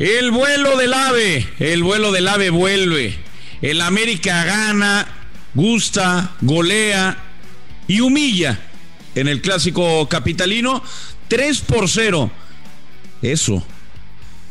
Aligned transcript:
El 0.00 0.30
vuelo 0.30 0.78
del 0.78 0.94
ave, 0.94 1.46
el 1.58 1.82
vuelo 1.82 2.10
del 2.10 2.26
ave 2.26 2.48
vuelve. 2.48 3.18
El 3.60 3.82
América 3.82 4.46
gana, 4.46 5.06
gusta, 5.52 6.36
golea 6.40 7.18
y 7.86 8.00
humilla 8.00 8.58
en 9.14 9.28
el 9.28 9.42
clásico 9.42 10.08
capitalino 10.08 10.82
3 11.28 11.60
por 11.60 11.90
0. 11.90 12.30
Eso, 13.20 13.62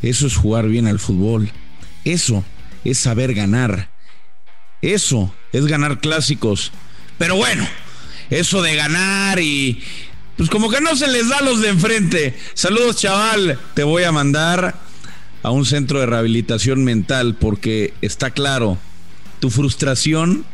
eso 0.02 0.28
es 0.28 0.36
jugar 0.36 0.68
bien 0.68 0.86
al 0.86 1.00
fútbol. 1.00 1.50
Eso 2.04 2.44
es 2.84 2.98
saber 2.98 3.34
ganar. 3.34 3.90
Eso 4.82 5.34
es 5.52 5.66
ganar 5.66 5.98
clásicos. 5.98 6.70
Pero 7.18 7.34
bueno, 7.34 7.66
eso 8.30 8.62
de 8.62 8.76
ganar 8.76 9.40
y 9.40 9.82
pues 10.36 10.48
como 10.48 10.70
que 10.70 10.80
no 10.80 10.94
se 10.94 11.08
les 11.08 11.28
da 11.28 11.38
a 11.38 11.42
los 11.42 11.60
de 11.60 11.70
enfrente. 11.70 12.38
Saludos 12.54 12.98
chaval, 12.98 13.58
te 13.74 13.82
voy 13.82 14.04
a 14.04 14.12
mandar 14.12 14.89
a 15.42 15.50
un 15.50 15.64
centro 15.64 16.00
de 16.00 16.06
rehabilitación 16.06 16.84
mental 16.84 17.34
porque 17.34 17.94
está 18.02 18.30
claro, 18.30 18.78
tu 19.40 19.50
frustración 19.50 20.44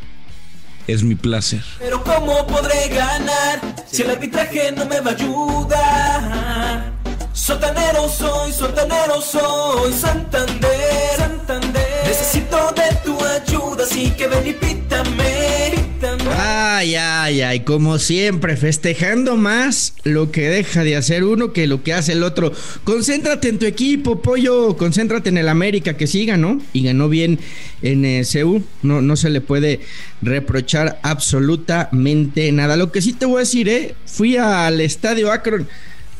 es 0.86 1.02
mi 1.02 1.14
placer. 1.14 1.62
Pero 1.78 2.02
¿cómo 2.04 2.46
podré 2.46 2.88
ganar 2.88 3.60
si 3.90 4.02
el 4.02 4.10
arbitraje 4.10 4.72
no 4.72 4.86
me 4.86 5.00
va 5.00 5.10
a 5.10 5.14
ayudar? 5.14 6.92
Sotanero 7.32 8.08
soy, 8.08 8.52
sotanero 8.52 9.20
soy, 9.20 9.92
Santander, 9.92 11.16
Santander. 11.16 12.06
Necesito 12.06 12.72
de 12.72 12.96
tu 13.04 13.18
ayuda, 13.24 13.84
así 13.84 14.10
que 14.12 14.26
ven 14.26 14.46
y 14.46 14.52
pítame. 14.52 15.85
Ay, 16.48 16.94
ay, 16.94 17.40
ay, 17.40 17.60
como 17.60 17.98
siempre, 17.98 18.56
festejando 18.56 19.36
más 19.36 19.94
lo 20.04 20.30
que 20.30 20.48
deja 20.48 20.84
de 20.84 20.94
hacer 20.94 21.24
uno 21.24 21.52
que 21.52 21.66
lo 21.66 21.82
que 21.82 21.92
hace 21.92 22.12
el 22.12 22.22
otro. 22.22 22.52
Concéntrate 22.84 23.48
en 23.48 23.58
tu 23.58 23.66
equipo, 23.66 24.22
pollo, 24.22 24.76
concéntrate 24.76 25.30
en 25.30 25.38
el 25.38 25.48
América, 25.48 25.96
que 25.96 26.06
sí 26.06 26.24
ganó 26.24 26.60
y 26.72 26.84
ganó 26.84 27.08
bien 27.08 27.40
en 27.82 28.04
eh, 28.04 28.24
Seúl. 28.24 28.62
No, 28.82 29.02
no 29.02 29.16
se 29.16 29.30
le 29.30 29.40
puede 29.40 29.80
reprochar 30.22 31.00
absolutamente 31.02 32.52
nada. 32.52 32.76
Lo 32.76 32.92
que 32.92 33.02
sí 33.02 33.12
te 33.12 33.26
voy 33.26 33.38
a 33.38 33.40
decir, 33.40 33.68
eh, 33.68 33.96
fui 34.06 34.36
al 34.36 34.80
estadio 34.80 35.32
Akron. 35.32 35.66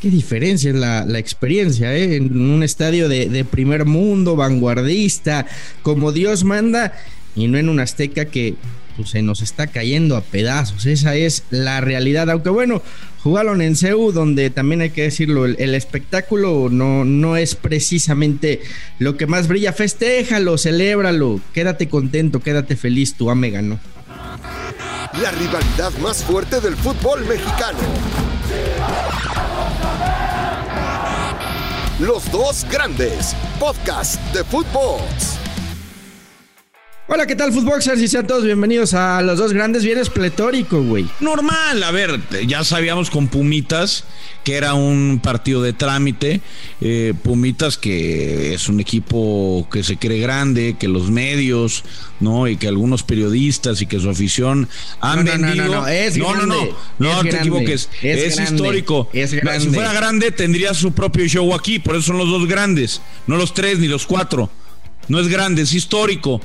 Qué 0.01 0.11
diferencia 0.11 0.71
es 0.71 0.77
la, 0.77 1.05
la 1.05 1.21
experiencia, 1.21 1.95
¿eh? 1.95 2.17
En 2.17 2.51
un 2.51 2.65
estadio 2.65 3.09
de, 3.09 3.29
de 3.29 3.45
primer 3.45 3.85
mundo, 3.85 4.35
vanguardista, 4.35 5.47
como 5.83 6.11
Dios 6.11 6.43
manda, 6.43 6.95
y 7.37 7.47
no 7.47 7.59
en 7.59 7.69
un 7.69 7.79
Azteca 7.79 8.25
que 8.25 8.57
pues, 8.97 9.11
se 9.11 9.23
nos 9.23 9.43
está 9.43 9.67
cayendo 9.67 10.17
a 10.17 10.23
pedazos. 10.23 10.87
Esa 10.87 11.15
es 11.15 11.45
la 11.51 11.81
realidad. 11.81 12.31
Aunque 12.31 12.51
bueno, 12.51 12.83
jugaron 13.23 13.61
en 13.61 13.77
CEU, 13.77 14.13
donde 14.13 14.51
también 14.51 14.81
hay 14.81 14.91
que 14.91 15.03
decirlo, 15.03 15.47
el, 15.47 15.75
espectáculo 15.75 16.69
no, 16.71 17.05
no 17.05 17.37
es 17.37 17.55
precisamente 17.55 18.61
lo 18.99 19.17
que 19.17 19.27
más 19.27 19.49
brilla. 19.49 19.73
Festéjalo, 19.73 20.59
celébralo, 20.59 21.41
quédate 21.53 21.89
contento, 21.89 22.41
quédate 22.41 22.77
feliz, 22.77 23.15
tu 23.15 23.31
AME 23.31 23.51
ganó. 23.51 23.81
La 25.23 25.31
rivalidad 25.31 25.93
más 26.03 26.23
fuerte 26.23 26.61
del 26.61 26.77
fútbol 26.77 27.25
mexicano. 27.27 27.79
Los 31.99 32.31
dos 32.31 32.67
grandes. 32.71 33.35
Podcast 33.59 34.21
de 34.35 34.45
fútbol. 34.45 35.01
Hola, 37.09 37.25
¿qué 37.25 37.37
tal, 37.37 37.53
Footboxers? 37.53 38.03
Y 38.03 38.09
sean 38.09 38.27
todos 38.27 38.43
bienvenidos 38.43 38.93
a 38.93 39.23
los 39.23 39.39
dos 39.39 39.53
grandes 39.53 39.85
bienes 39.85 40.11
pletórico, 40.11 40.83
güey. 40.83 41.07
Normal, 41.21 41.81
a 41.85 41.93
ver, 41.93 42.19
ya 42.49 42.65
sabíamos 42.65 43.11
con 43.11 43.29
Pumitas 43.29 44.03
que 44.43 44.55
era 44.57 44.75
un 44.75 45.21
partido 45.23 45.63
de 45.63 45.73
trámite. 45.73 46.41
Eh, 46.81 47.15
Pumitas 47.23 47.79
que 47.79 48.55
es 48.55 48.69
un 48.69 48.81
equipo 48.81 49.69
que 49.73 49.85
se 49.85 49.99
cree 49.99 50.19
grande, 50.21 50.75
que 50.81 50.89
los 50.89 51.09
medios, 51.13 51.85
¿no? 52.19 52.49
Y 52.49 52.57
que 52.57 52.67
algunos 52.67 53.05
periodistas 53.05 53.81
y 53.83 53.87
que 53.87 54.01
su 54.01 54.11
afición 54.11 54.69
han 55.01 55.25
No, 55.25 55.33
no, 55.33 55.39
no, 55.39 55.47
vendido. 55.47 55.65
no, 55.67 55.81
no, 55.83 55.87
es 55.89 56.17
no, 56.17 56.25
no, 56.25 56.33
grande, 56.35 56.57
no, 56.99 57.09
no 57.09 57.11
es 57.11 57.23
te 57.23 57.29
grande, 57.31 57.39
equivoques. 57.39 57.89
es 58.03 58.23
Es, 58.25 58.37
grande, 58.37 58.55
histórico. 58.57 59.09
es 59.13 59.31
Si 59.31 59.37
grande. 59.37 59.71
fuera 59.71 59.93
grande, 59.93 60.33
tendría 60.33 60.75
su 60.75 60.91
propio 60.93 61.25
show 61.27 61.55
aquí. 61.55 61.79
Por 61.79 61.95
eso 61.95 62.09
son 62.09 62.19
los 62.19 62.29
dos 62.29 62.49
grandes, 62.49 63.01
no 63.29 63.37
los 63.37 63.55
tres 63.55 63.79
ni 63.79 63.87
los 63.87 64.07
cuatro. 64.07 64.51
No 65.09 65.21
es 65.21 65.29
grande, 65.29 65.63
es 65.63 65.73
histórico 65.73 66.41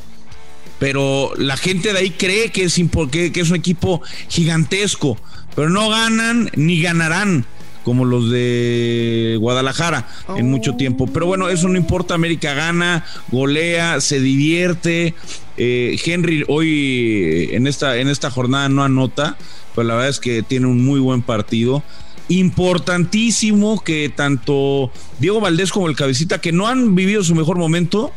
pero 0.81 1.33
la 1.37 1.57
gente 1.57 1.93
de 1.93 1.99
ahí 1.99 2.09
cree 2.09 2.49
que 2.49 2.63
es, 2.63 2.81
que, 3.11 3.31
que 3.31 3.39
es 3.39 3.49
un 3.51 3.55
equipo 3.55 4.01
gigantesco, 4.29 5.15
pero 5.55 5.69
no 5.69 5.89
ganan 5.89 6.49
ni 6.55 6.81
ganarán 6.81 7.45
como 7.83 8.03
los 8.03 8.31
de 8.31 9.37
Guadalajara 9.39 10.07
en 10.35 10.49
mucho 10.49 10.77
tiempo. 10.77 11.05
Pero 11.05 11.27
bueno, 11.27 11.49
eso 11.49 11.67
no 11.67 11.77
importa, 11.77 12.15
América 12.15 12.55
gana, 12.55 13.05
golea, 13.31 14.01
se 14.01 14.19
divierte. 14.19 15.13
Eh, 15.55 15.99
Henry 16.03 16.45
hoy 16.47 17.49
en 17.51 17.67
esta, 17.67 17.97
en 17.97 18.07
esta 18.07 18.31
jornada 18.31 18.67
no 18.67 18.83
anota, 18.83 19.37
pero 19.75 19.87
la 19.87 19.93
verdad 19.93 20.09
es 20.09 20.19
que 20.19 20.41
tiene 20.41 20.65
un 20.65 20.83
muy 20.83 20.99
buen 20.99 21.21
partido. 21.21 21.83
Importantísimo 22.27 23.83
que 23.83 24.09
tanto 24.09 24.91
Diego 25.19 25.41
Valdés 25.41 25.71
como 25.71 25.89
el 25.89 25.95
Cabecita, 25.95 26.41
que 26.41 26.51
no 26.51 26.67
han 26.67 26.95
vivido 26.95 27.23
su 27.23 27.35
mejor 27.35 27.59
momento, 27.59 28.11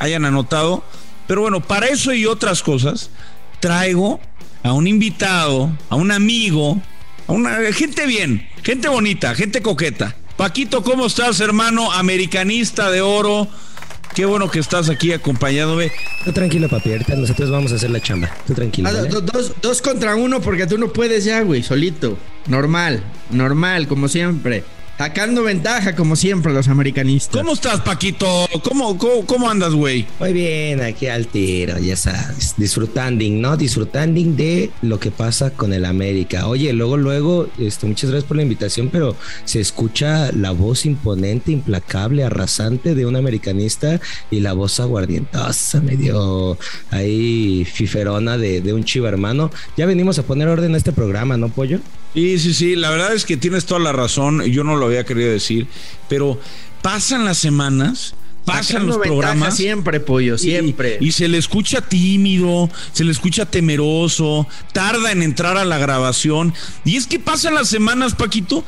hayan 0.00 0.24
anotado. 0.24 0.82
Pero 1.26 1.42
bueno, 1.42 1.60
para 1.60 1.86
eso 1.86 2.12
y 2.12 2.26
otras 2.26 2.62
cosas, 2.62 3.10
traigo 3.60 4.20
a 4.62 4.72
un 4.72 4.86
invitado, 4.86 5.70
a 5.88 5.96
un 5.96 6.10
amigo, 6.10 6.80
a 7.26 7.32
una 7.32 7.58
gente 7.72 8.06
bien, 8.06 8.48
gente 8.62 8.88
bonita, 8.88 9.34
gente 9.34 9.62
coqueta. 9.62 10.16
Paquito, 10.36 10.82
¿cómo 10.82 11.06
estás, 11.06 11.40
hermano? 11.40 11.92
Americanista 11.92 12.90
de 12.90 13.00
oro. 13.00 13.46
Qué 14.14 14.26
bueno 14.26 14.50
que 14.50 14.60
estás 14.60 14.88
aquí 14.90 15.12
acompañándome. 15.12 15.90
Tú 16.24 16.32
tranquilo, 16.32 16.68
papi. 16.68 16.92
Ahorita 16.92 17.16
nosotros 17.16 17.50
vamos 17.50 17.72
a 17.72 17.76
hacer 17.76 17.90
la 17.90 18.00
chamba. 18.00 18.30
Tú 18.46 18.54
tranquilo. 18.54 18.88
Ah, 18.88 18.92
dos, 18.92 19.52
dos 19.60 19.82
contra 19.82 20.14
uno 20.14 20.40
porque 20.40 20.66
tú 20.66 20.78
no 20.78 20.92
puedes 20.92 21.24
ya, 21.24 21.40
güey, 21.42 21.62
solito. 21.62 22.16
Normal, 22.46 23.02
normal, 23.30 23.88
como 23.88 24.08
siempre. 24.08 24.64
Sacando 24.96 25.42
ventaja, 25.42 25.96
como 25.96 26.14
siempre, 26.14 26.52
los 26.52 26.68
americanistas. 26.68 27.42
¿Cómo 27.42 27.54
estás, 27.54 27.80
Paquito? 27.80 28.48
¿Cómo, 28.62 28.96
cómo, 28.96 29.26
cómo 29.26 29.50
andas, 29.50 29.74
güey? 29.74 30.06
Muy 30.20 30.32
bien, 30.32 30.80
aquí 30.80 31.08
al 31.08 31.26
tiro, 31.26 31.78
ya 31.78 31.96
sabes. 31.96 32.54
Disfrutando, 32.56 33.24
¿no? 33.28 33.56
Disfrutando 33.56 34.20
de 34.20 34.70
lo 34.82 35.00
que 35.00 35.10
pasa 35.10 35.50
con 35.50 35.72
el 35.72 35.84
América. 35.84 36.46
Oye, 36.46 36.72
luego, 36.72 36.96
luego, 36.96 37.48
este, 37.58 37.86
muchas 37.86 38.10
gracias 38.10 38.28
por 38.28 38.36
la 38.36 38.44
invitación, 38.44 38.88
pero 38.90 39.16
se 39.44 39.60
escucha 39.60 40.30
la 40.30 40.52
voz 40.52 40.86
imponente, 40.86 41.50
implacable, 41.50 42.22
arrasante 42.22 42.94
de 42.94 43.04
un 43.04 43.16
americanista 43.16 44.00
y 44.30 44.40
la 44.40 44.52
voz 44.52 44.78
aguardientosa, 44.78 45.80
medio 45.80 46.56
ahí 46.90 47.64
fiferona 47.64 48.38
de, 48.38 48.60
de 48.60 48.72
un 48.72 48.84
chiva 48.84 49.08
hermano. 49.08 49.50
Ya 49.76 49.86
venimos 49.86 50.20
a 50.20 50.22
poner 50.22 50.46
orden 50.46 50.74
a 50.74 50.78
este 50.78 50.92
programa, 50.92 51.36
¿no, 51.36 51.48
Pollo? 51.48 51.80
Sí, 52.14 52.38
sí, 52.38 52.54
sí, 52.54 52.76
la 52.76 52.90
verdad 52.90 53.12
es 53.12 53.24
que 53.24 53.36
tienes 53.36 53.66
toda 53.66 53.80
la 53.80 53.92
razón, 53.92 54.42
yo 54.44 54.62
no 54.64 54.76
lo 54.76 54.86
había 54.86 55.04
querido 55.04 55.30
decir, 55.30 55.66
pero 56.08 56.40
pasan 56.80 57.24
las 57.24 57.38
semanas, 57.38 58.14
pasan 58.44 58.86
los 58.86 58.98
programas. 58.98 59.56
siempre, 59.56 59.98
pollo, 59.98 60.38
siempre. 60.38 60.98
Y, 61.00 61.08
y 61.08 61.12
se 61.12 61.26
le 61.26 61.38
escucha 61.38 61.80
tímido, 61.80 62.70
se 62.92 63.02
le 63.02 63.10
escucha 63.10 63.46
temeroso, 63.46 64.46
tarda 64.72 65.10
en 65.10 65.22
entrar 65.22 65.56
a 65.56 65.64
la 65.64 65.78
grabación. 65.78 66.54
Y 66.84 66.96
es 66.96 67.06
que 67.06 67.18
pasan 67.18 67.54
las 67.54 67.68
semanas, 67.68 68.14
Paquito, 68.14 68.64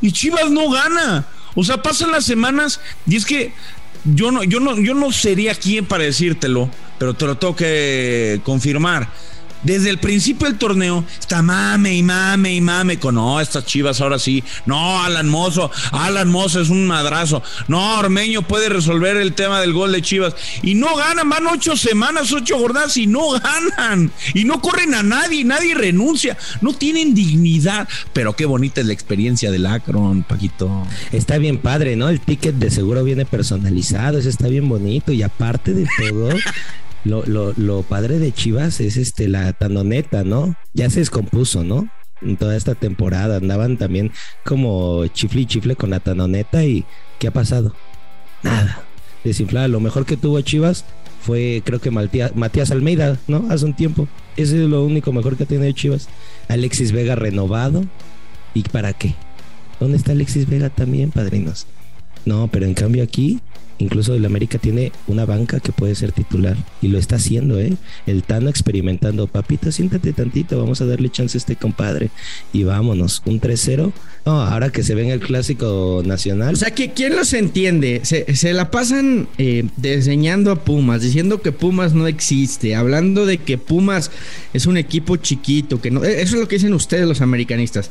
y 0.00 0.12
Chivas 0.12 0.50
no 0.50 0.68
gana. 0.70 1.26
O 1.54 1.64
sea, 1.64 1.82
pasan 1.82 2.10
las 2.10 2.24
semanas 2.24 2.80
y 3.06 3.16
es 3.16 3.26
que 3.26 3.52
yo 4.04 4.30
no, 4.30 4.44
yo 4.44 4.60
no, 4.60 4.78
yo 4.78 4.94
no 4.94 5.12
sería 5.12 5.54
quien 5.54 5.86
para 5.86 6.04
decírtelo, 6.04 6.70
pero 6.98 7.14
te 7.14 7.26
lo 7.26 7.36
tengo 7.36 7.56
que 7.56 8.40
confirmar. 8.44 9.08
Desde 9.62 9.90
el 9.90 9.98
principio 9.98 10.46
del 10.46 10.58
torneo 10.58 11.04
está 11.18 11.42
mame 11.42 11.94
y 11.94 12.02
mame 12.02 12.54
y 12.54 12.60
mame 12.60 12.98
con 12.98 13.16
no, 13.16 13.40
estas 13.40 13.66
chivas 13.66 14.00
ahora 14.00 14.18
sí. 14.18 14.44
No, 14.66 15.02
Alan 15.02 15.28
Mozo, 15.28 15.70
Alan 15.92 16.28
Mozo 16.28 16.60
es 16.60 16.68
un 16.68 16.86
madrazo. 16.86 17.42
No, 17.66 17.98
Ormeño 17.98 18.42
puede 18.42 18.68
resolver 18.68 19.16
el 19.16 19.34
tema 19.34 19.60
del 19.60 19.72
gol 19.72 19.92
de 19.92 20.02
Chivas. 20.02 20.34
Y 20.62 20.74
no 20.74 20.96
ganan, 20.96 21.28
van 21.28 21.46
ocho 21.46 21.76
semanas, 21.76 22.32
ocho 22.32 22.58
jornadas 22.58 22.96
y 22.96 23.06
no 23.06 23.30
ganan. 23.30 24.12
Y 24.34 24.44
no 24.44 24.60
corren 24.60 24.94
a 24.94 25.02
nadie, 25.02 25.44
nadie 25.44 25.74
renuncia. 25.74 26.36
No 26.60 26.72
tienen 26.74 27.14
dignidad. 27.14 27.88
Pero 28.12 28.36
qué 28.36 28.46
bonita 28.46 28.80
es 28.80 28.86
la 28.86 28.92
experiencia 28.92 29.50
del 29.50 29.66
Akron, 29.66 30.22
Paquito. 30.22 30.86
Está 31.12 31.38
bien 31.38 31.58
padre, 31.58 31.96
¿no? 31.96 32.08
El 32.08 32.20
ticket 32.20 32.54
de 32.54 32.70
seguro 32.70 33.04
viene 33.04 33.24
personalizado, 33.24 34.18
eso 34.18 34.28
está 34.28 34.48
bien 34.48 34.68
bonito. 34.68 35.12
Y 35.12 35.22
aparte 35.22 35.74
de 35.74 35.86
todo, 35.98 36.30
lo, 37.08 37.82
padre 37.82 38.18
de 38.18 38.32
Chivas 38.32 38.80
es 38.80 38.96
este 38.96 39.28
la 39.28 39.52
tanoneta, 39.52 40.24
¿no? 40.24 40.54
Ya 40.74 40.90
se 40.90 41.00
descompuso, 41.00 41.64
¿no? 41.64 41.88
En 42.20 42.36
toda 42.36 42.56
esta 42.56 42.74
temporada 42.74 43.36
andaban 43.36 43.76
también 43.76 44.12
como 44.44 45.06
chifle 45.08 45.42
y 45.42 45.46
chifle 45.46 45.76
con 45.76 45.90
la 45.90 46.00
tanoneta 46.00 46.64
y 46.64 46.84
¿qué 47.18 47.28
ha 47.28 47.32
pasado? 47.32 47.74
Nada. 48.42 48.82
Desinflada. 49.24 49.68
Lo 49.68 49.80
mejor 49.80 50.04
que 50.04 50.16
tuvo 50.16 50.40
Chivas 50.40 50.84
fue 51.20 51.62
creo 51.64 51.80
que 51.80 51.90
Matías 51.90 52.70
Almeida, 52.70 53.18
¿no? 53.28 53.46
Hace 53.50 53.64
un 53.64 53.74
tiempo. 53.74 54.08
Ese 54.36 54.62
es 54.62 54.68
lo 54.68 54.84
único 54.84 55.12
mejor 55.12 55.36
que 55.36 55.44
ha 55.44 55.46
tenido 55.46 55.70
Chivas. 55.72 56.08
Alexis 56.48 56.92
Vega 56.92 57.14
renovado. 57.14 57.84
¿Y 58.54 58.62
para 58.62 58.92
qué? 58.92 59.14
¿Dónde 59.78 59.96
está 59.96 60.12
Alexis 60.12 60.48
Vega 60.48 60.70
también, 60.70 61.10
padrinos? 61.10 61.66
No, 62.24 62.48
pero 62.48 62.66
en 62.66 62.74
cambio 62.74 63.04
aquí 63.04 63.40
Incluso 63.78 64.14
el 64.14 64.24
América 64.24 64.58
tiene 64.58 64.92
una 65.06 65.24
banca 65.24 65.60
que 65.60 65.72
puede 65.72 65.94
ser 65.94 66.12
titular 66.12 66.56
y 66.82 66.88
lo 66.88 66.98
está 66.98 67.16
haciendo, 67.16 67.60
¿eh? 67.60 67.74
El 68.06 68.24
Tano 68.24 68.50
experimentando, 68.50 69.28
papito, 69.28 69.70
siéntate 69.70 70.12
tantito, 70.12 70.58
vamos 70.58 70.80
a 70.80 70.86
darle 70.86 71.10
chance 71.10 71.36
a 71.36 71.38
este 71.38 71.54
compadre 71.54 72.10
y 72.52 72.64
vámonos, 72.64 73.22
un 73.24 73.40
3-0. 73.40 73.92
No, 74.26 74.42
ahora 74.42 74.70
que 74.70 74.82
se 74.82 74.94
ven 74.94 75.10
el 75.10 75.20
clásico 75.20 76.02
nacional. 76.04 76.54
O 76.54 76.56
sea, 76.56 76.72
que 76.72 76.92
¿quién 76.92 77.14
los 77.14 77.32
entiende? 77.32 78.00
Se, 78.04 78.52
la 78.52 78.70
pasan 78.70 79.28
eh, 79.38 79.64
diseñando 79.76 80.50
a 80.50 80.64
Pumas, 80.64 81.02
diciendo 81.02 81.40
que 81.40 81.52
Pumas 81.52 81.94
no 81.94 82.06
existe, 82.06 82.74
hablando 82.74 83.26
de 83.26 83.38
que 83.38 83.58
Pumas 83.58 84.10
es 84.52 84.66
un 84.66 84.76
equipo 84.76 85.16
chiquito, 85.16 85.80
que 85.80 85.90
no. 85.90 86.04
Eso 86.04 86.34
es 86.34 86.40
lo 86.40 86.48
que 86.48 86.56
dicen 86.56 86.74
ustedes 86.74 87.06
los 87.06 87.20
americanistas. 87.20 87.90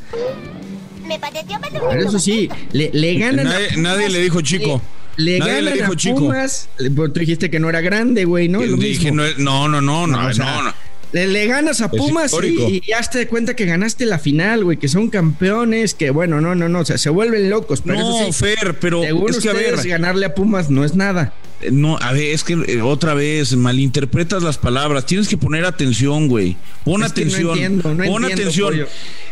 Me 1.07 1.17
pareció 1.17 1.57
Pero 1.61 2.09
eso 2.09 2.19
sí, 2.19 2.49
le, 2.73 3.17
ganan. 3.17 3.47
Nadie, 3.77 4.09
le 4.09 4.21
dijo 4.21 4.41
chico. 4.41 4.81
Le 4.81 4.96
Nadie 5.17 5.61
le 5.61 5.73
dijo 5.73 5.95
chico. 5.95 6.15
Pumas. 6.19 6.69
Tú 6.77 7.11
dijiste 7.13 7.49
que 7.49 7.59
no 7.59 7.69
era 7.69 7.81
grande, 7.81 8.25
güey, 8.25 8.49
¿no? 8.49 8.61
Dije, 8.61 9.11
no, 9.11 9.23
no, 9.37 9.67
no, 9.67 9.81
no, 9.81 10.07
no, 10.07 10.31
no, 10.31 10.73
Le, 11.11 11.47
ganas 11.47 11.81
a 11.81 11.89
Pumas 11.89 12.33
y, 12.43 12.81
ya 12.87 13.01
te 13.01 13.19
das 13.19 13.27
cuenta 13.27 13.55
que 13.55 13.65
ganaste 13.65 14.05
la 14.05 14.19
final, 14.19 14.63
güey, 14.63 14.77
que 14.77 14.87
son 14.87 15.09
campeones, 15.09 15.93
que 15.93 16.11
bueno, 16.11 16.41
no, 16.41 16.53
no, 16.55 16.69
no, 16.69 16.79
o 16.79 16.85
sea, 16.85 16.97
se 16.97 17.09
vuelven 17.09 17.49
locos. 17.49 17.81
Pero 17.81 17.99
no, 17.99 18.31
Fer, 18.33 18.77
pero 18.79 19.03
es 19.03 19.37
que 19.39 19.49
a 19.49 19.53
ver, 19.53 19.75
ganarle 19.87 20.25
a 20.25 20.35
Pumas 20.35 20.69
no 20.69 20.83
es 20.83 20.95
nada. 20.95 21.33
Eh, 21.61 21.71
no, 21.71 21.97
a 21.97 22.13
ver, 22.13 22.33
es 22.33 22.43
que 22.43 22.53
eh, 22.53 22.81
otra 22.81 23.13
vez 23.13 23.55
malinterpretas 23.55 24.43
las 24.43 24.57
palabras. 24.57 25.05
Tienes 25.05 25.27
que 25.27 25.37
poner 25.37 25.65
atención, 25.65 26.27
güey. 26.27 26.55
Pon 26.83 27.03
atención. 27.03 27.47
no 27.47 27.53
entiendo, 27.53 27.93
no 27.95 28.03
pon 28.05 28.25
atención. 28.25 28.85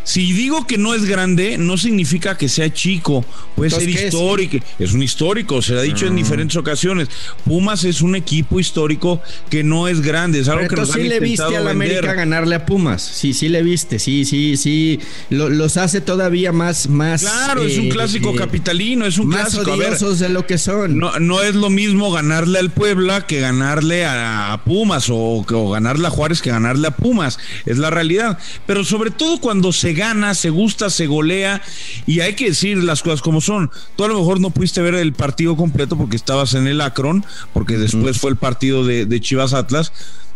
Si 0.06 0.34
digo 0.34 0.68
que 0.68 0.78
no 0.78 0.94
es 0.94 1.06
grande, 1.06 1.58
no 1.58 1.78
significa 1.78 2.38
que 2.38 2.48
sea 2.48 2.72
chico. 2.72 3.26
Puede 3.56 3.72
ser 3.72 3.90
histórico. 3.90 4.58
Es? 4.78 4.94
un 4.94 5.02
histórico, 5.02 5.64
se 5.64 5.76
ha 5.76 5.82
dicho 5.82 6.06
en 6.06 6.14
ah. 6.14 6.18
diferentes 6.18 6.56
ocasiones. 6.56 7.10
Pumas 7.44 7.84
es 7.84 8.02
un 8.02 8.16
equipo 8.16 8.60
histórico 8.60 9.20
que 9.50 9.64
no 9.64 9.88
es 9.88 10.02
grande. 10.02 10.40
Es 10.40 10.48
algo 10.48 10.68
que 10.68 10.76
nos 10.76 10.92
sí 10.92 11.04
le 11.04 11.20
viste 11.20 11.44
a 11.44 11.60
la 11.60 11.72
América 11.72 12.14
ganarle 12.14 12.54
a 12.54 12.68
Pumas. 12.68 13.02
Sí, 13.02 13.34
sí 13.34 13.50
le 13.50 13.64
viste. 13.64 13.98
Sí, 13.98 14.26
sí, 14.26 14.58
sí. 14.58 15.00
los 15.32 15.76
hace 15.78 16.02
todavía 16.02 16.52
más. 16.52 16.88
más 16.88 17.22
claro, 17.22 17.64
es 17.64 17.80
un 17.80 17.86
eh, 17.88 17.90
clásico 17.90 18.30
eh, 18.30 18.36
capitalino. 18.36 19.08
Es 19.08 19.18
un 19.18 19.30
más 19.30 19.56
clásico. 19.56 19.74
Odiosos 19.74 20.20
de 20.20 20.30
lo 20.30 20.46
que 20.46 20.60
son. 20.60 21.00
No, 21.00 21.20
no 21.20 21.42
es 21.42 21.56
lo 21.56 21.72
mismo 21.72 22.12
ganarle 22.12 22.60
al 22.60 22.70
Puebla 22.70 23.26
que 23.26 23.40
ganarle 23.40 24.06
a, 24.06 24.62
Pumas 24.66 25.10
o, 25.10 25.44
o 25.48 25.72
ganarle 25.72 26.06
a 26.06 26.12
Juárez 26.12 26.44
que 26.44 26.52
ganarle 26.52 26.90
a 26.90 26.92
Pumas. 26.92 27.40
Es 27.66 27.80
la 27.80 27.90
realidad. 27.90 28.38
Pero 28.68 28.84
sobre 28.84 29.10
todo 29.10 29.40
cuando 29.42 29.74
se 29.74 29.95
gana, 29.96 30.36
se 30.36 30.50
gusta, 30.50 30.90
se 30.90 31.08
golea 31.08 31.62
y 32.06 32.20
hay 32.20 32.36
que 32.36 32.50
decir 32.50 32.78
las 32.78 33.02
cosas 33.02 33.22
como 33.22 33.42
son. 33.42 33.72
Tú 33.96 34.04
a 34.04 34.08
lo 34.08 34.20
mejor 34.20 34.40
no 34.40 34.52
pudiste 34.52 34.82
ver 34.82 34.96
el 34.96 35.14
partido 35.14 35.56
completo 35.56 35.98
porque 35.98 36.16
estabas 36.16 36.54
en 36.54 36.68
el 36.68 36.82
Akron, 36.82 37.26
porque 37.54 37.78
después 37.78 38.20
fue 38.20 38.32
el 38.32 38.38
partido 38.38 38.86
de, 38.86 39.06
de 39.06 39.22
Chivas 39.22 39.54
Atlas 39.54 39.92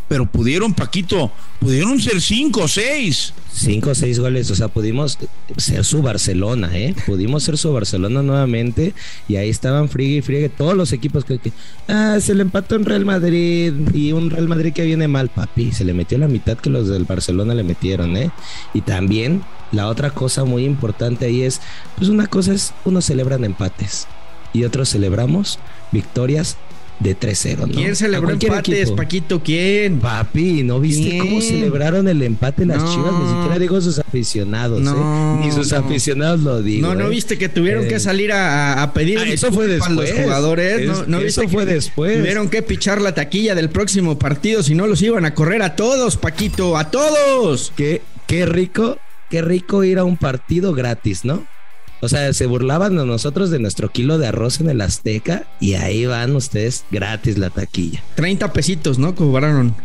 pero 0.09 0.25
pudieron, 0.25 0.73
Paquito, 0.73 1.31
pudieron 1.59 2.01
ser 2.01 2.19
cinco 2.19 2.63
o 2.63 2.67
seis. 2.67 3.33
Cinco 3.53 3.91
o 3.91 3.95
seis 3.95 4.19
goles, 4.19 4.49
o 4.51 4.55
sea, 4.55 4.67
pudimos 4.69 5.17
ser 5.57 5.85
su 5.85 6.01
Barcelona, 6.01 6.69
¿eh? 6.73 6.95
Pudimos 7.05 7.43
ser 7.43 7.57
su 7.57 7.71
Barcelona 7.71 8.23
nuevamente 8.23 8.93
y 9.27 9.35
ahí 9.35 9.49
estaban 9.49 9.89
friegue 9.89 10.17
y 10.17 10.21
friegue 10.21 10.49
todos 10.49 10.75
los 10.75 10.93
equipos 10.93 11.25
que, 11.25 11.39
ah, 11.87 12.17
se 12.21 12.33
le 12.33 12.41
empató 12.41 12.75
en 12.75 12.85
Real 12.85 13.05
Madrid 13.05 13.73
y 13.93 14.11
un 14.13 14.29
Real 14.29 14.47
Madrid 14.47 14.73
que 14.73 14.83
viene 14.83 15.07
mal, 15.07 15.29
papi, 15.29 15.71
se 15.71 15.85
le 15.85 15.93
metió 15.93 16.17
la 16.17 16.27
mitad 16.27 16.57
que 16.57 16.69
los 16.69 16.87
del 16.87 17.05
Barcelona 17.05 17.53
le 17.53 17.63
metieron, 17.63 18.17
¿eh? 18.17 18.31
Y 18.73 18.81
también 18.81 19.43
la 19.71 19.87
otra 19.87 20.09
cosa 20.09 20.43
muy 20.43 20.65
importante 20.65 21.25
ahí 21.25 21.43
es, 21.43 21.61
pues 21.97 22.09
una 22.09 22.25
cosa 22.25 22.53
es, 22.53 22.73
unos 22.85 23.05
celebran 23.05 23.43
empates 23.43 24.07
y 24.53 24.63
otros 24.63 24.89
celebramos 24.89 25.59
victorias 25.91 26.57
de 26.99 27.17
3-0, 27.17 27.67
¿no? 27.67 27.73
¿Quién 27.73 27.95
celebró 27.95 28.31
empates, 28.31 28.91
Paquito? 28.91 29.41
¿Quién? 29.41 29.99
Papi, 29.99 30.63
¿no 30.63 30.79
viste 30.79 31.17
cómo 31.17 31.41
celebraron 31.41 32.07
el 32.07 32.21
empate 32.21 32.65
las 32.65 32.83
chivas? 32.91 33.13
Ni 33.13 33.29
siquiera 33.29 33.59
digo 33.59 33.79
sus 33.79 33.99
aficionados, 33.99 34.81
¿eh? 34.81 35.39
Ni 35.39 35.51
sus 35.51 35.71
aficionados 35.71 36.41
lo 36.41 36.61
digo. 36.61 36.87
No, 36.87 36.95
¿no 36.95 37.07
¿eh? 37.07 37.09
viste 37.09 37.37
que 37.37 37.47
tuvieron 37.47 37.87
que 37.87 37.95
eh, 37.95 37.99
salir 37.99 38.31
a, 38.33 38.91
pedir 38.93 39.19
ah, 39.19 39.23
eso 39.27 39.51
fue 39.51 39.67
después. 39.67 40.09
los 40.09 40.11
jugadores? 40.11 41.07
¿No, 41.07 41.19
eso 41.19 41.47
fue 41.47 41.65
después. 41.65 42.17
Tuvieron 42.17 42.49
que 42.49 42.61
pichar 42.61 43.01
la 43.01 43.13
taquilla 43.13 43.55
del 43.55 43.69
próximo 43.69 44.19
partido, 44.19 44.61
si 44.61 44.75
no 44.75 44.85
los 44.85 45.01
iban 45.01 45.25
a 45.25 45.33
correr 45.33 45.61
a 45.61 45.75
todos, 45.75 46.17
Paquito, 46.17 46.77
a 46.77 46.91
todos. 46.91 47.71
Qué, 47.75 48.01
qué 48.27 48.45
rico, 48.45 48.97
qué 49.29 49.41
rico 49.41 49.83
ir 49.83 49.99
a 49.99 50.03
un 50.03 50.17
partido 50.17 50.73
gratis, 50.73 51.23
¿no? 51.23 51.45
O 52.01 52.07
sea, 52.07 52.31
se 52.33 52.45
burlaban 52.45 52.95
de 52.95 53.05
nosotros 53.05 53.49
de 53.49 53.59
nuestro 53.59 53.91
kilo 53.91 54.17
de 54.17 54.27
arroz 54.27 54.61
en 54.61 54.69
el 54.69 54.81
Azteca 54.81 55.45
y 55.59 55.73
ahí 55.73 56.05
van 56.05 56.35
ustedes 56.35 56.85
gratis 56.91 57.37
la 57.37 57.49
taquilla. 57.49 58.01
30 58.15 58.53
pesitos, 58.53 58.99
¿no? 58.99 59.15
Cobraron. 59.15 59.75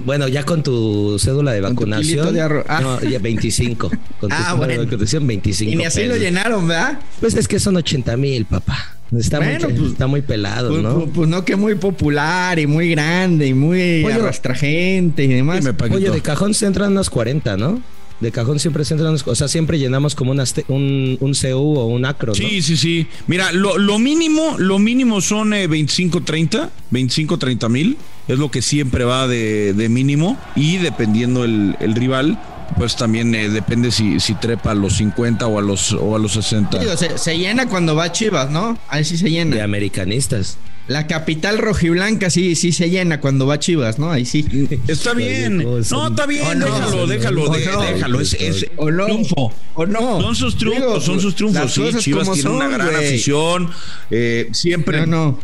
Bueno, 0.00 0.26
ya 0.26 0.44
con 0.44 0.62
tu 0.62 1.18
cédula 1.18 1.52
de 1.52 1.60
vacunación. 1.60 2.34
De 2.34 2.40
arroz. 2.40 2.64
Ah. 2.68 2.80
No, 2.80 3.00
ya 3.00 3.18
25. 3.18 3.90
Con 4.20 4.28
tu 4.28 4.36
ah, 4.36 4.54
bueno. 4.54 4.72
de 4.72 4.78
vacunación, 4.86 5.24
25. 5.24 5.72
Y 5.72 5.76
ni 5.76 5.84
así 5.84 6.04
lo 6.04 6.16
llenaron, 6.16 6.66
¿verdad? 6.66 6.98
Pues 7.20 7.34
es 7.34 7.46
que 7.46 7.60
son 7.60 7.76
80 7.76 8.16
mil, 8.16 8.44
papá. 8.44 8.96
Está, 9.16 9.40
muy, 9.40 9.56
pues, 9.58 9.92
está 9.92 10.06
muy 10.06 10.20
pelado, 10.20 10.68
pues, 10.70 10.82
¿no? 10.82 10.94
Pues, 10.96 11.10
pues, 11.14 11.28
no, 11.28 11.44
que 11.44 11.56
muy 11.56 11.76
popular 11.76 12.58
y 12.58 12.66
muy 12.66 12.90
grande 12.90 13.46
y 13.46 13.54
muy 13.54 14.04
arrastra 14.04 14.54
gente 14.54 15.24
y 15.24 15.28
demás. 15.28 15.64
Oye, 15.90 16.10
de 16.10 16.20
cajón 16.20 16.54
se 16.54 16.66
entran 16.66 16.92
unos 16.92 17.08
40, 17.08 17.56
¿no? 17.56 17.80
De 18.20 18.32
cajón 18.32 18.58
siempre 18.58 18.84
se 18.84 18.94
entran, 18.94 19.16
o 19.24 19.34
sea, 19.34 19.48
siempre 19.48 19.78
llenamos 19.78 20.14
como 20.14 20.32
un, 20.32 21.18
un 21.20 21.34
CU 21.34 21.78
o 21.78 21.86
un 21.86 22.04
acro. 22.04 22.32
¿no? 22.32 22.34
Sí, 22.34 22.62
sí, 22.62 22.76
sí. 22.76 23.06
Mira, 23.26 23.52
lo, 23.52 23.78
lo 23.78 23.98
mínimo, 23.98 24.56
lo 24.58 24.78
mínimo 24.78 25.20
son 25.20 25.50
25, 25.50 26.22
30, 26.22 26.70
25, 26.90 27.38
30 27.38 27.68
mil. 27.68 27.96
Es 28.26 28.38
lo 28.38 28.50
que 28.50 28.60
siempre 28.60 29.04
va 29.04 29.26
de, 29.26 29.72
de 29.72 29.88
mínimo. 29.88 30.36
Y 30.54 30.78
dependiendo 30.78 31.44
el, 31.44 31.76
el 31.80 31.94
rival, 31.94 32.38
pues 32.76 32.96
también 32.96 33.34
eh, 33.34 33.48
depende 33.48 33.90
si, 33.90 34.20
si 34.20 34.34
trepa 34.34 34.72
a 34.72 34.74
los 34.74 34.94
50 34.96 35.46
o 35.46 35.58
a 35.58 35.62
los, 35.62 35.92
o 35.92 36.14
a 36.14 36.18
los 36.18 36.32
60. 36.32 36.96
se, 36.96 37.18
se, 37.18 37.38
llena 37.38 37.68
cuando 37.68 37.94
va 37.94 38.12
Chivas, 38.12 38.50
¿no? 38.50 38.78
Ahí 38.88 39.04
sí 39.04 39.16
se 39.16 39.30
llena. 39.30 39.56
De 39.56 39.62
americanistas. 39.62 40.58
La 40.88 41.06
capital 41.06 41.58
rojiblanca 41.58 42.30
sí, 42.30 42.56
sí 42.56 42.72
se 42.72 42.88
llena 42.88 43.20
cuando 43.20 43.46
va 43.46 43.58
Chivas, 43.58 43.98
¿no? 43.98 44.10
Ahí 44.10 44.24
sí. 44.24 44.46
Está 44.88 45.12
bien. 45.12 45.58
No, 45.58 45.78
está 45.78 46.24
bien. 46.24 46.58
déjalo, 46.58 47.06
déjalo, 47.06 47.50
déjalo. 47.50 48.20
Es, 48.20 48.66
triunfo. 48.74 49.52
O 49.74 49.86
no. 49.86 50.20
Son 50.22 50.34
sus 50.34 50.56
triunfos, 50.56 51.04
son 51.04 51.20
sus 51.20 51.34
triunfos. 51.34 51.72
Sí, 51.72 51.82
Chivas 51.98 52.32
tiene 52.32 52.50
una 52.50 52.68
gran 52.68 52.94
afición. 52.94 53.70
Eh, 54.10 54.48
siempre. 54.52 55.06
No, 55.06 55.38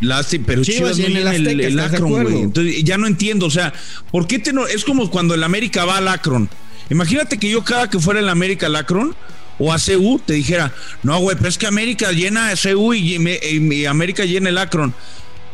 no. 0.00 0.20
pero 0.46 0.62
Chivas, 0.62 0.96
no 0.96 1.04
tiene 1.04 1.20
el, 1.22 1.60
el, 1.60 1.80
Akron, 1.80 2.22
güey. 2.22 2.40
Entonces, 2.42 2.84
ya 2.84 2.96
no 2.96 3.08
entiendo. 3.08 3.46
O 3.46 3.50
sea, 3.50 3.72
¿por 4.12 4.28
qué 4.28 4.38
te 4.38 4.52
no? 4.52 4.68
Es 4.68 4.84
como 4.84 5.10
cuando 5.10 5.34
el 5.34 5.42
América 5.42 5.84
va 5.84 5.96
al 5.96 6.06
Akron. 6.06 6.48
Imagínate 6.90 7.38
que 7.38 7.50
yo 7.50 7.64
cada 7.64 7.90
que 7.90 7.98
fuera 7.98 8.20
el 8.20 8.28
América 8.28 8.66
al 8.66 8.76
Akron 8.76 9.16
o 9.60 9.72
a 9.72 9.76
CU 9.78 10.20
te 10.24 10.32
dijera, 10.32 10.72
no, 11.02 11.18
güey, 11.20 11.36
pero 11.36 11.48
es 11.48 11.58
que 11.58 11.66
América 11.66 12.10
llena 12.10 12.48
a 12.48 12.54
CU 12.56 12.94
y, 12.94 13.84
América 13.86 14.24
llena 14.24 14.48
el 14.48 14.58
Akron. 14.58 14.94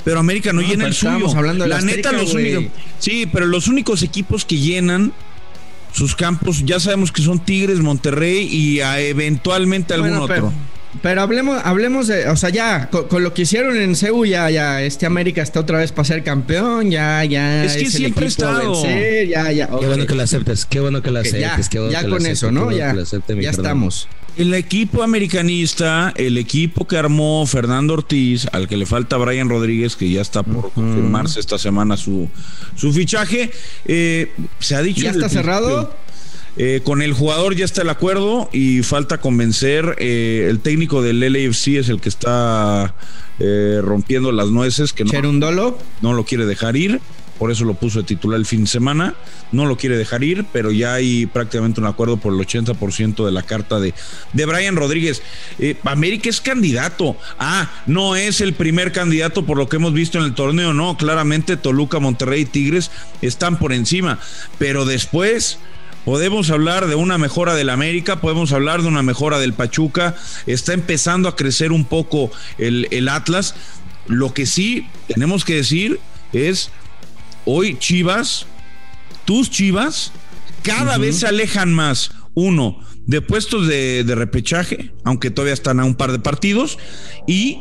Pero 0.04 0.20
América 0.20 0.52
no, 0.52 0.62
llena 0.62 0.86
el 0.86 0.94
suyo. 0.94 1.36
Hablando 1.36 1.64
de 1.64 1.70
la, 1.70 1.80
neta, 1.80 2.12
los 2.12 2.32
únicos. 2.32 2.66
Sí, 3.00 3.28
pero 3.30 3.46
los 3.46 3.66
únicos 3.66 4.04
equipos 4.04 4.44
que 4.44 4.56
llenan 4.56 5.12
sus 5.92 6.14
campos, 6.14 6.64
ya 6.64 6.78
sabemos 6.78 7.10
que 7.10 7.22
son 7.22 7.40
Tigres, 7.40 7.80
Monterrey 7.80 8.46
y 8.46 8.80
eventualmente 8.80 9.94
algún 9.94 10.14
otro. 10.14 10.26
Pero 10.28 10.52
hablemos, 11.02 11.60
hablemos 11.64 12.06
de, 12.06 12.28
o 12.28 12.36
sea, 12.36 12.50
ya, 12.50 12.90
con, 12.90 13.22
lo 13.22 13.34
que 13.34 13.42
hicieron 13.42 13.76
en 13.76 13.96
CEU, 13.96 14.24
ya, 14.24 14.50
ya, 14.50 14.82
este 14.82 15.06
América 15.06 15.42
está 15.42 15.60
otra 15.60 15.78
vez 15.78 15.92
para 15.92 16.04
ser 16.04 16.22
campeón, 16.22 16.90
ya, 16.90 17.24
ya. 17.24 17.64
Es 17.64 17.76
que 17.76 17.90
siempre 17.90 18.26
está. 18.26 18.62
ya, 19.28 19.52
ya. 19.52 19.68
Qué 19.68 19.86
bueno 19.86 20.06
que 20.06 20.14
lo 20.14 20.22
aceptes, 20.22 20.66
qué 20.66 20.80
bueno 20.80 21.02
que 21.02 21.10
lo 21.10 21.20
aceptes. 21.20 21.70
ya, 21.90 22.08
con 22.08 22.26
eso, 22.26 22.50
¿no? 22.50 22.70
Ya, 22.72 22.94
ya 22.94 23.50
estamos. 23.50 24.08
El 24.36 24.52
equipo 24.52 25.02
americanista, 25.02 26.12
el 26.14 26.36
equipo 26.36 26.86
que 26.86 26.98
armó 26.98 27.46
Fernando 27.46 27.94
Ortiz, 27.94 28.46
al 28.52 28.68
que 28.68 28.76
le 28.76 28.84
falta 28.84 29.16
Brian 29.16 29.48
Rodríguez, 29.48 29.96
que 29.96 30.10
ya 30.10 30.20
está 30.20 30.42
por 30.42 30.72
confirmarse 30.72 31.40
esta 31.40 31.56
semana 31.58 31.96
su, 31.96 32.28
su 32.74 32.92
fichaje, 32.92 33.50
eh, 33.86 34.30
se 34.58 34.74
ha 34.74 34.82
dicho. 34.82 35.04
¿Ya 35.04 35.12
está 35.12 35.30
cerrado? 35.30 35.96
Eh, 36.58 36.80
con 36.84 37.02
el 37.02 37.12
jugador 37.12 37.54
ya 37.54 37.66
está 37.66 37.82
el 37.82 37.90
acuerdo 37.90 38.48
y 38.52 38.82
falta 38.82 39.18
convencer. 39.18 39.96
Eh, 39.98 40.46
el 40.48 40.60
técnico 40.60 41.02
del 41.02 41.20
LAFC 41.20 41.76
es 41.76 41.88
el 41.88 42.00
que 42.00 42.08
está 42.08 42.94
eh, 43.38 43.80
rompiendo 43.82 44.32
las 44.32 44.48
nueces. 44.48 44.92
Que 44.92 45.04
no, 45.04 45.76
no 46.00 46.12
lo 46.14 46.24
quiere 46.24 46.46
dejar 46.46 46.76
ir. 46.76 47.00
Por 47.38 47.50
eso 47.50 47.66
lo 47.66 47.74
puso 47.74 47.98
de 47.98 48.06
titular 48.06 48.38
el 48.38 48.46
fin 48.46 48.62
de 48.62 48.66
semana. 48.66 49.14
No 49.52 49.66
lo 49.66 49.76
quiere 49.76 49.98
dejar 49.98 50.24
ir, 50.24 50.46
pero 50.50 50.72
ya 50.72 50.94
hay 50.94 51.26
prácticamente 51.26 51.80
un 51.82 51.86
acuerdo 51.86 52.16
por 52.16 52.32
el 52.32 52.40
80% 52.40 53.26
de 53.26 53.30
la 53.30 53.42
carta 53.42 53.78
de, 53.78 53.92
de 54.32 54.46
Brian 54.46 54.74
Rodríguez. 54.74 55.20
América 55.84 56.30
es 56.30 56.40
candidato. 56.40 57.14
Ah, 57.38 57.70
no 57.84 58.16
es 58.16 58.40
el 58.40 58.54
primer 58.54 58.90
candidato 58.90 59.44
por 59.44 59.58
lo 59.58 59.68
que 59.68 59.76
hemos 59.76 59.92
visto 59.92 60.16
en 60.16 60.24
el 60.24 60.34
torneo. 60.34 60.72
No, 60.72 60.96
claramente 60.96 61.58
Toluca, 61.58 61.98
Monterrey 61.98 62.40
y 62.40 62.46
Tigres 62.46 62.90
están 63.20 63.58
por 63.58 63.74
encima. 63.74 64.18
Pero 64.56 64.86
después 64.86 65.58
Podemos 66.06 66.50
hablar 66.50 66.86
de 66.86 66.94
una 66.94 67.18
mejora 67.18 67.54
del 67.56 67.68
América, 67.68 68.20
podemos 68.20 68.52
hablar 68.52 68.80
de 68.80 68.86
una 68.88 69.02
mejora 69.02 69.40
del 69.40 69.52
Pachuca. 69.54 70.14
Está 70.46 70.72
empezando 70.72 71.28
a 71.28 71.34
crecer 71.34 71.72
un 71.72 71.84
poco 71.84 72.30
el, 72.58 72.86
el 72.92 73.08
Atlas. 73.08 73.56
Lo 74.06 74.32
que 74.32 74.46
sí 74.46 74.86
tenemos 75.08 75.44
que 75.44 75.56
decir 75.56 75.98
es, 76.32 76.70
hoy 77.44 77.76
Chivas, 77.80 78.46
tus 79.24 79.50
Chivas, 79.50 80.12
cada 80.62 80.96
vez 80.96 81.18
se 81.18 81.26
alejan 81.26 81.74
más, 81.74 82.12
uno, 82.34 82.78
de 83.06 83.20
puestos 83.20 83.66
de, 83.66 84.04
de 84.04 84.14
repechaje, 84.14 84.92
aunque 85.02 85.30
todavía 85.32 85.54
están 85.54 85.80
a 85.80 85.84
un 85.84 85.96
par 85.96 86.12
de 86.12 86.20
partidos, 86.20 86.78
y 87.26 87.58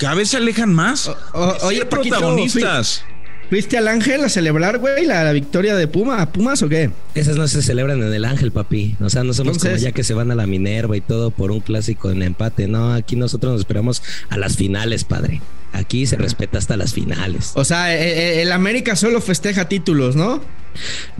cada 0.00 0.14
vez 0.14 0.30
se 0.30 0.36
alejan 0.38 0.74
más. 0.74 1.06
O- 1.06 1.16
o- 1.34 1.66
oye, 1.66 1.86
Paquito, 1.86 2.16
protagonistas. 2.16 3.04
¿Fuiste 3.50 3.78
al 3.78 3.88
Ángel 3.88 4.24
a 4.24 4.28
celebrar, 4.28 4.78
güey, 4.78 5.04
la, 5.06 5.22
la 5.22 5.32
victoria 5.32 5.76
de 5.76 5.86
Puma, 5.86 6.32
Pumas 6.32 6.62
o 6.62 6.68
qué? 6.68 6.90
Esas 7.14 7.36
no 7.36 7.46
se 7.46 7.62
celebran 7.62 8.02
en 8.02 8.12
el 8.12 8.24
Ángel, 8.24 8.50
papi. 8.52 8.96
O 9.00 9.10
sea, 9.10 9.22
no 9.22 9.32
somos 9.32 9.56
Entonces- 9.56 9.80
como 9.80 9.84
ya 9.84 9.92
que 9.92 10.02
se 10.02 10.14
van 10.14 10.30
a 10.30 10.34
la 10.34 10.46
Minerva 10.46 10.96
y 10.96 11.00
todo 11.00 11.30
por 11.30 11.50
un 11.50 11.60
clásico 11.60 12.10
en 12.10 12.22
empate. 12.22 12.66
No, 12.68 12.92
aquí 12.94 13.16
nosotros 13.16 13.52
nos 13.52 13.60
esperamos 13.60 14.02
a 14.30 14.38
las 14.38 14.56
finales, 14.56 15.04
padre. 15.04 15.40
Aquí 15.72 16.06
se 16.06 16.16
respeta 16.16 16.58
hasta 16.58 16.76
las 16.76 16.94
finales. 16.94 17.52
O 17.54 17.64
sea, 17.64 17.94
eh, 17.94 18.38
eh, 18.38 18.42
el 18.42 18.52
América 18.52 18.96
solo 18.96 19.20
festeja 19.20 19.68
títulos, 19.68 20.16
¿no? 20.16 20.40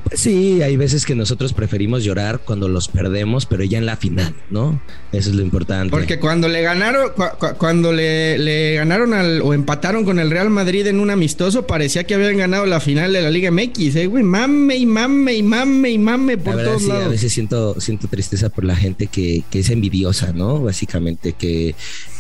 Pues 0.05 0.21
sí, 0.21 0.61
hay 0.63 0.77
veces 0.77 1.07
que 1.07 1.15
nosotros 1.15 1.53
preferimos 1.55 2.05
llorar 2.05 2.41
cuando 2.45 2.69
los 2.69 2.89
perdemos, 2.89 3.47
pero 3.47 3.65
ya 3.65 3.79
en 3.79 3.87
la 3.87 3.97
final, 3.97 4.35
¿no? 4.51 4.81
Eso 5.13 5.31
es 5.31 5.37
lo 5.37 5.43
importante. 5.43 5.91
Porque 5.91 6.19
cuando 6.19 6.49
le 6.49 6.61
ganaron, 6.63 7.11
cu- 7.17 7.23
cu- 7.39 7.55
cuando 7.57 7.93
le, 7.93 8.37
le 8.39 8.75
ganaron 8.75 9.15
al, 9.15 9.41
o 9.43 9.55
empataron 9.55 10.05
con 10.05 10.19
el 10.19 10.31
Real 10.31 10.51
Madrid 10.51 10.87
en 10.89 11.01
un 11.01 11.11
amistoso, 11.11 11.67
parecía 11.67 12.05
que 12.05 12.15
habían 12.15 12.37
ganado 12.37 12.67
la 12.67 12.81
final 12.81 13.13
de 13.13 13.23
la 13.23 13.31
Liga 13.31 13.51
MX, 13.51 13.97
eh, 13.97 14.07
güey. 14.07 14.23
Mame 14.25 14.77
y 14.77 14.87
mame 14.87 15.35
y 15.35 15.43
mame 15.43 15.91
y 15.91 15.99
mame 15.99 16.37
La 16.37 16.43
por 16.43 16.57
verdad, 16.57 16.73
todos 16.73 16.83
sí, 16.83 16.91
a 16.91 16.95
lados. 16.95 17.11
veces 17.11 17.33
siento, 17.33 17.81
siento 17.81 18.09
tristeza 18.09 18.49
por 18.51 18.65
la 18.65 18.77
gente 18.77 19.07
que, 19.07 19.43
que 19.51 19.61
es 19.61 19.71
envidiosa, 19.71 20.33
¿no? 20.35 20.61
Básicamente, 20.61 21.33
que, 21.33 21.75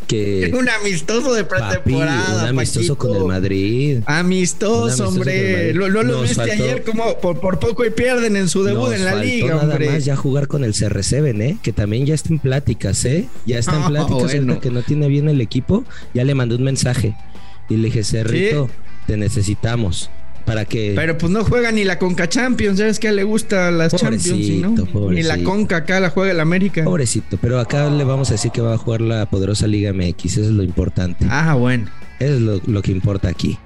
que 0.06 0.50
Un 0.58 0.68
amistoso 0.68 1.32
de 1.34 1.44
papi, 1.44 1.78
pretemporada. 1.82 2.42
un 2.42 2.48
amistoso 2.48 2.94
Paquito. 2.96 3.14
con 3.14 3.16
el 3.22 3.24
Madrid. 3.28 3.98
Amistoso, 4.06 5.08
hombre. 5.08 5.52
Madrid. 5.56 5.74
Lo, 5.76 5.88
lo, 5.88 6.02
lo 6.02 6.20
viste 6.22 6.36
faltó- 6.36 6.52
ayer 6.52 6.82
como 6.84 7.18
por, 7.18 7.40
por 7.40 7.58
poco 7.58 7.84
y 7.84 7.90
pierden 7.90 8.36
en 8.36 8.48
su 8.48 8.62
debut 8.64 8.84
Nos 8.90 8.94
en 8.94 9.04
la 9.04 9.10
faltó 9.12 9.24
liga, 9.26 9.54
nada 9.54 9.62
hombre. 9.62 9.90
más 9.90 10.04
ya 10.04 10.16
jugar 10.16 10.48
con 10.48 10.64
el 10.64 10.72
CR7, 10.74 11.40
¿eh? 11.42 11.56
Que 11.62 11.72
también 11.72 12.06
ya 12.06 12.14
está 12.14 12.28
en 12.30 12.38
pláticas, 12.38 13.04
¿eh? 13.04 13.26
Ya 13.46 13.58
está 13.58 13.76
en 13.76 13.82
Ah, 13.84 13.88
pláticas, 13.88 14.22
bueno. 14.24 14.52
ahorita 14.52 14.60
que 14.60 14.70
no 14.70 14.82
tiene 14.82 15.08
bien 15.08 15.28
el 15.28 15.40
equipo. 15.40 15.84
Ya 16.14 16.24
le 16.24 16.34
mandé 16.34 16.54
un 16.56 16.62
mensaje 16.64 17.14
y 17.68 17.76
le 17.76 17.86
dije, 17.86 18.04
Cerrito, 18.04 18.68
te 19.06 19.16
necesitamos 19.16 20.10
para 20.44 20.64
que... 20.64 20.92
Pero 20.94 21.16
pues 21.18 21.32
no 21.32 21.44
juega 21.44 21.72
ni 21.72 21.84
la 21.84 21.98
Conca 21.98 22.28
Champions, 22.28 22.78
¿sabes 22.78 22.98
que 22.98 23.12
le 23.12 23.24
gusta 23.24 23.70
las 23.70 23.94
Champions? 23.94 24.26
y 24.26 24.58
¿no? 24.58 24.74
Pobrecito, 24.74 25.10
Ni 25.10 25.22
la 25.22 25.34
pobrecito. 25.34 25.50
Conca 25.50 25.76
acá 25.76 26.00
la 26.00 26.10
juega 26.10 26.32
el 26.32 26.40
América. 26.40 26.84
Pobrecito, 26.84 27.38
pero 27.40 27.58
acá 27.60 27.88
le 27.90 28.04
vamos 28.04 28.30
a 28.30 28.34
decir 28.34 28.50
que 28.50 28.60
va 28.60 28.74
a 28.74 28.78
jugar 28.78 29.00
la 29.00 29.26
poderosa 29.26 29.66
Liga 29.66 29.92
MX, 29.92 30.24
eso 30.24 30.40
es 30.42 30.50
lo 30.50 30.62
importante. 30.62 31.26
Ah, 31.28 31.54
bueno. 31.54 31.90
Eso 32.20 32.34
es 32.34 32.40
lo, 32.40 32.60
lo 32.66 32.82
que 32.82 32.92
importa 32.92 33.28
aquí. 33.28 33.58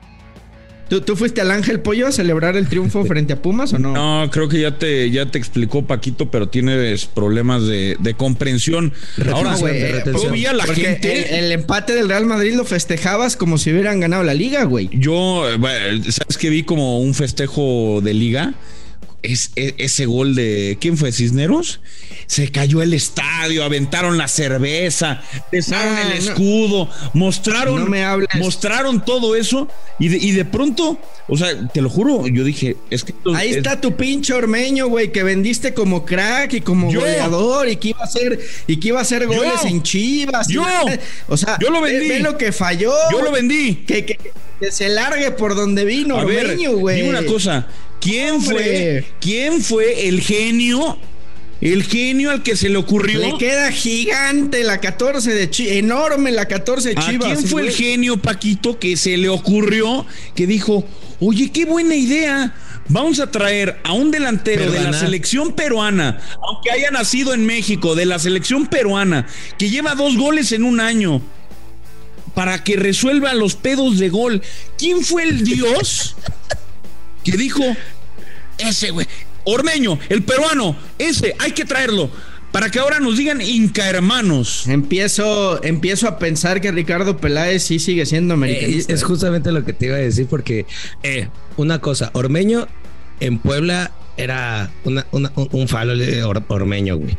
¿Tú, 0.89 1.03
tú 1.03 1.17
fuiste 1.17 1.41
al 1.41 1.51
Ángel 1.51 1.81
Pollo 1.81 2.07
a 2.07 2.13
celebrar 2.13 2.57
el 2.57 2.69
triunfo 2.69 3.05
frente 3.05 3.33
a 3.33 3.43
Pumas 3.43 3.73
o 3.73 3.79
no? 3.79 3.93
No, 3.93 4.31
creo 4.31 4.49
que 4.49 4.61
ya 4.61 4.79
te, 4.79 5.11
ya 5.11 5.27
te 5.27 5.39
explicó 5.39 5.87
Paquito, 5.87 6.31
pero 6.31 6.49
tienes 6.49 7.07
problemas 7.07 7.67
de, 7.67 7.97
de 7.99 8.15
comprensión. 8.15 8.93
Ahora, 9.33 9.57
güey, 9.57 9.75
de 9.75 9.99
eh, 9.99 10.03
yo 10.23 10.31
vi 10.31 10.47
a 10.47 10.53
la 10.53 10.65
gente. 10.65 11.39
El, 11.39 11.45
el 11.45 11.53
empate 11.53 11.95
del 11.95 12.09
Real 12.09 12.27
Madrid 12.27 12.55
lo 12.55 12.65
festejabas 12.65 13.37
como 13.37 13.59
si 13.59 13.71
hubieran 13.73 14.01
ganado 14.01 14.23
la 14.23 14.35
liga, 14.35 14.65
güey. 14.65 14.89
Yo, 14.93 15.49
eh, 15.49 16.01
¿sabes 16.09 16.39
que 16.39 16.51
vi 16.51 16.63
como 16.63 17.01
un 17.01 17.15
festejo 17.15 18.01
de 18.03 18.15
liga? 18.15 18.55
Es, 19.21 19.51
e- 19.57 19.75
ese 19.79 20.07
gol 20.07 20.35
de. 20.37 20.79
¿Quién 20.81 20.97
fue? 20.97 21.11
¿Cisneros? 21.11 21.81
Se 22.29 22.53
cayó 22.53 22.83
el 22.83 22.95
estadio, 22.95 23.65
aventaron 23.65 24.17
la 24.17 24.29
cerveza, 24.29 25.23
besaron 25.51 25.95
No, 25.95 26.01
el 26.03 26.09
no. 26.09 26.15
escudo, 26.15 26.91
mostraron. 27.15 27.81
No 27.81 27.87
me 27.87 28.05
hables. 28.05 28.29
Mostraron 28.35 29.05
todo 29.05 29.35
eso 29.35 29.67
y 29.99 30.09
de, 30.09 30.19
y 30.19 30.31
de 30.33 30.45
pronto, 30.45 31.01
o 31.27 31.37
sea, 31.37 31.49
te 31.69 31.81
lo 31.81 31.91
juro, 31.91 32.29
yo 32.29 32.45
dije, 32.45 32.77
es 32.91 33.03
que. 33.03 33.11
esto 33.13 33.35
Ahí 33.35 33.51
es- 33.51 33.57
está 33.57 33.81
tu 33.81 33.97
pinche 33.97 34.33
ormeño, 34.35 34.87
güey, 34.87 35.11
que 35.11 35.25
vendiste 35.25 35.75
como 35.75 36.05
crack 36.05 36.53
y 36.55 36.61
como 36.61 36.93
Yo. 36.93 37.01
goleador 37.01 37.69
y 37.69 37.77
que 37.77 37.89
iba 37.89 38.01
a 38.01 38.05
hacer 38.05 38.39
y 38.69 38.79
que 38.79 38.89
iba 38.89 39.01
a 39.01 39.03
hacer 39.03 39.27
goles 39.27 39.63
Yo. 39.63 39.69
en 39.69 39.83
Chivas. 39.83 40.47
Yo. 40.49 40.65
o 41.29 41.37
sea, 41.37 41.59
Yo 41.61 41.71
lo 41.71 41.81
ve- 41.81 41.93
vendí. 41.93 42.09
Ve, 42.09 42.21
lo 42.21 42.39
que 42.39 42.53
falló. 42.53 42.93
Yo 43.11 43.21
lo 43.23 43.33
vendí. 43.33 43.75
Que, 43.87 44.05
que- 44.05 44.19
que 44.61 44.73
se 44.73 44.89
largue 44.89 45.31
por 45.31 45.55
donde 45.55 45.85
vino 45.85 46.17
A 46.19 46.25
Ormeño, 46.25 46.73
güey. 46.79 46.97
dime 46.97 47.11
una 47.11 47.25
cosa. 47.25 47.69
¿Quién 48.01 48.37
Hombre. 48.37 49.03
fue? 49.03 49.05
¿Quién 49.21 49.63
fue 49.63 50.09
el 50.09 50.21
genio? 50.21 50.99
El 51.61 51.83
genio 51.83 52.31
al 52.31 52.43
que 52.43 52.55
se 52.55 52.69
le 52.69 52.77
ocurrió. 52.77 53.19
Le 53.19 53.37
queda 53.37 53.73
gigante 53.73 54.63
la 54.63 54.81
14 54.81 55.35
de 55.35 55.51
Chivas, 55.51 55.73
enorme 55.77 56.31
la 56.31 56.47
14 56.47 56.91
de 56.95 57.01
¿A 57.01 57.05
Chivas. 57.05 57.39
quién 57.39 57.49
fue 57.49 57.63
el 57.63 57.73
genio, 57.73 58.17
Paquito, 58.19 58.79
que 58.79 58.97
se 58.97 59.17
le 59.17 59.29
ocurrió 59.29 60.07
que 60.37 60.47
dijo, 60.47 60.87
oye, 61.19 61.51
qué 61.51 61.65
buena 61.65 61.97
idea? 61.97 62.55
Vamos 62.91 63.19
a 63.21 63.31
traer 63.31 63.81
a 63.83 63.93
un 63.93 64.11
delantero 64.11 64.71
de 64.71 64.81
la 64.81 64.93
selección 64.93 65.53
peruana, 65.53 66.21
aunque 66.47 66.71
haya 66.71 66.91
nacido 66.91 67.35
en 67.35 67.45
México, 67.45 67.95
de 67.95 68.07
la 68.07 68.19
selección 68.19 68.67
peruana, 68.67 69.27
que 69.59 69.69
lleva 69.69 69.95
dos 69.95 70.17
goles 70.17 70.53
en 70.53 70.63
un 70.63 70.81
año, 70.81 71.21
para 72.35 72.63
que 72.65 72.77
resuelva 72.77 73.35
los 73.35 73.57
pedos 73.57 73.99
de 73.99 74.09
gol. 74.09 74.43
¿Quién 74.79 75.03
fue 75.05 75.25
el 75.25 75.45
dios 75.45 76.17
que 77.31 77.37
dijo, 77.37 77.63
ese 78.59 78.91
güey, 78.91 79.07
Ormeño, 79.45 79.99
el 80.09 80.23
peruano, 80.23 80.77
ese, 80.99 81.35
hay 81.39 81.53
que 81.53 81.65
traerlo, 81.65 82.11
para 82.53 82.71
que 82.71 82.79
ahora 82.79 82.99
nos 83.01 83.17
digan 83.17 83.41
Inca 83.41 83.89
hermanos? 83.89 84.67
Empiezo, 84.69 85.63
empiezo 85.63 86.09
a 86.09 86.19
pensar 86.19 86.61
que 86.61 86.71
Ricardo 86.73 87.17
Peláez 87.19 87.63
sí 87.63 87.79
sigue 87.79 88.05
siendo 88.07 88.35
Eh, 88.35 88.37
americanista. 88.37 88.93
es 88.93 89.05
justamente 89.05 89.53
lo 89.53 89.65
que 89.65 89.73
te 89.73 89.87
iba 89.87 89.97
a 89.97 90.01
decir 90.01 90.27
porque 90.27 90.67
eh, 91.03 91.29
una 91.57 91.81
cosa, 91.81 92.11
Ormeño 92.15 92.67
en 93.21 93.39
Puebla 93.39 93.93
era 94.17 94.71
una- 94.85 95.07
una- 95.13 95.33
un, 95.37 95.49
un 95.53 95.69
falo 95.69 95.97
de 95.97 96.23
or- 96.25 96.45
Ormeño, 96.49 96.97
güey. 96.97 97.17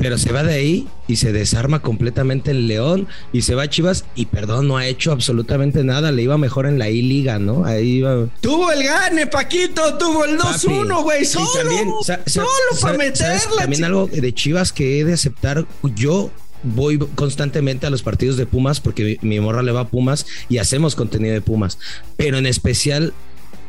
Pero 0.00 0.16
se 0.16 0.32
va 0.32 0.42
de 0.42 0.54
ahí 0.54 0.88
y 1.08 1.16
se 1.16 1.30
desarma 1.30 1.82
completamente 1.82 2.52
el 2.52 2.66
León 2.66 3.06
y 3.34 3.42
se 3.42 3.54
va 3.54 3.64
a 3.64 3.68
Chivas 3.68 4.06
y 4.14 4.26
perdón, 4.26 4.66
no 4.66 4.78
ha 4.78 4.86
hecho 4.86 5.12
absolutamente 5.12 5.84
nada. 5.84 6.10
Le 6.10 6.22
iba 6.22 6.38
mejor 6.38 6.64
en 6.64 6.78
la 6.78 6.88
I-Liga, 6.88 7.38
¿no? 7.38 7.66
Ahí 7.66 7.98
iba. 7.98 8.26
Tuvo 8.40 8.72
el 8.72 8.82
gane, 8.82 9.26
Paquito, 9.26 9.98
tuvo 9.98 10.24
el 10.24 10.38
2-1, 10.38 11.02
güey, 11.02 11.26
solo, 11.26 11.50
también, 11.52 11.90
solo 12.24 12.48
para 12.80 12.96
meterla. 12.96 13.40
También 13.58 13.84
algo 13.84 14.06
de 14.06 14.32
Chivas 14.32 14.72
que 14.72 15.00
he 15.00 15.04
de 15.04 15.12
aceptar. 15.12 15.66
Yo 15.94 16.30
voy 16.62 16.98
constantemente 17.14 17.86
a 17.86 17.90
los 17.90 18.02
partidos 18.02 18.38
de 18.38 18.46
Pumas 18.46 18.80
porque 18.80 19.18
mi, 19.20 19.28
mi 19.28 19.40
morra 19.40 19.62
le 19.62 19.72
va 19.72 19.80
a 19.80 19.88
Pumas 19.88 20.24
y 20.48 20.56
hacemos 20.56 20.94
contenido 20.94 21.34
de 21.34 21.42
Pumas. 21.42 21.78
Pero 22.16 22.38
en 22.38 22.46
especial, 22.46 23.12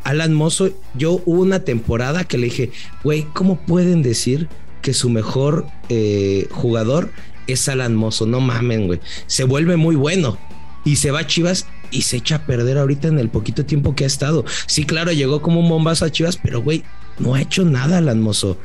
Alan 0.05 0.33
Mozo, 0.33 0.69
yo 0.93 1.21
hubo 1.25 1.41
una 1.41 1.65
temporada 1.65 2.23
que 2.23 2.37
le 2.37 2.45
dije, 2.45 2.71
güey, 3.03 3.27
¿cómo 3.33 3.59
pueden 3.65 4.01
decir 4.01 4.47
que 4.81 4.93
su 4.93 5.09
mejor 5.09 5.65
eh, 5.89 6.47
jugador 6.51 7.11
es 7.47 7.67
Alan 7.69 7.95
Mozo? 7.95 8.25
No 8.25 8.39
mamen, 8.39 8.87
güey. 8.87 8.99
Se 9.27 9.43
vuelve 9.43 9.77
muy 9.77 9.95
bueno 9.95 10.37
y 10.83 10.97
se 10.97 11.11
va 11.11 11.19
a 11.19 11.27
Chivas 11.27 11.67
y 11.91 12.03
se 12.03 12.17
echa 12.17 12.35
a 12.35 12.45
perder 12.45 12.77
ahorita 12.77 13.07
en 13.07 13.19
el 13.19 13.29
poquito 13.29 13.65
tiempo 13.65 13.95
que 13.95 14.05
ha 14.05 14.07
estado. 14.07 14.45
Sí, 14.65 14.85
claro, 14.85 15.11
llegó 15.11 15.41
como 15.41 15.59
un 15.59 15.69
bombazo 15.69 16.05
a 16.05 16.11
Chivas, 16.11 16.37
pero 16.37 16.61
güey, 16.61 16.83
no 17.19 17.35
ha 17.35 17.41
hecho 17.41 17.63
nada 17.65 17.97
Alan 17.97 18.21
Mozo. 18.21 18.57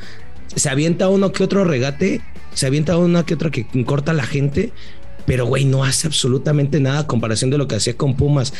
Se 0.54 0.70
avienta 0.70 1.08
uno 1.08 1.32
que 1.32 1.44
otro 1.44 1.64
regate, 1.64 2.22
se 2.54 2.66
avienta 2.66 2.96
uno 2.96 3.26
que 3.26 3.34
otro 3.34 3.50
que 3.50 3.66
corta 3.84 4.12
la 4.12 4.24
gente, 4.24 4.72
pero 5.26 5.46
güey, 5.46 5.64
no 5.64 5.84
hace 5.84 6.06
absolutamente 6.06 6.80
nada 6.80 7.00
a 7.00 7.06
comparación 7.06 7.50
de 7.50 7.58
lo 7.58 7.68
que 7.68 7.76
hacía 7.76 7.96
con 7.96 8.14
Pumas. 8.16 8.52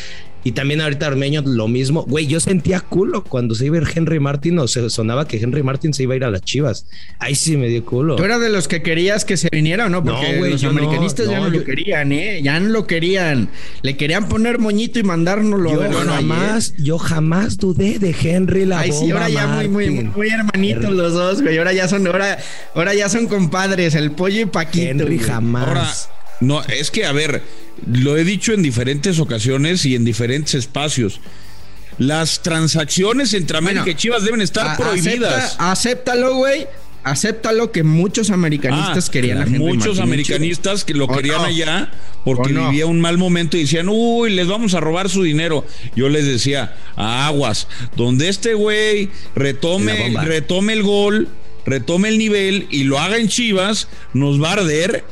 Y 0.45 0.53
también 0.53 0.81
ahorita 0.81 1.09
Armeño 1.09 1.43
lo 1.45 1.67
mismo. 1.67 2.05
Güey, 2.05 2.29
yo 2.29 2.39
sentía 2.39 2.79
culo 2.79 3.25
cuando 3.25 3.57
se 3.57 3.67
iba 3.67 3.79
a 3.79 3.81
ir 3.81 3.89
Henry 3.93 4.21
Martin 4.21 4.57
o 4.61 4.69
se 4.69 4.89
sonaba 4.91 5.27
que 5.27 5.39
Henry 5.39 5.65
Martin 5.65 5.93
se 5.93 6.05
iba 6.05 6.13
a 6.15 6.17
ir 6.19 6.25
a 6.25 6.31
las 6.31 6.43
Chivas. 6.43 6.87
Ahí 7.19 7.35
sí 7.35 7.57
me 7.57 7.67
dio 7.67 7.85
culo. 7.85 8.15
¿Tú 8.15 8.23
eras 8.23 8.41
de 8.41 8.49
los 8.51 8.69
que 8.69 8.81
querías 8.81 9.25
que 9.25 9.37
se 9.37 9.49
viniera 9.51 9.87
o 9.87 9.89
no? 9.89 10.05
Porque 10.05 10.33
No, 10.35 10.39
güey, 10.39 10.53
los 10.53 10.63
no, 10.63 10.69
americanistas 10.71 11.27
ya 11.29 11.39
no, 11.39 11.45
no 11.47 11.51
lo 11.51 11.57
yo- 11.59 11.65
querían, 11.65 12.13
¿eh? 12.13 12.43
Ya 12.45 12.61
no 12.61 12.69
lo 12.69 12.87
querían. 12.87 13.49
Le 13.83 13.97
querían 13.97 14.29
poner 14.29 14.61
moñito 14.61 15.01
y 15.01 15.03
mandárnoslo 15.03 15.73
Yo 15.73 15.83
a 15.83 15.89
ver. 15.89 15.93
jamás, 16.07 16.75
yo 16.79 16.99
jamás 16.99 17.57
dudé 17.57 17.99
de 17.99 18.15
Henry 18.23 18.67
la 18.67 18.79
Ay, 18.81 18.93
sí, 18.93 18.99
bomba 19.01 19.15
ahora 19.23 19.29
ya 19.31 19.47
muy, 19.49 19.69
muy, 19.69 19.91
muy 20.05 20.29
hermanitos 20.29 20.93
los 20.93 21.13
dos, 21.13 21.43
güey. 21.43 21.59
Ahora 21.59 21.73
ya 21.73 21.89
son, 21.89 22.07
ahora, 22.07 22.39
ahora 22.73 22.95
ya 22.95 23.09
son 23.09 23.27
compadres, 23.27 23.97
el 23.97 24.13
pollo 24.13 24.43
y 24.43 24.47
Paquito. 24.47 24.87
Henry 24.91 25.17
güey. 25.17 25.29
jamás. 25.29 25.67
Ahora, 25.67 26.16
no, 26.41 26.63
es 26.65 26.91
que, 26.91 27.05
a 27.07 27.13
ver, 27.13 27.43
lo 27.91 28.17
he 28.17 28.25
dicho 28.25 28.53
en 28.53 28.63
diferentes 28.63 29.19
ocasiones 29.19 29.85
y 29.85 29.95
en 29.95 30.05
diferentes 30.05 30.55
espacios. 30.55 31.21
Las 31.99 32.43
transacciones 32.43 33.33
entre 33.33 33.57
América 33.59 33.83
Bueno, 33.83 33.93
y 33.93 34.01
Chivas 34.01 34.25
deben 34.25 34.43
estar 34.43 34.67
A- 34.69 34.77
prohibidas. 34.77 35.57
acepta- 35.59 35.71
acéptalo, 35.73 36.35
güey. 36.37 36.67
Acéptalo 37.05 37.71
que 37.71 37.85
muchos 37.85 38.31
americanistas 38.31 39.07
Ah, 39.09 39.13
querían 39.13 39.41
a 39.43 39.47
muchos 39.47 40.01
americanistas 40.01 40.85
que 40.85 40.93
lo 40.93 41.05
¿O 41.05 41.09
querían 41.17 41.39
no? 41.39 41.45
allá 41.45 41.93
porque 42.25 42.53
vivía 42.53 42.87
un 42.87 43.01
mal 43.01 43.17
momento 43.17 43.57
y 43.57 43.61
decían, 43.61 43.89
uy, 43.89 44.31
les 44.35 44.49
vamos 44.49 44.75
a 44.75 44.81
robar 44.81 45.09
su 45.09 45.23
dinero. 45.23 45.65
Yo 45.95 46.09
les 46.09 46.27
decía, 46.27 46.75
aguas, 46.97 47.69
donde 47.97 48.29
este 48.29 48.55
güey 48.55 49.09
retome, 49.37 50.17
retome 50.25 50.73
el 50.73 50.83
gol, 50.83 51.29
retome 51.65 52.09
el 52.09 52.19
nivel 52.19 52.67
y 52.73 52.83
lo 52.83 52.99
haga 52.99 53.19
en 53.19 53.29
Chivas, 53.29 53.87
nos 54.13 54.43
va 54.43 54.49
a 54.51 54.53
arder 54.55 55.05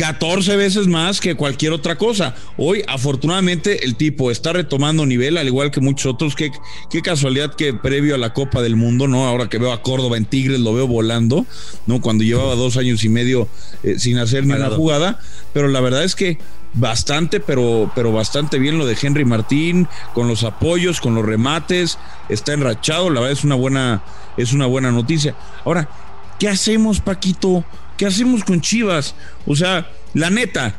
14 0.00 0.56
veces 0.56 0.86
más 0.86 1.20
que 1.20 1.34
cualquier 1.34 1.72
otra 1.74 1.98
cosa. 1.98 2.34
Hoy, 2.56 2.82
afortunadamente, 2.88 3.84
el 3.84 3.96
tipo 3.96 4.30
está 4.30 4.54
retomando 4.54 5.04
nivel, 5.04 5.36
al 5.36 5.46
igual 5.46 5.70
que 5.70 5.82
muchos 5.82 6.14
otros. 6.14 6.34
Qué, 6.34 6.50
qué 6.88 7.02
casualidad 7.02 7.54
que 7.54 7.74
previo 7.74 8.14
a 8.14 8.18
la 8.18 8.32
Copa 8.32 8.62
del 8.62 8.76
Mundo, 8.76 9.08
¿no? 9.08 9.26
Ahora 9.26 9.50
que 9.50 9.58
veo 9.58 9.74
a 9.74 9.82
Córdoba 9.82 10.16
en 10.16 10.24
Tigres, 10.24 10.58
lo 10.60 10.72
veo 10.72 10.86
volando, 10.86 11.44
¿no? 11.84 12.00
Cuando 12.00 12.24
llevaba 12.24 12.54
dos 12.54 12.78
años 12.78 13.04
y 13.04 13.10
medio 13.10 13.46
eh, 13.82 13.98
sin 13.98 14.16
hacer 14.16 14.46
ni 14.46 14.54
una 14.54 14.70
jugada. 14.70 15.20
Pero 15.52 15.68
la 15.68 15.82
verdad 15.82 16.02
es 16.02 16.14
que 16.14 16.38
bastante, 16.72 17.38
pero, 17.38 17.92
pero 17.94 18.10
bastante 18.10 18.58
bien 18.58 18.78
lo 18.78 18.86
de 18.86 18.96
Henry 18.98 19.26
Martín, 19.26 19.86
con 20.14 20.28
los 20.28 20.44
apoyos, 20.44 21.02
con 21.02 21.14
los 21.14 21.26
remates, 21.26 21.98
está 22.30 22.54
enrachado, 22.54 23.10
la 23.10 23.20
verdad 23.20 23.36
es 23.36 23.44
una 23.44 23.54
buena, 23.54 24.02
es 24.38 24.54
una 24.54 24.64
buena 24.64 24.90
noticia. 24.92 25.34
Ahora, 25.66 25.90
¿qué 26.38 26.48
hacemos, 26.48 27.00
Paquito? 27.00 27.66
¿Qué 28.00 28.06
hacemos 28.06 28.44
con 28.44 28.62
Chivas? 28.62 29.14
O 29.44 29.54
sea, 29.54 29.90
la 30.14 30.30
neta, 30.30 30.74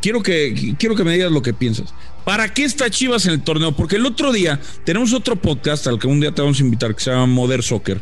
quiero 0.00 0.22
que, 0.22 0.76
quiero 0.78 0.94
que 0.94 1.02
me 1.02 1.12
digas 1.12 1.32
lo 1.32 1.42
que 1.42 1.52
piensas. 1.52 1.92
¿Para 2.24 2.54
qué 2.54 2.62
está 2.62 2.88
Chivas 2.88 3.26
en 3.26 3.32
el 3.32 3.42
torneo? 3.42 3.72
Porque 3.72 3.96
el 3.96 4.06
otro 4.06 4.30
día 4.30 4.60
tenemos 4.84 5.12
otro 5.12 5.34
podcast 5.34 5.88
al 5.88 5.98
que 5.98 6.06
un 6.06 6.20
día 6.20 6.32
te 6.32 6.40
vamos 6.40 6.60
a 6.60 6.62
invitar 6.62 6.94
que 6.94 7.02
se 7.02 7.10
llama 7.10 7.26
Modern 7.26 7.64
Soccer. 7.64 8.00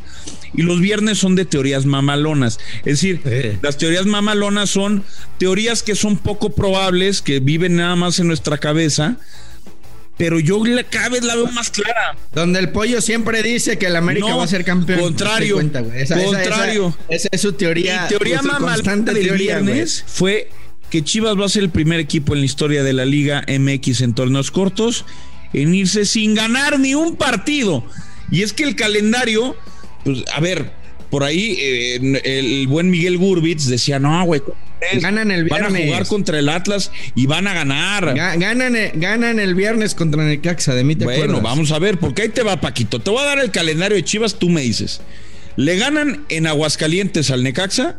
Y 0.52 0.61
los 0.61 0.79
viernes 0.79 1.17
son 1.17 1.37
de 1.37 1.47
teorías 1.47 1.87
mamalonas. 1.87 2.59
Es 2.81 3.00
decir, 3.00 3.23
Eh. 3.25 3.59
las 3.62 3.79
teorías 3.79 4.05
mamalonas 4.05 4.69
son 4.69 5.05
teorías 5.38 5.83
que 5.83 5.95
son 5.95 6.19
poco 6.19 6.50
probables, 6.50 7.23
que 7.23 7.40
viven 7.40 7.76
nada 7.76 7.97
más 7.97 8.19
en 8.19 8.26
nuestra 8.26 8.59
cabeza. 8.59 9.17
Pero 10.21 10.39
yo 10.39 10.62
la- 10.67 10.85
cada 10.85 11.09
vez 11.09 11.25
la 11.25 11.35
veo 11.35 11.47
más 11.47 11.71
clara. 11.71 12.15
Donde 12.35 12.59
el 12.61 12.69
pollo 12.73 13.00
siempre 13.00 13.43
dice 13.43 13.79
que 13.79 13.87
el 13.87 13.97
América 13.97 14.29
No, 14.29 14.37
va 14.37 14.45
a 14.45 14.49
ser 14.49 14.67
campeón. 14.67 15.00
contrario, 15.00 15.55
cuenta. 15.55 15.81
Esa- 15.97 16.23
contrario. 16.23 16.95
Esa, 17.09 17.17
esa 17.17 17.29
es 17.33 17.41
su 17.41 17.55
teoría. 17.55 18.03
Mi 18.03 18.09
teoría 18.09 18.41
constante 18.59 19.15
del 19.15 19.31
viernes 19.39 20.05
fue 20.07 20.50
que 20.91 21.03
Chivas 21.03 21.39
va 21.41 21.47
a 21.47 21.49
ser 21.49 21.62
el 21.62 21.71
primer 21.71 22.00
equipo 22.00 22.35
en 22.35 22.41
la 22.41 22.45
historia 22.45 22.83
de 22.83 22.93
la 22.93 23.07
Liga 23.07 23.43
MX 23.49 24.03
en 24.03 24.12
torneos 24.12 24.50
cortos 24.50 25.07
en 25.55 25.75
irse 25.75 26.05
sin 26.05 26.35
ganar 26.35 26.79
ni 26.79 26.95
un 26.95 27.17
partido. 27.17 27.83
Y 28.31 28.43
es 28.43 28.53
que 28.53 28.65
el 28.65 28.77
calendario, 28.77 29.57
pues 30.05 30.23
a 30.35 30.41
ver, 30.41 30.71
por 31.11 31.25
ahí 31.25 31.57
eh, 31.61 32.21
el 32.25 32.67
buen 32.69 32.90
Miguel 32.90 33.19
Gurbitz 33.19 33.67
decía, 33.67 33.99
no, 33.99 34.25
güey. 34.25 34.40
Ganan 34.95 35.31
el 35.31 35.45
van 35.45 35.64
a 35.64 35.69
viernes. 35.69 35.87
jugar 35.88 36.07
contra 36.07 36.38
el 36.38 36.49
Atlas 36.49 36.90
y 37.14 37.26
van 37.26 37.47
a 37.47 37.52
ganar. 37.52 38.14
Ga- 38.14 38.38
Ganan, 38.38 38.75
eh, 38.76 38.93
ganan 38.95 39.38
el 39.38 39.55
viernes 39.55 39.95
contra 39.95 40.25
Necaxa, 40.25 40.75
de 40.75 40.85
mí 40.85 40.97
te 40.97 41.05
Bueno, 41.05 41.23
acuerdas. 41.25 41.43
vamos 41.43 41.71
a 41.73 41.79
ver, 41.79 41.99
porque 41.99 42.23
ahí 42.23 42.29
te 42.31 42.43
va, 42.43 42.61
Paquito. 42.61 42.99
Te 42.99 43.11
voy 43.11 43.21
a 43.21 43.26
dar 43.26 43.38
el 43.40 43.50
calendario 43.50 43.97
de 43.97 44.05
Chivas, 44.05 44.37
tú 44.38 44.49
me 44.49 44.62
dices. 44.62 45.02
¿Le 45.57 45.76
ganan 45.76 46.25
en 46.31 46.47
Aguascalientes 46.47 47.31
al 47.31 47.43
Necaxa? 47.43 47.99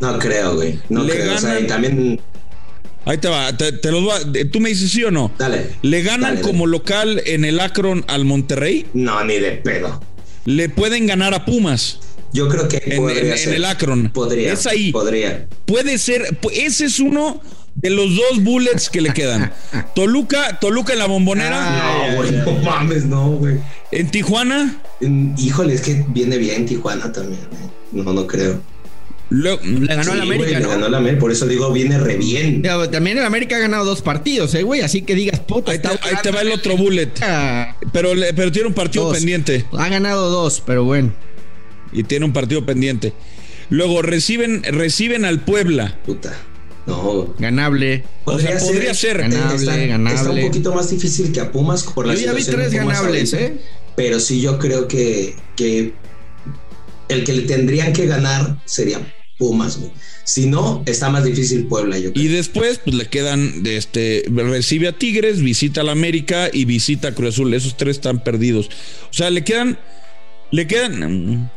No 0.00 0.18
creo, 0.20 0.54
güey. 0.54 0.78
No 0.88 1.02
Le 1.02 1.14
creo. 1.14 1.34
O 1.34 1.38
sea, 1.38 1.50
ganan- 1.54 1.64
y 1.64 1.66
también. 1.66 2.20
Ahí 3.04 3.18
te 3.18 3.28
va, 3.28 3.56
te, 3.56 3.72
te 3.72 3.90
los 3.90 4.04
voy 4.04 4.12
a- 4.12 4.50
tú 4.50 4.60
me 4.60 4.68
dices 4.68 4.92
sí 4.92 5.02
o 5.02 5.10
no. 5.10 5.32
Dale. 5.38 5.70
¿Le 5.82 6.02
ganan 6.02 6.34
Dale, 6.36 6.40
como 6.42 6.66
local 6.66 7.22
en 7.26 7.44
el 7.44 7.58
Akron 7.58 8.04
al 8.06 8.24
Monterrey? 8.24 8.86
No, 8.94 9.24
ni 9.24 9.34
de 9.38 9.52
pedo. 9.52 10.00
¿Le 10.44 10.68
pueden 10.68 11.06
ganar 11.08 11.34
a 11.34 11.44
Pumas 11.44 11.98
Yo 12.32 12.48
creo 12.48 12.68
que 12.68 12.82
en, 12.84 12.96
podría 12.98 13.20
en- 13.22 13.32
en 13.32 13.38
ser. 13.38 13.54
el 13.54 13.64
Akron? 13.64 14.10
Podría. 14.10 14.52
Es 14.52 14.66
ahí. 14.66 14.92
Podría. 14.92 15.46
Puede 15.64 15.98
ser, 15.98 16.38
ese 16.52 16.84
es 16.86 17.00
uno 17.00 17.40
de 17.74 17.90
los 17.90 18.14
dos 18.16 18.42
bullets 18.42 18.90
que 18.90 19.00
le 19.00 19.12
quedan. 19.12 19.52
Toluca, 19.94 20.58
Toluca 20.60 20.92
en 20.92 20.98
la 20.98 21.06
bombonera, 21.06 22.08
No, 22.10 22.16
güey. 22.16 22.32
No 22.32 22.52
mames, 22.64 23.04
no, 23.06 23.30
güey. 23.32 23.56
en 23.92 24.10
Tijuana. 24.10 24.82
Híjole, 25.38 25.74
es 25.74 25.80
que 25.80 26.04
viene 26.08 26.36
bien 26.38 26.66
Tijuana 26.66 27.10
también. 27.12 27.40
eh. 27.40 27.68
No, 27.92 28.12
no 28.12 28.26
creo. 28.26 28.60
luego- 29.30 29.60
Le 29.64 29.86
ganó 29.86 30.04
Sí, 30.04 30.10
al 30.10 30.20
América, 30.22 30.44
güey, 30.48 30.54
le 30.54 30.60
¿no? 30.60 30.68
ganó 30.70 30.88
la 30.88 30.98
América, 30.98 31.20
por 31.20 31.30
eso 31.32 31.46
digo, 31.46 31.72
viene 31.72 31.98
re 31.98 32.16
bien. 32.16 32.62
También 32.90 33.18
el 33.18 33.24
América 33.24 33.56
ha 33.56 33.60
ganado 33.60 33.84
dos 33.84 34.02
partidos, 34.02 34.54
eh, 34.54 34.62
güey. 34.62 34.80
Así 34.82 35.02
que 35.02 35.14
digas, 35.14 35.40
puta, 35.40 35.72
ahí, 35.72 35.78
te, 35.78 35.88
está 35.88 36.08
ahí 36.08 36.16
te 36.22 36.30
va 36.30 36.40
el 36.42 36.50
otro 36.52 36.76
bullet. 36.76 37.10
Ah, 37.22 37.76
Pero, 37.92 38.14
le- 38.14 38.32
pero 38.34 38.50
tiene 38.52 38.68
un 38.68 38.74
partido 38.74 39.04
Dos. 39.04 39.16
pendiente. 39.16 39.64
Ha 39.72 39.88
ganado 39.88 40.28
dos, 40.30 40.62
pero 40.66 40.84
bueno. 40.84 41.12
Y 41.92 42.04
tiene 42.04 42.24
un 42.24 42.32
partido 42.32 42.64
pendiente. 42.64 43.12
Luego 43.70 44.02
reciben, 44.02 44.62
reciben 44.62 45.24
al 45.24 45.40
Puebla. 45.40 45.98
Puta. 46.04 46.34
No. 46.86 47.34
Ganable. 47.38 48.04
O 48.24 48.38
sea, 48.38 48.58
podría 48.58 48.94
ser. 48.94 49.18
Ganable, 49.18 49.56
está, 49.56 49.76
ganable. 49.76 50.18
Está 50.18 50.30
un 50.30 50.40
poquito 50.40 50.74
más 50.74 50.90
difícil 50.90 51.32
que 51.32 51.40
a 51.40 51.52
Pumas 51.52 51.82
por 51.82 52.06
la 52.06 52.14
Yo 52.14 52.20
ya 52.20 52.32
vi 52.32 52.44
tres 52.44 52.72
ganables, 52.72 53.34
ahorita. 53.34 53.54
¿eh? 53.54 53.60
Pero 53.94 54.20
sí 54.20 54.40
yo 54.40 54.58
creo 54.58 54.88
que, 54.88 55.34
que 55.54 55.92
el 57.08 57.24
que 57.24 57.32
le 57.32 57.42
tendrían 57.42 57.92
que 57.92 58.06
ganar 58.06 58.62
sería 58.64 59.00
Pumas, 59.38 59.78
güey. 59.78 59.92
Si 60.24 60.46
no, 60.46 60.82
está 60.86 61.10
más 61.10 61.24
difícil 61.24 61.66
Puebla, 61.66 61.98
yo 61.98 62.12
creo. 62.12 62.24
Y 62.24 62.28
después, 62.28 62.80
pues 62.82 62.96
le 62.96 63.06
quedan, 63.06 63.62
de 63.62 63.76
este, 63.76 64.24
recibe 64.30 64.88
a 64.88 64.92
Tigres, 64.92 65.40
visita 65.40 65.82
al 65.82 65.88
América 65.88 66.50
y 66.52 66.64
visita 66.64 67.08
a 67.08 67.14
Cruz 67.14 67.34
Azul. 67.34 67.54
Esos 67.54 67.76
tres 67.76 67.96
están 67.96 68.22
perdidos. 68.24 68.68
O 69.10 69.12
sea, 69.12 69.30
le 69.30 69.44
quedan, 69.44 69.78
le 70.50 70.66
quedan, 70.66 71.50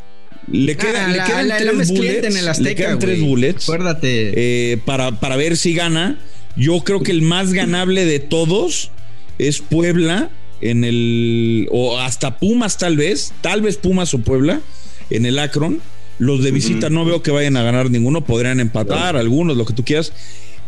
le 0.51 0.75
quedan, 0.77 0.95
Ah, 1.05 1.07
le 1.11 1.17
la- 1.17 1.25
quedan 1.25 1.47
la- 1.47 1.57
tres 1.57 1.87
bullets, 1.89 2.27
en 2.27 2.37
el 2.37 2.45
le 2.45 2.51
Azteca, 2.51 2.75
quedan 2.75 2.95
güey. 2.95 3.05
tres 3.07 3.21
bullets 3.21 3.63
Acuérdate. 3.63 4.33
eh, 4.73 4.77
para, 4.85 5.19
para 5.19 5.35
ver 5.35 5.57
si 5.57 5.73
gana. 5.73 6.19
Yo 6.57 6.79
creo 6.81 7.01
que 7.01 7.11
el 7.11 7.21
más 7.21 7.53
ganable 7.53 8.05
de 8.05 8.19
todos 8.19 8.91
es 9.37 9.59
Puebla 9.59 10.29
en 10.61 10.83
el, 10.83 11.67
o 11.71 11.97
hasta 11.99 12.37
Pumas 12.39 12.77
tal 12.77 12.97
vez, 12.97 13.33
tal 13.41 13.61
vez 13.61 13.77
Pumas 13.77 14.13
o 14.13 14.19
Puebla 14.19 14.61
en 15.09 15.25
el 15.25 15.39
Akron. 15.39 15.79
Los 16.19 16.43
de 16.43 16.51
visita 16.51 16.89
no 16.91 17.03
veo 17.05 17.23
que 17.23 17.31
vayan 17.31 17.57
a 17.57 17.63
ganar 17.63 17.89
ninguno, 17.89 18.23
podrían 18.25 18.59
empatar 18.59 19.15
algunos, 19.15 19.57
lo 19.57 19.65
que 19.65 19.73
tú 19.73 19.83
quieras. 19.83 20.13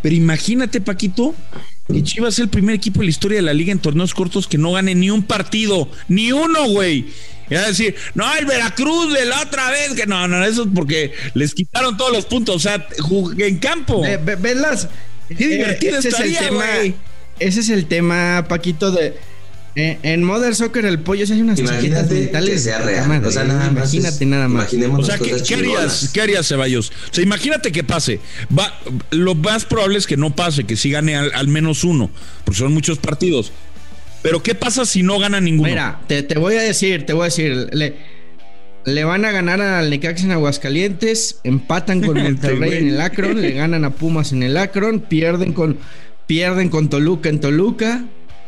Pero 0.02 0.16
imagínate, 0.16 0.82
Paquito, 0.82 1.36
que 1.88 2.02
Chivas 2.04 2.34
es 2.36 2.39
el 2.39 2.50
primer 2.50 2.76
equipo 2.76 3.00
de 3.00 3.06
la 3.06 3.10
historia 3.12 3.38
de 3.38 3.41
la 3.41 3.54
liga 3.54 3.72
en 3.72 3.80
torneos 3.80 4.13
cortos 4.13 4.48
que 4.48 4.58
no 4.58 4.72
gane 4.72 4.96
ni 4.96 5.10
un 5.10 5.24
partido, 5.24 5.89
ni 6.08 6.32
uno, 6.32 6.67
güey. 6.69 7.06
Y 7.50 7.56
va 7.56 7.62
a 7.62 7.67
decir, 7.67 7.96
no, 8.15 8.34
el 8.36 8.46
Veracruz 8.46 9.13
de 9.13 9.26
la 9.26 9.41
otra 9.41 9.69
vez, 9.69 9.91
que 9.93 10.06
no, 10.08 10.28
no, 10.28 10.43
eso 10.46 10.63
es 10.63 10.69
porque 10.74 11.12
les 11.34 11.54
quitaron 11.54 11.98
todos 11.98 12.12
los 12.13 12.26
puntos, 12.26 12.56
o 12.56 12.60
sea, 12.60 12.88
jugué 13.00 13.48
en 13.48 13.58
campo. 13.58 14.02
Ve- 14.02 14.17
ve- 14.17 14.36
¿Ves 14.38 14.56
las? 14.58 14.88
Qué 15.28 15.48
divertido 15.48 16.00
ese 16.00 16.10
estaría, 16.10 16.39
es 16.39 16.41
el 16.46 16.50
tema. 16.50 16.65
güey. 16.78 16.96
Ese 17.39 17.60
es 17.60 17.69
el 17.69 17.86
tema, 17.88 18.46
Paquito, 18.48 18.91
de. 18.91 19.15
Eh, 19.76 19.98
en 20.04 20.24
Modern 20.24 20.54
Soccer 20.54 20.86
el 20.86 21.00
pollo 21.00 21.26
se 21.26 21.34
hace 21.34 21.42
unas 21.42 21.58
chaquetas 21.58 21.82
Imagínate 21.82 22.14
mentales. 22.16 22.50
que 22.52 22.60
sea 22.60 22.80
real. 22.82 23.08
madre, 23.08 23.28
o 23.28 23.32
sea, 23.32 23.44
nada 23.44 23.72
más. 23.72 23.94
Imagínate 23.94 24.24
es- 24.24 24.30
nada 24.30 24.48
más. 24.48 24.62
Imaginemos 24.74 25.00
O 25.00 25.04
sea, 25.04 25.18
las 25.18 25.42
¿qué, 25.44 25.56
harías. 25.56 26.10
¿qué 26.14 26.22
harías, 26.22 26.48
Ceballos? 26.48 26.90
O 26.90 27.14
sea, 27.14 27.24
imagínate 27.24 27.72
que 27.72 27.84
pase. 27.84 28.20
Va, 28.58 28.80
lo 29.12 29.36
más 29.36 29.66
probable 29.66 29.98
es 29.98 30.06
que 30.08 30.18
no 30.18 30.36
pase, 30.36 30.64
que 30.66 30.76
sí 30.76 30.92
gane 30.92 31.16
al, 31.16 31.32
al 31.34 31.48
menos 31.48 31.84
uno, 31.84 32.12
porque 32.46 32.60
son 32.60 32.74
muchos 32.74 33.00
partidos. 33.00 33.52
Pero 34.22 34.42
¿qué 34.44 34.56
pasa 34.56 34.86
si 34.86 35.04
no 35.04 35.20
gana 35.20 35.42
ninguno? 35.42 35.70
Mira, 35.70 36.00
te, 36.08 36.24
te 36.24 36.38
voy 36.40 36.56
a 36.56 36.62
decir, 36.62 37.06
te 37.06 37.14
voy 37.14 37.24
a 37.24 37.26
decir. 37.26 37.70
Le, 37.74 37.96
le 38.86 39.04
van 39.06 39.26
a 39.26 39.32
ganar 39.32 39.60
al 39.62 39.90
Necaxa 39.90 40.26
en 40.26 40.32
Aguascalientes, 40.32 41.40
empatan 41.44 42.02
con 42.02 42.18
Monterrey 42.24 42.78
en 42.78 42.88
el 42.90 43.02
Akron, 43.02 43.42
le 43.42 43.52
ganan 43.52 43.86
a 43.86 43.90
Pumas 43.92 44.32
en 44.34 44.44
el 44.44 44.56
Akron, 44.58 45.00
pierden 45.02 45.54
con, 45.54 45.78
pierden 46.28 46.70
con 46.70 46.90
Toluca 46.90 47.30
en 47.30 47.40
Toluca, 47.40 48.04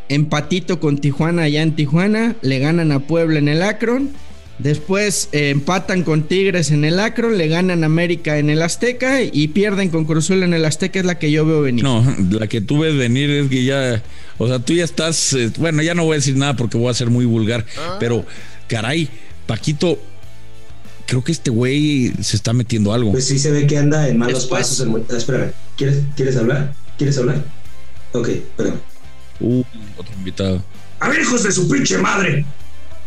empatito 0.10 0.80
con 0.80 0.98
Tijuana 0.98 1.44
allá 1.44 1.62
en 1.62 1.76
Tijuana, 1.76 2.36
le 2.41 2.60
ganan 2.60 2.91
a 2.91 3.00
Puebla 3.00 3.39
en 3.39 3.48
el 3.48 3.62
Akron, 3.62 4.12
después 4.60 5.30
eh, 5.32 5.50
empatan 5.50 6.04
con 6.04 6.24
Tigres 6.24 6.72
en 6.72 6.86
el 6.86 7.00
Akron, 7.00 7.38
le 7.38 7.48
ganan 7.48 7.84
a 7.84 7.88
América 7.88 8.38
en 8.38 8.50
el 8.50 8.62
Azteca 8.62 9.22
y 9.22 9.48
pierden 9.50 9.89
con 9.89 10.06
Cruzul 10.06 10.44
en 10.44 10.54
el 10.54 10.63
Azteca, 10.65 11.00
es 11.00 11.06
la 11.06 11.20
que 11.20 11.32
yo 11.32 11.46
veo 11.46 11.62
venir. 11.62 11.84
No, 11.84 12.04
la 12.32 12.48
que 12.48 12.62
tú 12.62 12.80
ves 12.80 12.96
venir 12.96 13.30
es 13.30 13.50
que 13.50 13.63
ya, 13.65 14.02
o 14.38 14.48
sea, 14.48 14.60
tú 14.60 14.74
ya 14.74 14.84
estás, 14.84 15.34
eh, 15.34 15.52
bueno, 15.58 15.82
ya 15.82 15.94
no 15.96 16.04
voy 16.06 16.13
a 16.13 16.18
decir 16.18 16.36
nada 16.38 16.56
porque 16.56 16.78
voy 16.78 16.89
a 16.89 16.94
ser 16.94 17.10
muy 17.10 17.26
vulgar, 17.26 17.65
pero 18.00 18.26
caray, 18.68 19.10
Paquito, 19.48 20.00
creo 21.06 21.24
que 21.24 21.32
este 21.32 21.50
güey 21.52 22.13
se 22.22 22.36
está 22.36 22.54
metiendo 22.54 22.94
algo. 22.94 23.12
Pues 23.12 23.26
sí 23.28 23.38
se 23.39 23.52
ve 23.52 23.68
que 23.68 23.78
anda 23.78 24.08
en 24.08 24.18
malos 24.18 24.44
Después- 24.44 24.62
pasos. 24.68 24.88
ah, 25.12 25.18
espérame, 25.18 25.52
¿quieres, 25.78 25.98
¿quieres 26.15 26.38
hablar? 26.38 26.74
¿Quieres 26.98 27.18
hablar? 27.18 27.44
Ok, 28.13 28.30
espérame. 28.30 28.76
Uh, 29.39 29.63
otro 29.98 30.13
invitado. 30.15 30.62
A 31.00 31.10
ver, 31.10 31.21
hijos 31.21 31.43
de 31.43 31.52
su 31.52 31.67
pinche 31.69 31.98
madre. 31.98 32.45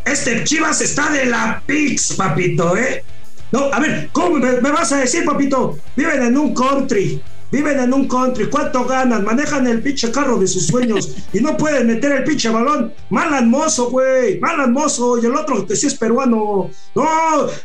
Este 0.04 0.44
Chivas 0.44 0.80
está 0.80 1.10
de 1.10 1.26
la 1.26 1.62
Pix, 1.66 2.14
papito, 2.14 2.76
¿eh? 2.76 3.04
No, 3.50 3.64
a 3.72 3.80
ver, 3.80 4.08
¿cómo 4.12 4.36
me, 4.38 4.60
me 4.60 4.70
vas 4.70 4.92
a 4.92 4.98
decir, 4.98 5.24
papito? 5.24 5.78
Viven 5.96 6.22
en 6.22 6.36
un 6.36 6.54
country. 6.54 7.20
Viven 7.50 7.78
en 7.80 7.94
un 7.94 8.06
country. 8.06 8.46
¿Cuánto 8.50 8.84
ganan? 8.84 9.24
Manejan 9.24 9.66
el 9.66 9.80
pinche 9.80 10.10
carro 10.10 10.38
de 10.38 10.46
sus 10.46 10.66
sueños 10.66 11.14
y 11.32 11.40
no 11.40 11.56
pueden 11.56 11.86
meter 11.86 12.12
el 12.12 12.24
pinche 12.24 12.50
balón. 12.50 12.92
Malan 13.08 13.48
mozo, 13.48 13.88
güey. 13.90 14.38
Malan 14.38 14.70
mozo. 14.72 15.16
Y 15.22 15.24
el 15.24 15.34
otro 15.34 15.66
que 15.66 15.74
sí 15.74 15.86
es 15.86 15.94
peruano. 15.94 16.70
No, 16.94 17.06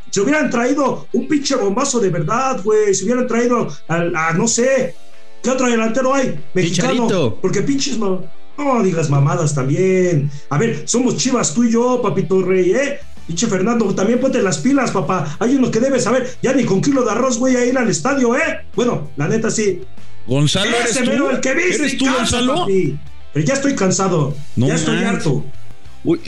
se 0.10 0.21
hubieran 0.21 0.49
traído 0.49 1.06
un 1.12 1.28
pinche 1.28 1.56
bombazo 1.58 1.99
de 1.99 2.10
verdad, 2.10 2.62
güey. 2.63 2.93
Se 2.95 3.04
hubieran 3.04 3.28
traído 3.28 3.67
a, 3.89 4.32
no 4.34 4.47
sé. 4.47 4.95
¿Qué 5.41 5.49
otro 5.49 5.67
delantero 5.67 6.13
hay? 6.13 6.39
Mexicano. 6.54 6.93
Chicharito. 6.93 7.39
Porque 7.41 7.62
pinches, 7.62 7.97
ma- 7.97 8.21
no 8.58 8.84
digas 8.84 9.10
mamadas 9.10 9.54
también. 9.56 10.30
A 10.50 10.58
ver, 10.58 10.84
somos 10.86 11.18
chivas 11.18 11.54
tú 11.54 11.63
y 11.63 11.72
yo, 11.72 12.02
papito 12.02 12.42
rey, 12.42 12.72
¿eh? 12.72 13.00
Pinche 13.28 13.48
Fernando, 13.48 13.94
también 13.96 14.20
ponte 14.20 14.42
las 14.42 14.58
pilas, 14.58 14.92
papá. 14.92 15.38
Hay 15.39 15.56
uno 15.56 15.72
que 15.72 15.80
debe 15.80 16.00
saber. 16.00 16.38
Ya 16.42 16.54
ni 16.54 16.66
con 16.66 16.82
kilo 16.82 17.04
de 17.04 17.12
arroz 17.12 17.39
voy 17.39 17.56
a 17.56 17.66
ir 17.66 17.78
al 17.78 17.89
estadio, 17.89 18.36
¿eh? 18.36 18.66
Bueno, 18.76 19.10
la 19.16 19.28
neta 19.28 19.50
sí. 19.50 19.82
Gonzalo, 20.28 20.76
¿eres 20.78 20.98
tú? 20.98 21.06
mero, 21.06 21.30
el 21.32 21.39
que 21.39 21.54
viste 21.54 21.76
¿Eres 21.76 21.98
tú, 21.98 22.06
casa, 22.06 22.18
Gonzalo? 22.18 22.56
papi. 22.62 23.00
Pero 23.34 23.46
ya 23.46 23.54
estoy 23.54 23.76
cansado. 23.76 24.36
No 24.56 24.68
ya 24.68 24.76
estoy 24.76 24.98
harto. 25.04 25.44
Uy, 26.04 26.20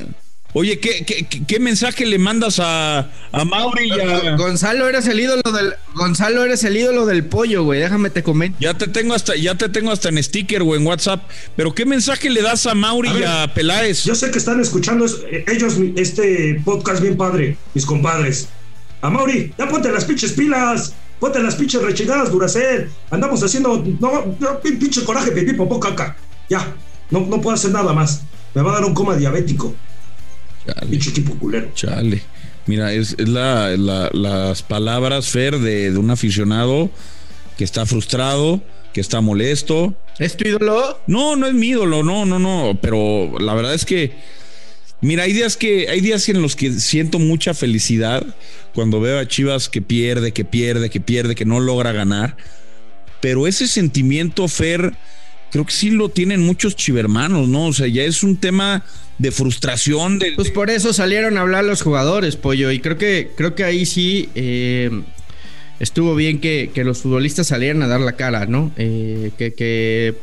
Oye, 0.58 0.80
¿qué, 0.80 1.04
qué, 1.06 1.28
qué- 1.46 1.60
mensaje 1.60 2.06
le 2.06 2.18
mandas 2.18 2.62
a, 2.62 3.12
a 3.34 3.44
Mauri 3.44 3.90
y 3.90 4.00
a... 4.00 4.38
Gonzalo 4.38 4.88
eres 4.88 5.06
el 5.06 5.20
ídolo 5.20 5.42
del 5.52 5.74
Gonzalo 5.96 6.46
eres 6.46 6.64
el 6.64 6.78
ídolo 6.78 7.06
del 7.06 7.26
pollo, 7.26 7.64
güey. 7.66 7.82
Déjame 7.82 8.10
te 8.10 8.24
comento. 8.24 8.58
Ya 8.62 8.74
te 8.74 8.88
tengo 8.88 9.14
hasta, 9.14 9.36
ya 9.36 9.56
te 9.56 9.68
tengo 9.68 9.92
hasta 9.92 10.08
en 10.08 10.24
sticker 10.24 10.62
o 10.62 10.74
en 10.78 10.88
WhatsApp. 10.88 11.24
Pero 11.58 11.76
¿qué 11.76 11.86
mensaje 11.86 12.30
le 12.30 12.42
das 12.42 12.66
a 12.68 12.74
Mauri 12.74 13.10
A 13.10 13.12
y 13.12 13.20
ver, 13.20 13.28
a 13.28 13.54
Peláez? 13.54 14.06
Yo 14.06 14.16
sé 14.16 14.32
que 14.32 14.38
están 14.38 14.62
escuchando 14.62 15.04
es- 15.04 15.18
eh, 15.30 15.44
ellos 15.50 15.76
este 15.98 16.62
podcast 16.64 17.02
bien 17.02 17.18
padre, 17.18 17.58
mis 17.74 17.86
compadres. 17.86 18.48
A 19.02 19.10
Mauri, 19.10 19.52
ya 19.60 19.68
ponte 19.68 19.92
las 19.92 20.06
pinches 20.06 20.32
pilas. 20.32 20.94
Ponte 21.20 21.42
las 21.44 21.56
pinches 21.56 21.82
rechigadas, 21.82 22.32
Duracel. 22.32 22.90
Andamos 23.12 23.44
haciendo. 23.44 23.84
No, 24.00 24.38
no, 24.40 24.60
pin- 24.62 24.80
pinche 24.80 25.04
coraje, 25.04 25.32
pipí, 25.32 25.52
popó, 25.52 25.82
caca. 25.82 26.16
Ya, 26.50 26.74
no, 27.12 27.20
no 27.22 27.42
puedo 27.42 27.56
hacer 27.56 27.72
nada 27.72 27.92
más. 27.92 28.22
Me 28.54 28.62
va 28.62 28.72
a 28.72 28.76
dar 28.76 28.86
un 28.86 28.94
coma 28.94 29.18
diabético. 29.18 29.76
Chale, 30.66 30.88
Pinche 30.88 31.10
equipo 31.12 31.36
culero. 31.36 31.72
chale. 31.74 32.22
Mira, 32.68 32.92
es, 32.94 33.16
es 33.20 33.30
la, 33.30 33.76
la- 33.78 34.10
las 34.14 34.64
palabras, 34.64 35.28
Fer, 35.30 35.60
de, 35.60 35.92
de 35.92 35.98
un 35.98 36.10
aficionado 36.10 36.90
que 37.58 37.64
está 37.64 37.86
frustrado, 37.86 38.62
que 38.94 39.02
está 39.02 39.22
molesto. 39.22 39.94
¿Es 40.18 40.36
tu 40.36 40.48
ídolo? 40.48 41.00
No, 41.08 41.36
no 41.36 41.46
es 41.48 41.54
mi 41.54 41.68
ídolo, 41.70 42.02
no, 42.04 42.26
no, 42.26 42.40
no. 42.40 42.78
Pero 42.82 43.38
la 43.40 43.54
verdad 43.54 43.74
es 43.76 43.86
que, 43.86 44.14
mira, 45.02 45.24
hay 45.24 45.34
días 45.34 45.58
que, 45.58 45.90
hay 45.90 46.02
días 46.02 46.28
en 46.30 46.42
los 46.42 46.56
que 46.56 46.72
siento 46.74 47.20
mucha 47.20 47.54
felicidad 47.54 48.26
cuando 48.74 49.00
veo 49.00 49.20
a 49.20 49.28
Chivas 49.28 49.70
que 49.70 49.82
pierde, 49.84 50.32
que 50.32 50.44
pierde, 50.46 50.90
que 50.90 51.00
pierde, 51.02 51.36
que 51.36 51.46
no 51.46 51.60
logra 51.60 51.92
ganar. 51.92 52.36
Pero 53.22 53.46
ese 53.48 53.68
sentimiento, 53.68 54.48
Fer, 54.48 54.94
creo 55.56 55.66
que 55.66 55.72
sí 55.72 55.90
lo 55.90 56.10
tienen 56.10 56.42
muchos 56.42 56.76
chivermanos, 56.76 57.48
¿no? 57.48 57.68
O 57.68 57.72
sea, 57.72 57.88
ya 57.88 58.04
es 58.04 58.24
un 58.24 58.36
tema 58.36 58.84
de 59.20 59.32
frustración, 59.32 60.20
de, 60.20 60.34
Pues 60.34 60.52
por 60.52 60.70
eso 60.70 60.92
salieron 60.92 61.38
a 61.38 61.42
hablar 61.42 61.64
los 61.64 61.82
jugadores, 61.82 62.36
pollo. 62.36 62.72
Y 62.72 62.82
creo 62.82 62.98
que, 62.98 63.32
creo 63.38 63.56
que 63.56 63.64
ahí 63.64 63.86
sí 63.86 64.28
eh, 64.36 64.92
estuvo 65.80 66.14
bien 66.14 66.42
que, 66.42 66.72
que 66.74 66.84
los 66.84 66.98
futbolistas 66.98 67.48
salieran 67.48 67.82
a 67.84 67.88
dar 67.88 68.02
la 68.02 68.18
cara, 68.18 68.48
¿no? 68.48 68.74
Eh, 68.76 69.32
que, 69.38 69.54
que 69.54 70.16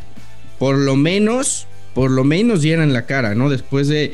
por 0.59 0.77
lo 0.77 0.97
menos, 0.97 1.67
por 1.95 2.11
lo 2.11 2.25
menos 2.25 2.61
dieran 2.61 2.93
la 2.93 3.07
cara, 3.07 3.35
¿no? 3.35 3.49
Después 3.49 3.89
de. 3.89 4.13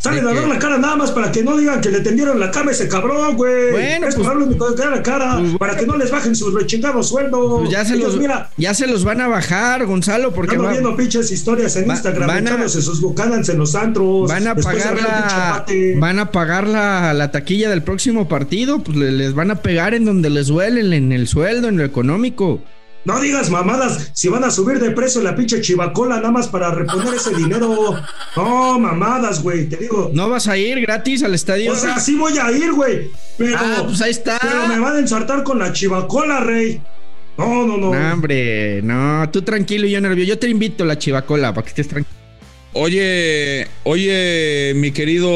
Salen 0.00 0.24
de 0.24 0.30
a 0.30 0.34
dar 0.34 0.48
la 0.48 0.58
cara 0.58 0.78
nada 0.78 0.96
más 0.96 1.10
para 1.10 1.30
que 1.30 1.42
no 1.44 1.58
digan 1.58 1.80
que 1.82 1.90
le 1.90 2.00
tendieron 2.00 2.40
la 2.40 2.50
cama 2.50 2.70
a 2.70 2.72
ese 2.74 2.88
cabrón, 2.88 3.36
güey. 3.36 3.70
Bueno, 3.70 4.06
es 4.08 4.14
pues- 4.14 4.26
para 4.26 4.38
lo 4.40 4.46
único 4.46 4.74
que 4.74 4.82
dar 4.82 4.92
la 4.96 5.02
cara, 5.02 5.36
pues, 5.38 5.58
para 5.58 5.76
que 5.76 5.86
no 5.86 5.96
les 5.98 6.10
bajen 6.10 6.34
sus 6.34 6.54
rechingados 6.54 7.08
sueldos. 7.10 7.60
Pues 7.60 7.70
ya 7.70 7.84
se, 7.84 7.94
Ellos, 7.96 8.12
los, 8.14 8.16
mira, 8.18 8.48
ya 8.56 8.72
se 8.72 8.86
los 8.86 9.04
van 9.04 9.20
a 9.20 9.28
bajar, 9.28 9.84
Gonzalo, 9.84 10.32
porque 10.32 10.56
va- 10.56 10.70
viendo 10.70 10.96
pinches 10.96 11.30
historias 11.30 11.76
en 11.76 11.86
va- 11.88 11.92
Instagram, 11.94 12.26
van 12.28 12.46
a- 12.46 12.50
echándose 12.50 12.80
sus 12.80 13.00
en 13.50 13.58
los 13.58 13.74
antros. 13.74 14.28
van 14.28 14.46
a 14.48 14.54
pagar 14.54 15.00
la, 15.02 15.64
van 15.96 16.18
a 16.18 16.30
pagar 16.30 16.66
la, 16.66 17.12
la 17.12 17.30
taquilla 17.30 17.68
del 17.68 17.82
próximo 17.82 18.26
partido, 18.26 18.78
pues 18.82 18.96
le- 18.96 19.12
les 19.12 19.34
van 19.34 19.50
a 19.50 19.56
pegar 19.56 19.92
en 19.92 20.06
donde 20.06 20.30
les 20.30 20.46
duele, 20.46 20.96
en 20.96 21.12
el 21.12 21.28
sueldo, 21.28 21.68
en 21.68 21.76
lo 21.76 21.84
económico. 21.84 22.62
No 23.04 23.18
digas 23.18 23.48
mamadas, 23.48 24.10
si 24.14 24.28
van 24.28 24.44
a 24.44 24.50
subir 24.50 24.78
de 24.78 24.90
precio 24.90 25.22
la 25.22 25.34
pinche 25.34 25.60
chivacola 25.62 26.16
nada 26.16 26.30
más 26.30 26.48
para 26.48 26.70
reponer 26.70 27.14
ese 27.14 27.34
dinero. 27.34 27.94
No, 28.36 28.78
mamadas, 28.78 29.42
güey, 29.42 29.68
te 29.68 29.76
digo. 29.78 30.10
¿No 30.12 30.28
vas 30.28 30.48
a 30.48 30.58
ir 30.58 30.80
gratis 30.82 31.22
al 31.22 31.34
estadio? 31.34 31.72
O 31.72 31.76
sea, 31.76 31.98
sí 31.98 32.14
voy 32.16 32.36
a 32.36 32.52
ir, 32.52 32.72
güey. 32.72 33.10
Pero, 33.38 33.56
Ah, 33.58 33.82
pues 33.86 34.02
ahí 34.02 34.10
está. 34.10 34.38
pero 34.42 34.66
me 34.68 34.78
van 34.78 34.96
a 34.96 34.98
ensartar 34.98 35.42
con 35.44 35.58
la 35.58 35.72
chivacola, 35.72 36.40
rey. 36.40 36.80
No, 37.38 37.66
no, 37.66 37.78
no. 37.78 37.94
No, 37.94 38.12
hombre, 38.12 38.82
no, 38.82 39.26
tú 39.32 39.40
tranquilo 39.40 39.86
y 39.86 39.92
yo 39.92 40.00
nervioso. 40.02 40.28
Yo 40.28 40.38
te 40.38 40.48
invito 40.50 40.84
a 40.84 40.86
la 40.86 40.98
chivacola 40.98 41.54
para 41.54 41.64
que 41.64 41.68
estés 41.70 41.88
tranquilo. 41.88 42.14
Oye, 42.74 43.66
oye, 43.84 44.72
mi 44.76 44.92
querido 44.92 45.28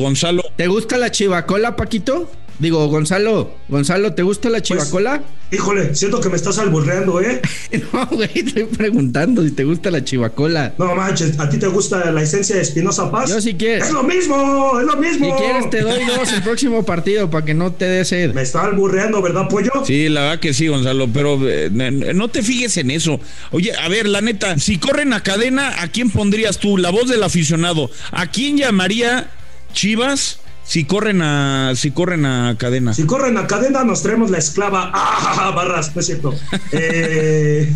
Gonzalo, 0.00 0.42
¿Te 0.56 0.66
gusta 0.66 0.96
la 0.98 1.10
chivacola, 1.10 1.76
Paquito? 1.76 2.30
Digo, 2.58 2.88
Gonzalo, 2.88 3.52
Gonzalo, 3.68 4.14
¿te 4.14 4.22
gusta 4.22 4.48
la 4.48 4.58
Pues, 4.58 4.64
chivacola? 4.64 5.22
Híjole, 5.52 5.94
siento 5.94 6.20
que 6.20 6.28
me 6.28 6.36
estás 6.36 6.58
alburreando, 6.58 7.20
¿eh? 7.20 7.40
no, 7.92 8.06
güey, 8.06 8.30
estoy 8.34 8.64
preguntando 8.64 9.44
si 9.44 9.52
te 9.52 9.62
gusta 9.62 9.92
la 9.92 10.02
chivacola. 10.02 10.74
No 10.76 10.94
manches, 10.96 11.38
¿a 11.38 11.48
ti 11.48 11.58
te 11.58 11.68
gusta 11.68 12.10
la 12.10 12.20
esencia 12.20 12.56
de 12.56 12.62
Espinosa 12.62 13.10
Paz? 13.12 13.30
Yo 13.30 13.40
si 13.40 13.54
quieres. 13.54 13.86
Es 13.86 13.92
lo 13.92 14.02
mismo, 14.02 14.72
es 14.80 14.86
lo 14.86 14.96
mismo. 14.96 15.26
Si 15.26 15.42
quieres 15.42 15.70
te 15.70 15.82
doy 15.82 16.04
dos 16.04 16.32
el 16.32 16.42
próximo 16.42 16.84
partido 16.84 17.30
para 17.30 17.44
que 17.44 17.54
no 17.54 17.72
te 17.72 17.84
dé 17.84 18.04
sed. 18.04 18.34
Me 18.34 18.42
está 18.42 18.64
alburreando, 18.64 19.22
¿verdad, 19.22 19.48
pollo? 19.48 19.70
Sí, 19.86 20.08
la 20.08 20.22
verdad 20.22 20.40
que 20.40 20.52
sí, 20.52 20.66
Gonzalo, 20.66 21.08
pero 21.12 21.38
eh, 21.48 21.70
no 21.70 22.28
te 22.28 22.42
fijes 22.42 22.76
en 22.76 22.90
eso. 22.90 23.20
Oye, 23.52 23.72
a 23.72 23.88
ver, 23.88 24.08
la 24.08 24.20
neta, 24.20 24.58
si 24.58 24.78
corren 24.78 25.12
a 25.12 25.22
cadena, 25.22 25.80
¿a 25.80 25.88
quién 25.88 26.10
pondrías 26.10 26.58
tú? 26.58 26.76
La 26.76 26.90
voz 26.90 27.08
del 27.08 27.22
aficionado. 27.22 27.88
¿A 28.10 28.26
quién 28.26 28.56
llamaría 28.56 29.30
Chivas 29.72 30.40
si 30.68 30.84
corren 30.84 31.22
a 31.22 31.72
si 31.76 31.92
corren 31.92 32.26
a 32.26 32.54
cadena? 32.58 32.92
Si 32.92 33.06
corren 33.06 33.38
a 33.38 33.46
cadena, 33.46 33.84
nos 33.84 34.02
traemos 34.02 34.30
la 34.30 34.36
esclava. 34.36 34.90
¡Ah, 34.94 35.50
barras! 35.56 35.94
No 35.94 36.00
es 36.00 36.06
cierto. 36.06 36.34
Eh, 36.72 37.74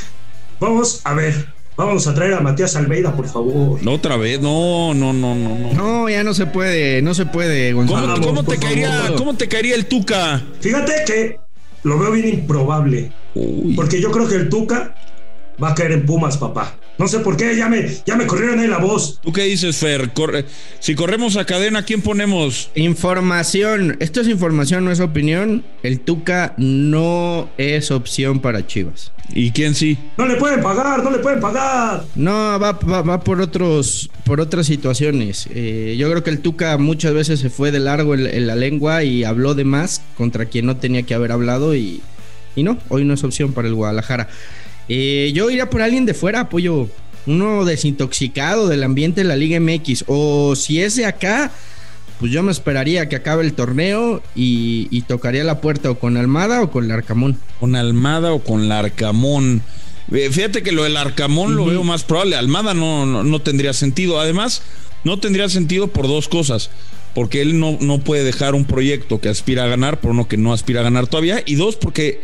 vamos 0.60 1.00
a 1.04 1.14
ver. 1.14 1.54
Vamos 1.76 2.06
a 2.08 2.14
traer 2.14 2.34
a 2.34 2.40
Matías 2.40 2.74
Almeida, 2.74 3.14
por 3.14 3.28
favor. 3.28 3.82
No, 3.82 3.92
otra 3.92 4.16
vez, 4.16 4.40
no, 4.40 4.94
no, 4.94 5.12
no, 5.12 5.34
no, 5.34 5.58
no. 5.58 5.72
No, 5.74 6.08
ya 6.08 6.22
no 6.22 6.34
se 6.34 6.46
puede, 6.46 7.02
no 7.02 7.14
se 7.14 7.26
puede, 7.26 7.72
¿Cómo, 7.72 7.86
Gonzalo. 7.86 8.12
Vamos, 8.12 8.26
cómo 8.26 8.44
te 8.44 8.58
caería. 8.58 9.12
¿Cómo 9.16 9.34
te 9.34 9.48
caería 9.48 9.74
el 9.76 9.86
Tuca? 9.86 10.42
Fíjate 10.60 10.92
que 11.06 11.40
lo 11.84 11.98
veo 11.98 12.12
bien 12.12 12.28
improbable. 12.28 13.12
Uy. 13.34 13.74
Porque 13.74 14.00
yo 14.00 14.10
creo 14.10 14.28
que 14.28 14.36
el 14.36 14.48
Tuca 14.48 14.94
va 15.62 15.70
a 15.70 15.74
caer 15.74 15.92
en 15.92 16.06
Pumas, 16.06 16.36
papá. 16.36 16.74
No 16.96 17.08
sé 17.08 17.18
por 17.20 17.36
qué, 17.36 17.56
ya 17.56 17.68
me, 17.68 17.86
ya 18.06 18.14
me 18.16 18.26
corrieron 18.26 18.60
ahí 18.60 18.68
la 18.68 18.78
voz. 18.78 19.18
¿Tú 19.20 19.32
qué 19.32 19.42
dices, 19.42 19.76
Fer? 19.76 20.12
Corre- 20.12 20.44
si 20.78 20.94
corremos 20.94 21.36
a 21.36 21.44
cadena, 21.44 21.84
¿quién 21.84 22.02
ponemos? 22.02 22.70
Información, 22.76 23.96
esto 24.00 24.20
es 24.20 24.28
información, 24.28 24.84
no 24.84 24.92
es 24.92 25.00
opinión. 25.00 25.64
El 25.82 26.00
Tuca 26.00 26.54
no 26.56 27.48
es 27.58 27.90
opción 27.90 28.40
para 28.40 28.66
Chivas. 28.66 29.10
¿Y 29.32 29.50
quién 29.52 29.74
sí? 29.74 29.98
No 30.18 30.26
le 30.26 30.36
pueden 30.36 30.62
pagar, 30.62 31.02
no 31.02 31.10
le 31.10 31.18
pueden 31.18 31.40
pagar. 31.40 32.04
No, 32.14 32.32
va, 32.60 32.72
va, 32.72 33.02
va 33.02 33.20
por 33.24 33.40
otros, 33.40 34.10
por 34.24 34.40
otras 34.40 34.66
situaciones. 34.66 35.48
Eh, 35.50 35.96
yo 35.98 36.08
creo 36.10 36.22
que 36.22 36.30
el 36.30 36.40
Tuca 36.40 36.76
muchas 36.78 37.14
veces 37.14 37.40
se 37.40 37.50
fue 37.50 37.72
de 37.72 37.80
largo 37.80 38.14
en, 38.14 38.26
en 38.26 38.46
la 38.46 38.54
lengua 38.54 39.02
y 39.02 39.24
habló 39.24 39.54
de 39.54 39.64
más 39.64 40.02
contra 40.16 40.44
quien 40.44 40.66
no 40.66 40.76
tenía 40.76 41.02
que 41.02 41.14
haber 41.14 41.32
hablado 41.32 41.74
y, 41.74 42.02
y 42.54 42.62
no, 42.62 42.78
hoy 42.88 43.04
no 43.04 43.14
es 43.14 43.24
opción 43.24 43.52
para 43.52 43.66
el 43.66 43.74
Guadalajara. 43.74 44.28
Eh, 44.88 45.32
yo 45.34 45.50
iría 45.50 45.70
por 45.70 45.82
alguien 45.82 46.06
de 46.06 46.14
fuera, 46.14 46.40
apoyo. 46.40 46.88
Uno 47.26 47.64
desintoxicado 47.64 48.68
del 48.68 48.82
ambiente 48.82 49.22
de 49.22 49.28
la 49.28 49.36
Liga 49.36 49.58
MX. 49.58 50.04
O 50.08 50.54
si 50.56 50.82
es 50.82 50.96
de 50.96 51.06
acá, 51.06 51.50
pues 52.20 52.30
yo 52.30 52.42
me 52.42 52.52
esperaría 52.52 53.08
que 53.08 53.16
acabe 53.16 53.44
el 53.44 53.54
torneo 53.54 54.22
y, 54.34 54.88
y 54.90 55.02
tocaría 55.02 55.42
la 55.42 55.60
puerta 55.60 55.90
o 55.90 55.98
con 55.98 56.16
Almada 56.16 56.62
o 56.62 56.70
con 56.70 56.88
Larcamón. 56.88 57.38
¿Con 57.60 57.76
Almada 57.76 58.32
o 58.32 58.44
con 58.44 58.68
Larcamón? 58.68 59.62
Eh, 60.12 60.28
Fíjate 60.30 60.62
que 60.62 60.72
lo 60.72 60.84
del 60.84 60.96
Arcamón 60.96 61.56
lo 61.56 61.64
veo 61.64 61.82
más 61.82 62.04
probable. 62.04 62.36
Almada 62.36 62.74
no, 62.74 63.06
no, 63.06 63.24
no 63.24 63.40
tendría 63.40 63.72
sentido. 63.72 64.20
Además, 64.20 64.62
no 65.02 65.18
tendría 65.18 65.48
sentido 65.48 65.88
por 65.88 66.06
dos 66.06 66.28
cosas. 66.28 66.70
Porque 67.14 67.40
él 67.40 67.60
no, 67.60 67.78
no 67.80 68.00
puede 68.00 68.24
dejar 68.24 68.54
un 68.54 68.64
proyecto 68.64 69.20
que 69.20 69.28
aspira 69.28 69.64
a 69.64 69.68
ganar 69.68 70.00
por 70.00 70.10
uno 70.10 70.26
que 70.26 70.36
no 70.36 70.52
aspira 70.52 70.80
a 70.80 70.84
ganar 70.84 71.06
todavía. 71.06 71.42
Y 71.46 71.54
dos, 71.54 71.76
porque 71.76 72.22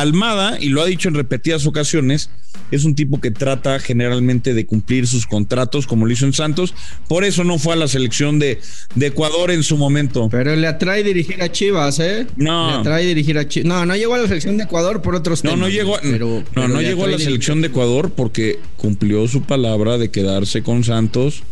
Almada, 0.00 0.58
y 0.60 0.70
lo 0.70 0.80
ha 0.82 0.86
dicho 0.86 1.08
en 1.08 1.14
repetidas 1.14 1.66
ocasiones, 1.66 2.30
es 2.70 2.84
un 2.84 2.94
tipo 2.94 3.20
que 3.20 3.30
trata 3.30 3.78
generalmente 3.78 4.54
de 4.54 4.64
cumplir 4.64 5.06
sus 5.06 5.26
contratos 5.26 5.86
como 5.86 6.06
lo 6.06 6.12
hizo 6.12 6.24
en 6.24 6.32
Santos. 6.32 6.74
Por 7.08 7.24
eso 7.24 7.44
no 7.44 7.58
fue 7.58 7.74
a 7.74 7.76
la 7.76 7.88
selección 7.88 8.38
de, 8.38 8.58
de 8.94 9.06
Ecuador 9.08 9.50
en 9.50 9.62
su 9.62 9.76
momento. 9.76 10.28
Pero 10.30 10.56
le 10.56 10.66
atrae 10.66 11.02
dirigir 11.02 11.42
a 11.42 11.52
Chivas, 11.52 11.98
¿eh? 11.98 12.26
No. 12.36 12.70
Le 12.70 12.76
atrae 12.78 13.04
dirigir 13.06 13.36
a 13.36 13.46
Chivas. 13.46 13.66
No, 13.68 13.84
no 13.84 13.94
llegó 13.94 14.14
a 14.14 14.18
la 14.18 14.28
selección 14.28 14.56
de 14.56 14.64
Ecuador 14.64 15.02
por 15.02 15.14
otros 15.14 15.44
No, 15.44 15.50
temas. 15.50 15.66
no 15.68 15.74
llegó, 15.74 15.96
a- 15.96 16.00
pero- 16.00 16.38
no, 16.38 16.44
pero 16.54 16.68
no 16.68 16.80
le 16.80 16.88
llegó 16.88 17.04
a 17.04 17.08
la 17.08 17.18
selección 17.18 17.60
de. 17.60 17.68
Ecuador 17.68 18.12
porque 18.16 18.58
cumplió 18.76 19.28
su 19.28 19.42
palabra 19.42 19.98
de 19.98 20.10
quedarse 20.10 20.62
con 20.62 20.84
Santos. 20.84 21.42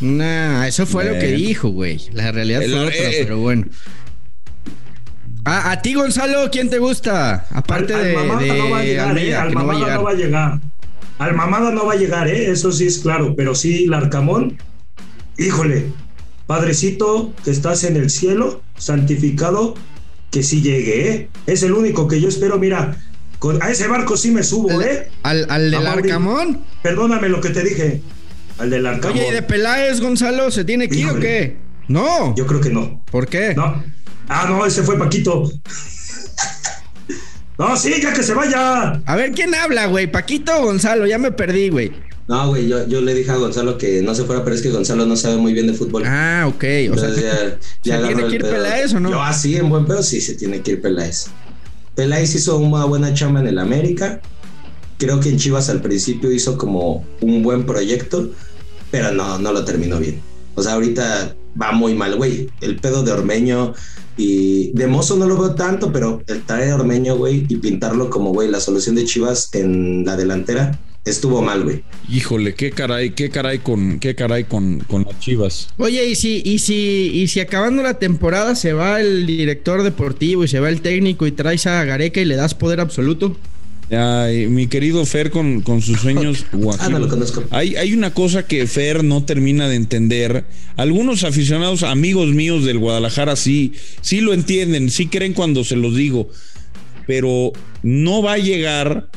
Nah, 0.00 0.66
eso 0.66 0.86
fue 0.86 1.04
lo 1.04 1.18
que 1.18 1.32
dijo, 1.32 1.68
güey. 1.68 2.00
La 2.12 2.32
realidad 2.32 2.60
fue 2.62 2.74
otra, 2.78 2.94
eh, 2.96 3.18
pero 3.22 3.38
bueno. 3.38 3.66
Ah, 5.44 5.70
a 5.72 5.82
ti, 5.82 5.94
Gonzalo, 5.94 6.50
¿quién 6.50 6.68
te 6.70 6.78
gusta? 6.78 7.46
Aparte 7.50 7.94
al, 7.94 8.04
de, 8.04 8.16
al 8.16 8.26
mamada 8.26 8.40
de 8.42 8.58
no 8.58 8.70
va 8.70 8.78
a 8.78 8.82
llegar, 8.84 9.08
Almeida, 9.08 9.30
¿eh? 9.30 9.40
Al 9.40 9.48
que 9.48 9.54
no 9.54 9.66
va 9.66 9.72
a 9.72 9.76
mamada 9.76 9.80
llegar. 9.86 9.98
no 9.98 10.04
va 10.04 10.10
a 10.10 10.14
llegar. 10.14 10.60
Al 11.18 11.34
mamada 11.34 11.70
no 11.70 11.86
va 11.86 11.92
a 11.92 11.96
llegar, 11.96 12.28
¿eh? 12.28 12.50
Eso 12.50 12.72
sí 12.72 12.86
es 12.86 12.98
claro. 12.98 13.34
Pero 13.36 13.54
sí, 13.54 13.86
Larcamón, 13.86 14.58
híjole, 15.38 15.86
Padrecito 16.46 17.32
que 17.44 17.50
estás 17.50 17.84
en 17.84 17.96
el 17.96 18.10
cielo, 18.10 18.62
santificado, 18.76 19.74
que 20.30 20.42
sí 20.42 20.62
llegue, 20.62 21.08
¿eh? 21.10 21.28
Es 21.46 21.62
el 21.62 21.72
único 21.72 22.06
que 22.08 22.20
yo 22.20 22.28
espero, 22.28 22.58
mira. 22.58 22.96
con- 23.38 23.62
a 23.62 23.70
ese 23.70 23.88
barco 23.88 24.16
sí 24.18 24.30
me 24.30 24.42
subo, 24.42 24.80
¿eh? 24.82 25.08
¿Al, 25.22 25.46
al 25.48 25.70
del. 25.70 25.86
Arcamón? 25.86 26.60
Perdóname 26.82 27.28
lo 27.30 27.40
que 27.40 27.50
te 27.50 27.62
dije. 27.62 28.02
Al 28.58 28.68
del 28.70 28.84
Arcamón. 28.86 29.16
Oye, 29.16 29.28
¿y 29.28 29.32
de 29.32 29.42
Peláez, 29.42 30.00
Gonzalo, 30.00 30.50
se 30.50 30.64
tiene 30.64 30.88
que 30.88 30.96
ir 30.96 31.06
o 31.08 31.18
qué? 31.18 31.56
No. 31.88 32.34
Yo 32.36 32.46
creo 32.46 32.60
que 32.60 32.70
no. 32.70 33.02
¿Por 33.10 33.26
qué? 33.28 33.54
No. 33.54 33.82
Ah, 34.32 34.46
no, 34.48 34.64
ese 34.64 34.84
fue 34.84 34.96
Paquito. 34.96 35.50
No, 37.58 37.76
sí, 37.76 37.92
ya 38.00 38.14
que 38.14 38.22
se 38.22 38.32
vaya. 38.32 38.92
A 39.04 39.16
ver, 39.16 39.32
¿quién 39.32 39.52
habla, 39.56 39.86
güey? 39.86 40.06
¿Paquito 40.06 40.56
o 40.56 40.66
Gonzalo? 40.66 41.04
Ya 41.08 41.18
me 41.18 41.32
perdí, 41.32 41.68
güey. 41.68 41.92
No, 42.28 42.46
güey, 42.46 42.68
yo, 42.68 42.86
yo 42.86 43.00
le 43.00 43.12
dije 43.12 43.32
a 43.32 43.36
Gonzalo 43.36 43.76
que 43.76 44.02
no 44.02 44.14
se 44.14 44.22
fuera, 44.22 44.44
pero 44.44 44.54
es 44.54 44.62
que 44.62 44.70
Gonzalo 44.70 45.04
no 45.04 45.16
sabe 45.16 45.36
muy 45.36 45.52
bien 45.52 45.66
de 45.66 45.74
fútbol. 45.74 46.04
Ah, 46.06 46.44
ok. 46.46 46.64
O 46.92 46.96
sea, 46.96 47.10
ya, 47.10 47.58
ya 47.82 48.00
¿se 48.00 48.06
tiene 48.06 48.28
que 48.28 48.36
ir. 48.36 48.42
Peláez 48.42 48.94
o 48.94 49.00
no? 49.00 49.10
Yo 49.10 49.20
así, 49.20 49.56
en 49.56 49.68
buen 49.68 49.84
pedo, 49.84 50.00
sí 50.04 50.20
se 50.20 50.36
tiene 50.36 50.62
que 50.62 50.70
ir 50.70 50.80
Peláez. 50.80 51.26
Peláez 51.96 52.32
hizo 52.36 52.56
una 52.58 52.84
buena 52.84 53.12
chamba 53.12 53.40
en 53.40 53.48
el 53.48 53.58
América. 53.58 54.20
Creo 54.96 55.18
que 55.18 55.30
en 55.30 55.38
Chivas 55.38 55.68
al 55.70 55.82
principio 55.82 56.30
hizo 56.30 56.56
como 56.56 57.04
un 57.20 57.42
buen 57.42 57.66
proyecto, 57.66 58.30
pero 58.92 59.10
no, 59.10 59.40
no 59.40 59.52
lo 59.52 59.64
terminó 59.64 59.98
bien. 59.98 60.22
O 60.54 60.62
sea, 60.62 60.74
ahorita 60.74 61.34
va 61.60 61.72
muy 61.72 61.94
mal, 61.94 62.16
güey. 62.16 62.48
El 62.60 62.76
pedo 62.76 63.02
de 63.02 63.12
Ormeño 63.12 63.74
y 64.16 64.72
de 64.72 64.86
Mozo 64.86 65.16
no 65.16 65.26
lo 65.26 65.38
veo 65.38 65.54
tanto, 65.54 65.92
pero 65.92 66.22
el 66.26 66.42
traer 66.42 66.72
a 66.72 66.76
Ormeño, 66.76 67.16
güey, 67.16 67.46
y 67.48 67.56
pintarlo 67.56 68.10
como, 68.10 68.32
güey, 68.32 68.48
la 68.48 68.60
solución 68.60 68.94
de 68.94 69.04
Chivas 69.04 69.50
en 69.54 70.04
la 70.04 70.16
delantera 70.16 70.78
estuvo 71.04 71.42
mal, 71.42 71.64
güey. 71.64 71.82
Híjole, 72.08 72.54
qué 72.54 72.70
caray, 72.70 73.10
qué 73.10 73.30
caray 73.30 73.58
con, 73.58 73.98
qué 73.98 74.14
caray 74.14 74.44
con, 74.44 74.80
con 74.80 75.04
las 75.04 75.18
chivas. 75.18 75.68
Oye, 75.78 76.06
y 76.06 76.14
si, 76.14 76.42
y 76.44 76.58
si, 76.58 77.10
y 77.14 77.28
si 77.28 77.40
acabando 77.40 77.82
la 77.82 77.98
temporada 77.98 78.54
se 78.54 78.72
va 78.72 79.00
el 79.00 79.26
director 79.26 79.82
deportivo 79.82 80.44
y 80.44 80.48
se 80.48 80.60
va 80.60 80.68
el 80.68 80.82
técnico 80.82 81.26
y 81.26 81.32
traes 81.32 81.66
a 81.66 81.84
Gareca 81.84 82.20
y 82.20 82.24
le 82.24 82.36
das 82.36 82.54
poder 82.54 82.80
absoluto. 82.80 83.36
Ay, 83.90 84.46
mi 84.46 84.68
querido 84.68 85.04
Fer 85.04 85.30
con, 85.30 85.62
con 85.62 85.82
sus 85.82 85.98
sueños 86.00 86.46
guajiros. 86.52 86.80
Ah, 86.86 86.88
no 86.90 86.98
lo 87.00 87.08
conozco. 87.08 87.44
Hay, 87.50 87.74
hay 87.76 87.92
una 87.92 88.14
cosa 88.14 88.46
que 88.46 88.66
Fer 88.66 89.02
no 89.02 89.24
termina 89.24 89.68
de 89.68 89.74
entender. 89.76 90.44
Algunos 90.76 91.24
aficionados, 91.24 91.82
amigos 91.82 92.28
míos 92.28 92.64
del 92.64 92.78
Guadalajara, 92.78 93.34
sí, 93.36 93.72
sí 94.00 94.20
lo 94.20 94.32
entienden, 94.32 94.90
sí 94.90 95.06
creen 95.08 95.32
cuando 95.34 95.64
se 95.64 95.74
los 95.76 95.96
digo. 95.96 96.30
Pero 97.06 97.52
no 97.82 98.22
va 98.22 98.34
a 98.34 98.38
llegar, 98.38 99.08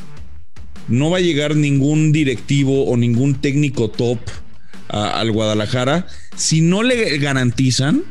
no 0.88 1.12
va 1.12 1.18
a 1.18 1.22
llegar 1.22 1.56
ningún 1.56 2.12
directivo 2.12 2.86
o 2.86 2.98
ningún 2.98 3.36
técnico 3.36 3.90
top 3.92 4.18
a- 4.90 5.20
al 5.20 5.32
Guadalajara 5.32 6.08
si 6.36 6.62
no 6.62 6.82
le 6.82 7.20
garantizan, 7.20 8.04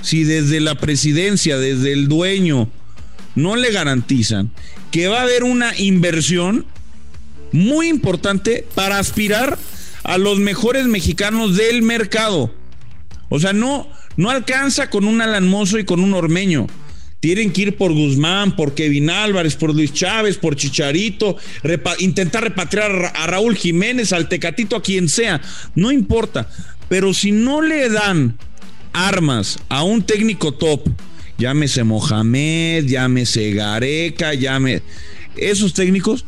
si 0.00 0.24
desde 0.24 0.58
la 0.60 0.74
presidencia, 0.74 1.58
desde 1.58 1.92
el 1.92 2.08
dueño, 2.08 2.68
no 3.34 3.56
le 3.56 3.70
garantizan 3.70 4.50
que 4.90 5.08
va 5.08 5.20
a 5.20 5.22
haber 5.22 5.44
una 5.44 5.76
inversión 5.78 6.66
muy 7.52 7.88
importante 7.88 8.66
para 8.74 8.98
aspirar 8.98 9.58
a 10.04 10.18
los 10.18 10.38
mejores 10.38 10.86
mexicanos 10.86 11.56
del 11.56 11.82
mercado. 11.82 12.52
O 13.28 13.38
sea, 13.38 13.52
no, 13.52 13.88
no 14.16 14.30
alcanza 14.30 14.90
con 14.90 15.04
un 15.04 15.20
Alan 15.20 15.48
Mozo 15.48 15.78
y 15.78 15.84
con 15.84 16.00
un 16.00 16.14
Ormeño. 16.14 16.66
Tienen 17.20 17.52
que 17.52 17.62
ir 17.62 17.76
por 17.76 17.92
Guzmán, 17.92 18.56
por 18.56 18.74
Kevin 18.74 19.08
Álvarez, 19.08 19.54
por 19.54 19.72
Luis 19.72 19.92
Chávez, 19.92 20.38
por 20.38 20.56
Chicharito, 20.56 21.36
intentar 22.00 22.42
repatriar 22.42 23.12
a 23.14 23.26
Raúl 23.28 23.56
Jiménez, 23.56 24.12
al 24.12 24.28
Tecatito, 24.28 24.74
a 24.74 24.82
quien 24.82 25.08
sea. 25.08 25.40
No 25.76 25.92
importa. 25.92 26.48
Pero 26.88 27.14
si 27.14 27.30
no 27.30 27.62
le 27.62 27.88
dan 27.88 28.36
armas 28.92 29.60
a 29.68 29.84
un 29.84 30.02
técnico 30.02 30.52
top, 30.52 30.88
llámese 31.42 31.82
Mohamed, 31.82 32.86
llámese 32.86 33.50
Gareca, 33.52 34.32
llame. 34.32 34.80
Esos 35.36 35.74
técnicos 35.74 36.24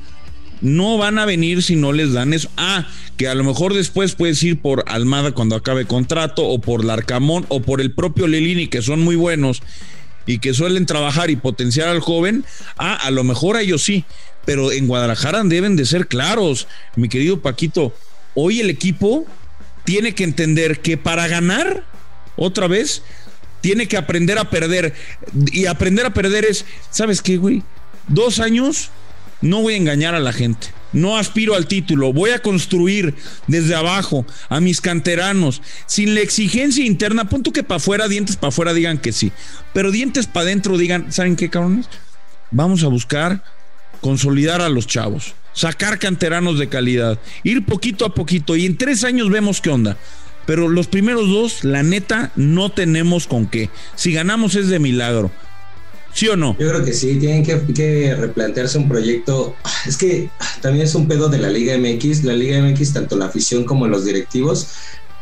no 0.61 0.98
van 0.98 1.20
a 1.20 1.24
venir 1.24 1.62
si 1.62 1.77
no 1.77 1.92
les 1.92 2.12
dan 2.12 2.33
eso. 2.35 2.50
Ah, 2.57 2.88
que 3.16 3.29
a 3.29 3.35
lo 3.37 3.44
mejor 3.44 3.74
después 3.74 4.16
puedes 4.16 4.42
ir 4.42 4.59
por 4.61 4.83
Almada 4.88 5.31
cuando 5.31 5.55
acabe 5.55 5.87
contrato, 5.87 6.44
o 6.44 6.61
por 6.61 6.85
Larcamón, 6.85 7.46
o 7.48 7.62
por 7.62 7.81
el 7.81 7.92
propio 7.92 8.27
Lelini, 8.27 8.66
que 8.66 8.83
son 8.83 9.03
muy 9.03 9.14
buenos 9.14 9.62
y 10.27 10.38
que 10.38 10.53
suelen 10.53 10.85
trabajar 10.85 11.31
y 11.31 11.37
potenciar 11.37 11.87
al 11.87 12.00
joven. 12.00 12.44
Ah, 12.77 12.94
a 12.94 13.12
lo 13.12 13.22
mejor 13.22 13.57
a 13.57 13.61
ellos 13.61 13.85
sí, 13.85 14.05
pero 14.44 14.72
en 14.72 14.88
Guadalajara 14.88 15.44
deben 15.44 15.77
de 15.77 15.87
ser 15.87 16.09
claros, 16.09 16.66
mi 16.96 17.09
querido 17.09 17.40
Paquito. 17.40 17.94
Hoy 18.35 18.59
el 18.59 18.68
equipo 18.68 19.27
tiene 19.85 20.12
que 20.16 20.24
entender 20.24 20.81
que 20.81 20.96
para 20.96 21.29
ganar, 21.29 21.85
otra 22.35 22.66
vez, 22.66 23.03
tiene 23.64 23.88
que 23.88 23.96
aprender 23.96 24.37
a 24.37 24.50
perder. 24.50 24.92
Y 25.50 25.64
aprender 25.64 26.05
a 26.05 26.12
perder 26.12 26.44
es, 26.44 26.66
¿sabes 26.90 27.22
qué, 27.22 27.38
güey? 27.38 27.62
Dos 28.09 28.38
años, 28.38 28.90
no 29.40 29.62
voy 29.62 29.72
a 29.72 29.79
engañar 29.79 30.14
a 30.14 30.20
la 30.20 30.35
gente. 30.35 30.66
No 30.92 31.16
aspiro 31.16 31.55
al 31.55 31.66
título. 31.66 32.12
Voy 32.12 32.33
a 32.33 32.40
construir 32.40 33.14
desde 33.46 33.74
abajo 33.74 34.27
a 34.50 34.61
mis 34.61 34.83
canteranos. 34.83 35.62
Sin 35.87 36.14
la 36.14 36.20
exigencia 36.20 36.85
interna, 36.85 37.31
punto 37.31 37.53
que 37.53 37.62
para 37.62 37.79
afuera, 37.79 38.07
dientes 38.07 38.37
para 38.37 38.50
afuera 38.50 38.74
digan 38.74 38.98
que 38.98 39.12
sí. 39.12 39.33
Pero 39.72 39.90
dientes 39.90 40.27
para 40.27 40.44
adentro 40.44 40.77
digan, 40.77 41.11
¿saben 41.11 41.35
qué, 41.35 41.48
cabrones? 41.48 41.87
Vamos 42.50 42.85
a 42.85 42.88
buscar 42.88 43.42
consolidar 44.03 44.61
a 44.61 44.68
los 44.68 44.87
chavos. 44.87 45.33
Sacar 45.55 45.98
canteranos 45.98 46.59
de 46.59 46.68
calidad. 46.68 47.18
Ir 47.44 47.64
poquito 47.64 48.05
a 48.05 48.12
poquito. 48.12 48.57
Y 48.57 48.66
en 48.66 48.77
tres 48.77 49.05
años 49.05 49.31
vemos 49.31 49.62
qué 49.62 49.70
onda. 49.70 49.96
Pero 50.46 50.68
los 50.68 50.87
primeros 50.87 51.28
dos, 51.28 51.64
la 51.64 51.83
neta, 51.83 52.33
no 52.37 52.70
tenemos 52.70 53.26
con 53.26 53.46
qué. 53.46 53.70
Si 53.94 54.12
ganamos 54.12 54.54
es 54.54 54.68
de 54.68 54.78
milagro. 54.78 55.30
¿Sí 56.14 56.28
o 56.28 56.37
no? 56.37 56.57
Yo 56.61 56.68
creo 56.68 56.85
que 56.85 56.92
sí, 56.92 57.18
tienen 57.18 57.44
que, 57.44 58.14
replantearse 58.14 58.78
un 58.78 58.88
proyecto. 58.88 59.57
Es 59.87 59.96
que 59.96 60.30
también 60.62 60.87
es 60.87 60.94
un 60.94 61.09
pedo 61.09 61.28
de 61.28 61.38
la 61.38 61.48
Liga 61.48 61.76
MX. 61.76 62.22
La 62.22 62.35
Liga 62.35 62.62
MX, 62.62 62.92
tanto 62.92 63.16
la 63.16 63.26
afición 63.26 63.64
como 63.64 63.88
los 63.88 64.04
directivos, 64.04 64.68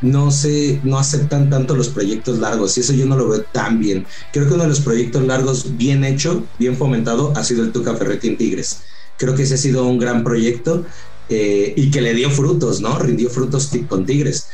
no 0.02 0.30
se, 0.30 0.80
no 0.84 0.98
aceptan 0.98 1.48
tanto 1.48 1.74
los 1.74 1.88
proyectos 1.88 2.38
largos. 2.38 2.76
Y 2.76 2.82
eso 2.82 2.92
yo 2.92 3.06
no 3.06 3.16
lo 3.16 3.26
veo 3.26 3.40
tan 3.40 3.80
bien. 3.80 4.06
Creo 4.34 4.46
que 4.46 4.52
uno 4.52 4.64
de 4.64 4.68
los 4.68 4.80
proyectos 4.80 5.24
largos 5.24 5.78
bien 5.78 6.04
hecho, 6.04 6.44
bien 6.58 6.76
fomentado, 6.76 7.32
ha 7.36 7.42
sido 7.42 7.64
el 7.64 7.72
Tuca 7.72 7.96
Ferretti 7.96 8.28
en 8.28 8.36
Tigres. 8.36 8.82
Creo 9.16 9.34
que 9.34 9.44
ese 9.44 9.54
ha 9.54 9.58
sido 9.58 9.86
un 9.86 9.98
gran 9.98 10.22
proyecto 10.22 10.84
eh, 11.30 11.72
y 11.74 11.90
que 11.90 12.02
le 12.02 12.12
dio 12.12 12.28
frutos, 12.28 12.82
¿no? 12.82 12.98
Rindió 12.98 13.30
frutos 13.30 13.70
con 13.88 14.04
Tigres. 14.04 14.48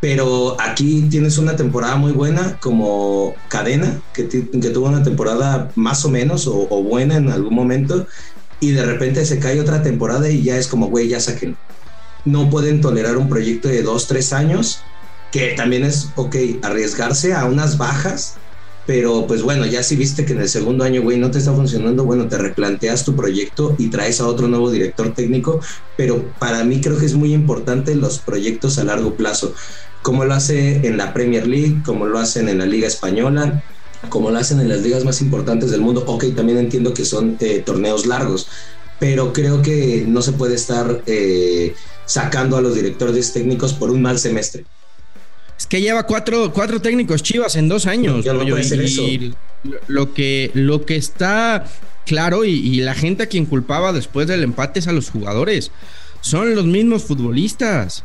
Pero 0.00 0.56
aquí 0.58 1.08
tienes 1.10 1.36
una 1.36 1.56
temporada 1.56 1.96
muy 1.96 2.12
buena 2.12 2.58
como 2.60 3.34
Cadena, 3.48 4.00
que, 4.14 4.28
que 4.28 4.70
tuvo 4.70 4.88
una 4.88 5.02
temporada 5.02 5.70
más 5.74 6.04
o 6.06 6.08
menos 6.08 6.46
o, 6.46 6.66
o 6.70 6.82
buena 6.82 7.16
en 7.16 7.30
algún 7.30 7.54
momento, 7.54 8.06
y 8.60 8.72
de 8.72 8.84
repente 8.84 9.24
se 9.26 9.38
cae 9.38 9.60
otra 9.60 9.82
temporada 9.82 10.28
y 10.30 10.42
ya 10.42 10.56
es 10.56 10.68
como, 10.68 10.88
güey, 10.88 11.08
ya 11.08 11.20
saquen. 11.20 11.56
No 12.24 12.48
pueden 12.48 12.80
tolerar 12.80 13.16
un 13.16 13.28
proyecto 13.28 13.68
de 13.68 13.82
dos, 13.82 14.06
tres 14.06 14.32
años, 14.32 14.80
que 15.32 15.54
también 15.54 15.84
es, 15.84 16.08
ok, 16.16 16.36
arriesgarse 16.62 17.34
a 17.34 17.44
unas 17.44 17.78
bajas, 17.78 18.36
pero 18.86 19.26
pues 19.26 19.42
bueno, 19.42 19.66
ya 19.66 19.82
si 19.82 19.96
viste 19.96 20.24
que 20.24 20.32
en 20.32 20.40
el 20.40 20.48
segundo 20.48 20.84
año, 20.84 21.02
güey, 21.02 21.18
no 21.18 21.30
te 21.30 21.38
está 21.38 21.52
funcionando, 21.52 22.04
bueno, 22.04 22.26
te 22.26 22.38
replanteas 22.38 23.04
tu 23.04 23.14
proyecto 23.14 23.74
y 23.78 23.88
traes 23.88 24.20
a 24.20 24.26
otro 24.26 24.48
nuevo 24.48 24.70
director 24.70 25.14
técnico, 25.14 25.60
pero 25.96 26.24
para 26.38 26.64
mí 26.64 26.80
creo 26.80 26.98
que 26.98 27.06
es 27.06 27.14
muy 27.14 27.32
importante 27.32 27.94
los 27.94 28.18
proyectos 28.18 28.78
a 28.78 28.84
largo 28.84 29.14
plazo 29.14 29.54
como 30.02 30.24
lo 30.24 30.34
hace 30.34 30.86
en 30.86 30.96
la 30.96 31.12
Premier 31.12 31.46
League, 31.46 31.82
como 31.84 32.06
lo 32.06 32.18
hacen 32.18 32.48
en 32.48 32.58
la 32.58 32.66
Liga 32.66 32.86
Española, 32.86 33.62
como 34.08 34.30
lo 34.30 34.38
hacen 34.38 34.60
en 34.60 34.68
las 34.68 34.80
ligas 34.80 35.04
más 35.04 35.20
importantes 35.20 35.70
del 35.70 35.80
mundo. 35.80 36.04
Ok, 36.06 36.24
también 36.34 36.58
entiendo 36.58 36.94
que 36.94 37.04
son 37.04 37.36
eh, 37.40 37.62
torneos 37.64 38.06
largos, 38.06 38.48
pero 38.98 39.32
creo 39.32 39.62
que 39.62 40.04
no 40.06 40.22
se 40.22 40.32
puede 40.32 40.54
estar 40.54 41.02
eh, 41.06 41.74
sacando 42.06 42.56
a 42.56 42.62
los 42.62 42.74
directores 42.74 43.32
técnicos 43.32 43.74
por 43.74 43.90
un 43.90 44.02
mal 44.02 44.18
semestre. 44.18 44.64
Es 45.58 45.66
que 45.66 45.82
lleva 45.82 46.06
cuatro, 46.06 46.50
cuatro 46.52 46.80
técnicos 46.80 47.22
chivas 47.22 47.56
en 47.56 47.68
dos 47.68 47.86
años. 47.86 48.24
Ya 48.24 48.32
no 48.32 48.40
Pollo, 48.40 48.54
puede 48.54 48.64
ser 48.64 48.80
eso. 48.80 49.02
Lo 49.88 50.14
que, 50.14 50.50
lo 50.54 50.86
que 50.86 50.96
está 50.96 51.66
claro 52.06 52.46
y, 52.46 52.52
y 52.52 52.80
la 52.80 52.94
gente 52.94 53.24
a 53.24 53.26
quien 53.26 53.44
culpaba 53.44 53.92
después 53.92 54.26
del 54.26 54.42
empate 54.42 54.80
es 54.80 54.88
a 54.88 54.92
los 54.92 55.10
jugadores. 55.10 55.70
Son 56.22 56.54
los 56.54 56.64
mismos 56.64 57.04
futbolistas. 57.04 58.04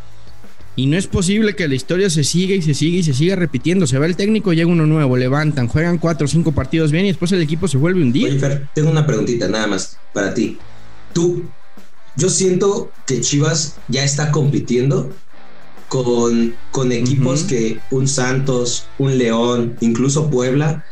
Y 0.77 0.87
no 0.87 0.97
es 0.97 1.07
posible 1.07 1.55
que 1.55 1.67
la 1.67 1.75
historia 1.75 2.09
se 2.09 2.23
siga 2.23 2.53
y 2.53 2.61
se 2.61 2.73
siga 2.73 2.97
y 2.97 3.03
se 3.03 3.13
siga 3.13 3.35
repitiendo. 3.35 3.87
Se 3.87 3.97
va 3.97 4.05
el 4.05 4.15
técnico, 4.15 4.51
llega 4.51 4.69
uno 4.69 4.85
nuevo, 4.85 5.15
levantan, 5.15 5.67
juegan 5.67 5.97
cuatro 5.97 6.25
o 6.25 6.27
cinco 6.27 6.51
partidos 6.51 6.91
bien 6.91 7.05
y 7.05 7.09
después 7.09 7.31
el 7.31 7.41
equipo 7.41 7.67
se 7.67 7.77
vuelve 7.77 8.01
un 8.01 8.11
día. 8.11 8.27
Oye, 8.27 8.39
Fer, 8.39 8.67
tengo 8.73 8.91
una 8.91 9.07
preguntita 9.07 9.47
nada 9.47 9.67
más 9.67 9.97
para 10.13 10.33
ti. 10.33 10.57
Tú, 11.13 11.43
yo 12.17 12.29
siento 12.29 12.91
que 13.05 13.21
Chivas 13.21 13.77
ya 13.87 14.03
está 14.03 14.31
compitiendo 14.31 15.11
con, 15.87 16.55
con 16.71 16.91
equipos 16.91 17.43
que 17.43 17.79
un 17.91 18.07
Santos, 18.07 18.85
un 18.97 19.17
León, 19.17 19.77
incluso 19.79 20.29
Puebla, 20.29 20.83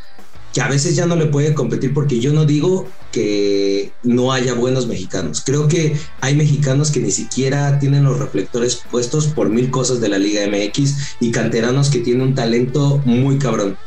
que 0.53 0.61
a 0.61 0.67
veces 0.67 0.95
ya 0.95 1.07
no 1.07 1.15
le 1.15 1.25
puede 1.25 1.53
competir 1.53 1.93
porque 1.93 2.19
yo 2.19 2.31
no 2.31 2.45
digo 2.45 2.87
que 3.11 3.91
no 4.03 4.31
haya 4.31 4.53
buenos 4.53 4.87
mexicanos. 4.87 5.41
Creo 5.43 5.67
que 5.67 5.97
hay 6.21 6.35
mexicanos 6.35 6.91
que 6.91 6.99
ni 6.99 7.11
siquiera 7.11 7.79
tienen 7.79 8.03
los 8.03 8.19
reflectores 8.19 8.83
puestos 8.89 9.27
por 9.27 9.49
mil 9.49 9.71
cosas 9.71 9.99
de 9.99 10.09
la 10.09 10.19
Liga 10.19 10.41
MX 10.47 11.15
y 11.19 11.31
canteranos 11.31 11.89
que 11.89 11.99
tienen 11.99 12.27
un 12.27 12.35
talento 12.35 13.01
muy 13.05 13.39
cabrón. 13.39 13.77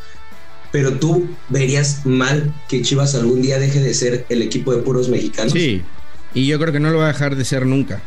Pero 0.72 0.94
tú 0.94 1.28
verías 1.48 2.04
mal 2.04 2.52
que 2.68 2.82
Chivas 2.82 3.14
algún 3.14 3.42
día 3.42 3.58
deje 3.58 3.80
de 3.80 3.94
ser 3.94 4.26
el 4.28 4.42
equipo 4.42 4.74
de 4.74 4.82
puros 4.82 5.08
mexicanos. 5.08 5.52
Sí, 5.52 5.82
y 6.34 6.46
yo 6.46 6.58
creo 6.58 6.72
que 6.72 6.80
no 6.80 6.90
lo 6.90 6.98
va 6.98 7.04
a 7.04 7.12
dejar 7.12 7.36
de 7.36 7.44
ser 7.44 7.64
nunca. 7.64 8.02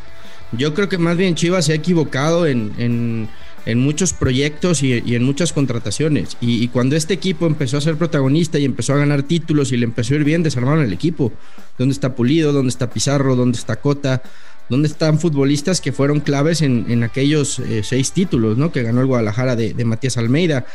Yo 0.51 0.73
creo 0.73 0.89
que 0.89 0.97
más 0.97 1.15
bien 1.15 1.35
Chivas 1.35 1.65
se 1.65 1.71
ha 1.71 1.75
equivocado 1.75 2.45
en, 2.45 2.73
en, 2.77 3.29
en 3.71 3.79
muchos 3.79 4.13
proyectos 4.13 4.83
y, 4.83 4.93
en 4.93 5.23
muchas 5.23 5.53
contrataciones. 5.53 6.37
Y, 6.41 6.67
cuando 6.69 6.95
este 6.95 7.13
equipo 7.13 7.47
empezó 7.47 7.77
a 7.77 7.81
ser 7.81 7.97
protagonista 7.97 8.59
y 8.59 8.65
empezó 8.65 8.93
a 8.93 8.97
ganar 8.97 9.23
títulos 9.23 9.71
y 9.71 9.77
le 9.77 9.85
empezó 9.85 10.13
a 10.13 10.17
ir 10.17 10.23
bien, 10.23 10.43
desarmaron 10.43 10.83
el 10.83 10.93
equipo. 10.93 11.31
¿Dónde 11.77 11.93
está 11.93 12.15
Pulido? 12.15 12.53
¿Dónde 12.53 12.69
está 12.69 12.89
Pizarro? 12.89 13.35
¿Dónde 13.35 13.57
está 13.57 13.77
Cota? 13.77 14.21
¿Dónde 14.69 14.87
están 14.87 15.19
futbolistas 15.19 15.81
que 15.81 15.91
fueron 15.91 16.19
claves 16.19 16.61
en, 16.61 17.03
aquellos 17.03 17.59
eh, 17.59 17.81
seis 17.83 18.11
títulos 18.11 18.57
¿no? 18.57 18.71
que 18.71 18.83
ganó 18.83 19.01
el 19.01 19.07
Guadalajara 19.07 19.55
de, 19.55 19.73
de 19.73 19.85
Matías 19.85 20.17
Almeida? 20.17 20.65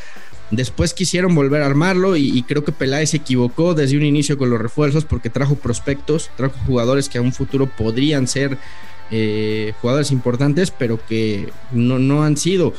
Después 0.51 0.95
quisieron 0.95 1.35
volver 1.35 1.63
a 1.63 1.67
armarlo 1.67 2.17
y, 2.17 2.43
creo 2.43 2.65
que 2.65 2.73
Peláez 2.73 3.11
se 3.11 3.17
equivocó 3.19 3.75
desde 3.75 3.97
un 3.97 4.05
inicio 4.05 4.37
con 4.37 4.51
los 4.51 4.61
refuerzos 4.61 5.05
porque 5.05 5.31
trajo 5.31 5.57
prospectos, 5.57 6.31
trajo 6.37 6.55
jugadores 6.67 7.09
que 7.09 7.19
a 7.19 7.23
un 7.23 7.33
futuro 7.33 7.67
podrían 7.67 8.29
ser 8.29 8.59
eh, 9.11 9.73
jugadores 9.81 10.11
importantes, 10.11 10.71
pero 10.71 10.99
que 11.07 11.53
no, 11.73 11.99
no 11.99 12.25
han 12.25 12.37
sido. 12.37 12.73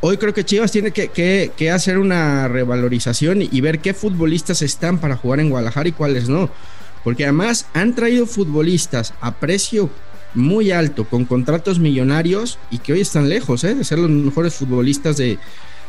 Hoy 0.00 0.16
creo 0.16 0.32
que 0.32 0.44
Chivas 0.44 0.70
tiene 0.70 0.92
que, 0.92 1.70
hacer 1.72 1.98
una 1.98 2.46
revalorización 2.46 3.42
y 3.42 3.60
ver 3.60 3.80
qué 3.80 3.94
futbolistas 3.94 4.62
están 4.62 4.98
para 4.98 5.16
jugar 5.16 5.40
en 5.40 5.50
Guadalajara 5.50 5.88
y 5.88 5.92
cuáles 5.92 6.28
no. 6.28 6.50
Porque 7.02 7.24
además 7.24 7.66
han 7.74 7.94
traído 7.94 8.26
futbolistas 8.26 9.14
a 9.20 9.34
precio 9.34 9.90
muy 10.34 10.70
alto, 10.70 11.04
con 11.04 11.24
contratos 11.24 11.80
millonarios 11.80 12.58
y 12.70 12.78
que 12.78 12.92
hoy 12.92 13.00
están 13.00 13.28
lejos 13.28 13.64
¿eh? 13.64 13.74
de 13.74 13.82
ser 13.82 13.98
los 13.98 14.10
mejores 14.10 14.54
futbolistas 14.54 15.16
de, 15.16 15.38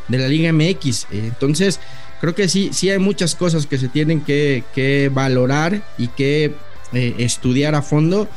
de 0.08 0.18
la 0.18 0.26
Liga 0.26 0.52
MX. 0.52 1.06
Entonces, 1.12 1.78
creo 2.20 2.34
que 2.34 2.48
sí, 2.48 2.70
sí 2.72 2.90
hay 2.90 2.98
muchas 2.98 3.34
cosas 3.34 3.66
que 3.66 3.78
se 3.78 3.88
tienen 3.88 4.22
que, 4.22 5.10
valorar 5.12 5.82
y 5.98 6.08
que 6.08 6.54
eh, 6.92 7.14
estudiar 7.18 7.74
a 7.74 7.82
fondo. 7.82 8.28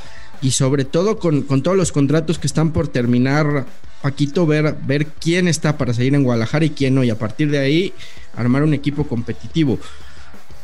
Y 0.43 0.51
sobre 0.51 0.85
todo 0.85 1.17
con, 1.17 1.43
todos 1.63 1.75
los 1.75 1.91
contratos 1.91 2.37
que 2.37 2.45
están 2.45 2.71
por 2.71 2.87
terminar, 2.87 3.65
Paquito, 4.03 4.45
ver, 4.45 4.75
ver 4.85 5.07
quién 5.07 5.47
está 5.47 5.77
para 5.77 5.93
seguir 5.93 6.13
en 6.13 6.23
Guadalajara 6.23 6.65
y 6.65 6.69
quién 6.69 6.93
no. 6.93 7.03
Y 7.03 7.09
a 7.09 7.17
partir 7.17 7.49
de 7.49 7.57
ahí, 7.57 7.93
armar 8.35 8.61
un 8.61 8.75
equipo 8.75 9.07
competitivo 9.07 9.79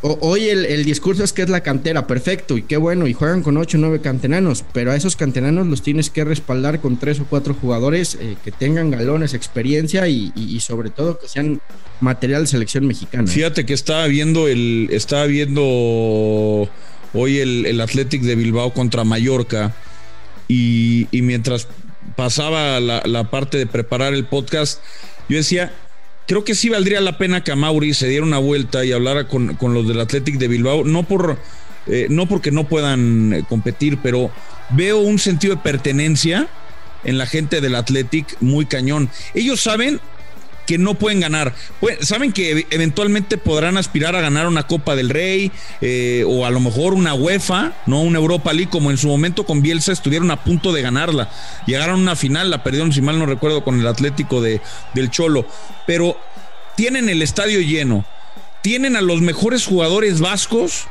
hoy 0.01 0.47
el, 0.47 0.85
discurso 0.85 1.23
es 1.23 1.33
que 1.33 1.41
es 1.41 1.49
la 1.49 1.61
cantera, 1.61 2.07
perfecto, 2.07 2.57
y 2.57 2.63
qué 2.63 2.77
bueno, 2.77 3.07
y 3.07 3.13
juegan 3.13 3.43
con 3.43 3.57
8 3.57 3.77
o 3.77 3.81
9 3.81 3.99
cantenanos, 4.01 4.63
pero 4.71 4.91
a 4.91 4.95
esos 4.95 5.15
cantenanos 5.15 5.67
los 5.67 5.81
tienes 5.81 6.09
que 6.09 6.23
respaldar 6.23 6.79
con 6.79 6.97
3 6.97 7.21
o 7.21 7.25
4 7.25 7.53
jugadores 7.53 8.17
eh, 8.19 8.37
que 8.43 8.51
tengan 8.51 8.91
galones, 8.91 9.33
experiencia 9.33 10.07
y, 10.07 10.59
sobre 10.61 10.89
todo 10.89 11.19
que 11.19 11.27
sean 11.27 11.61
material 11.99 12.43
de 12.43 12.47
selección 12.47 12.87
mexicana. 12.87 13.27
Fíjate 13.27 13.65
que 13.65 13.73
estaba 13.73 14.07
viendo 14.07 14.47
el, 14.47 14.89
estaba 14.91 15.25
viendo 15.25 16.69
hoy 17.13 17.39
el, 17.39 17.65
el 17.65 17.81
Athletic 17.81 18.21
de 18.21 18.35
Bilbao 18.35 18.73
contra 18.73 19.03
Mallorca 19.03 19.73
y, 20.47 21.07
mientras 21.11 21.67
pasaba 22.15 22.79
la, 22.79 23.03
la 23.05 23.29
parte 23.29 23.57
de 23.57 23.67
preparar 23.67 24.13
el 24.13 24.25
podcast, 24.25 24.81
yo 25.27 25.37
decía, 25.37 25.71
creo 26.29 26.43
que 26.43 26.53
sí 26.53 26.69
valdría 26.69 27.01
la 27.01 27.17
pena 27.17 27.43
que 27.43 27.51
a 27.51 27.55
Mauri 27.55 27.93
se 27.95 28.07
diera 28.07 28.23
una 28.23 28.37
vuelta 28.37 28.85
y 28.85 28.91
hablara 28.91 29.27
con, 29.27 29.57
los 29.59 29.87
del 29.87 29.99
Athletic 29.99 30.37
de 30.37 30.47
Bilbao, 30.47 30.83
no 30.83 31.03
por 31.03 31.39
eh, 31.87 32.05
no 32.09 32.27
porque 32.27 32.51
no 32.51 32.67
puedan 32.67 33.33
eh, 33.33 33.43
competir, 33.49 33.97
pero 34.03 34.29
veo 34.69 34.99
un 34.99 35.17
sentido 35.17 35.55
de 35.55 35.61
pertenencia 35.61 36.47
en 37.03 37.17
la 37.17 37.25
gente 37.25 37.61
del 37.61 37.73
Athletic 37.73 38.37
muy 38.41 38.67
cañón. 38.67 39.09
Ellos 39.33 39.59
saben 39.61 39.99
que 40.69 40.77
no 40.77 40.93
pueden 40.93 41.19
ganar. 41.19 41.55
Saben 42.01 42.32
que 42.32 42.67
eventualmente 42.69 43.39
podrán 43.39 43.75
aspirar 43.75 44.15
a 44.15 44.21
ganar 44.21 44.45
una 44.45 44.67
Copa 44.67 44.95
del 44.95 45.10
Rey 45.10 45.51
eh, 45.82 46.23
o 46.27 46.45
a 46.45 46.51
lo 46.51 46.60
mejor 46.60 46.93
una 46.93 47.15
UEFA, 47.15 47.73
no 47.88 48.03
una 48.03 48.19
Europa 48.19 48.53
League, 48.53 48.69
como 48.69 48.91
en 48.91 48.99
su 48.99 49.08
momento 49.08 49.47
con 49.47 49.63
Bielsa 49.63 49.91
estuvieron 49.91 50.29
a 50.29 50.43
punto 50.43 50.71
de 50.71 50.84
ganarla. 50.84 51.32
Llegaron 51.65 51.95
a 51.95 52.03
una 52.03 52.15
final, 52.15 52.51
la 52.51 52.62
perdieron, 52.62 52.93
si 52.93 53.01
mal 53.01 53.17
no 53.17 53.25
recuerdo, 53.25 53.63
con 53.63 53.79
el 53.79 53.88
Atlético 53.88 54.41
de, 54.41 54.62
del 54.93 55.10
Cholo. 55.10 55.47
Pero 55.88 56.15
tienen 56.75 57.10
el 57.10 57.23
estadio 57.23 57.62
lleno, 57.62 58.05
tienen 58.62 58.95
a 58.95 59.01
los 59.01 59.21
mejores 59.21 59.65
jugadores 59.65 60.19
vascos 60.19 60.86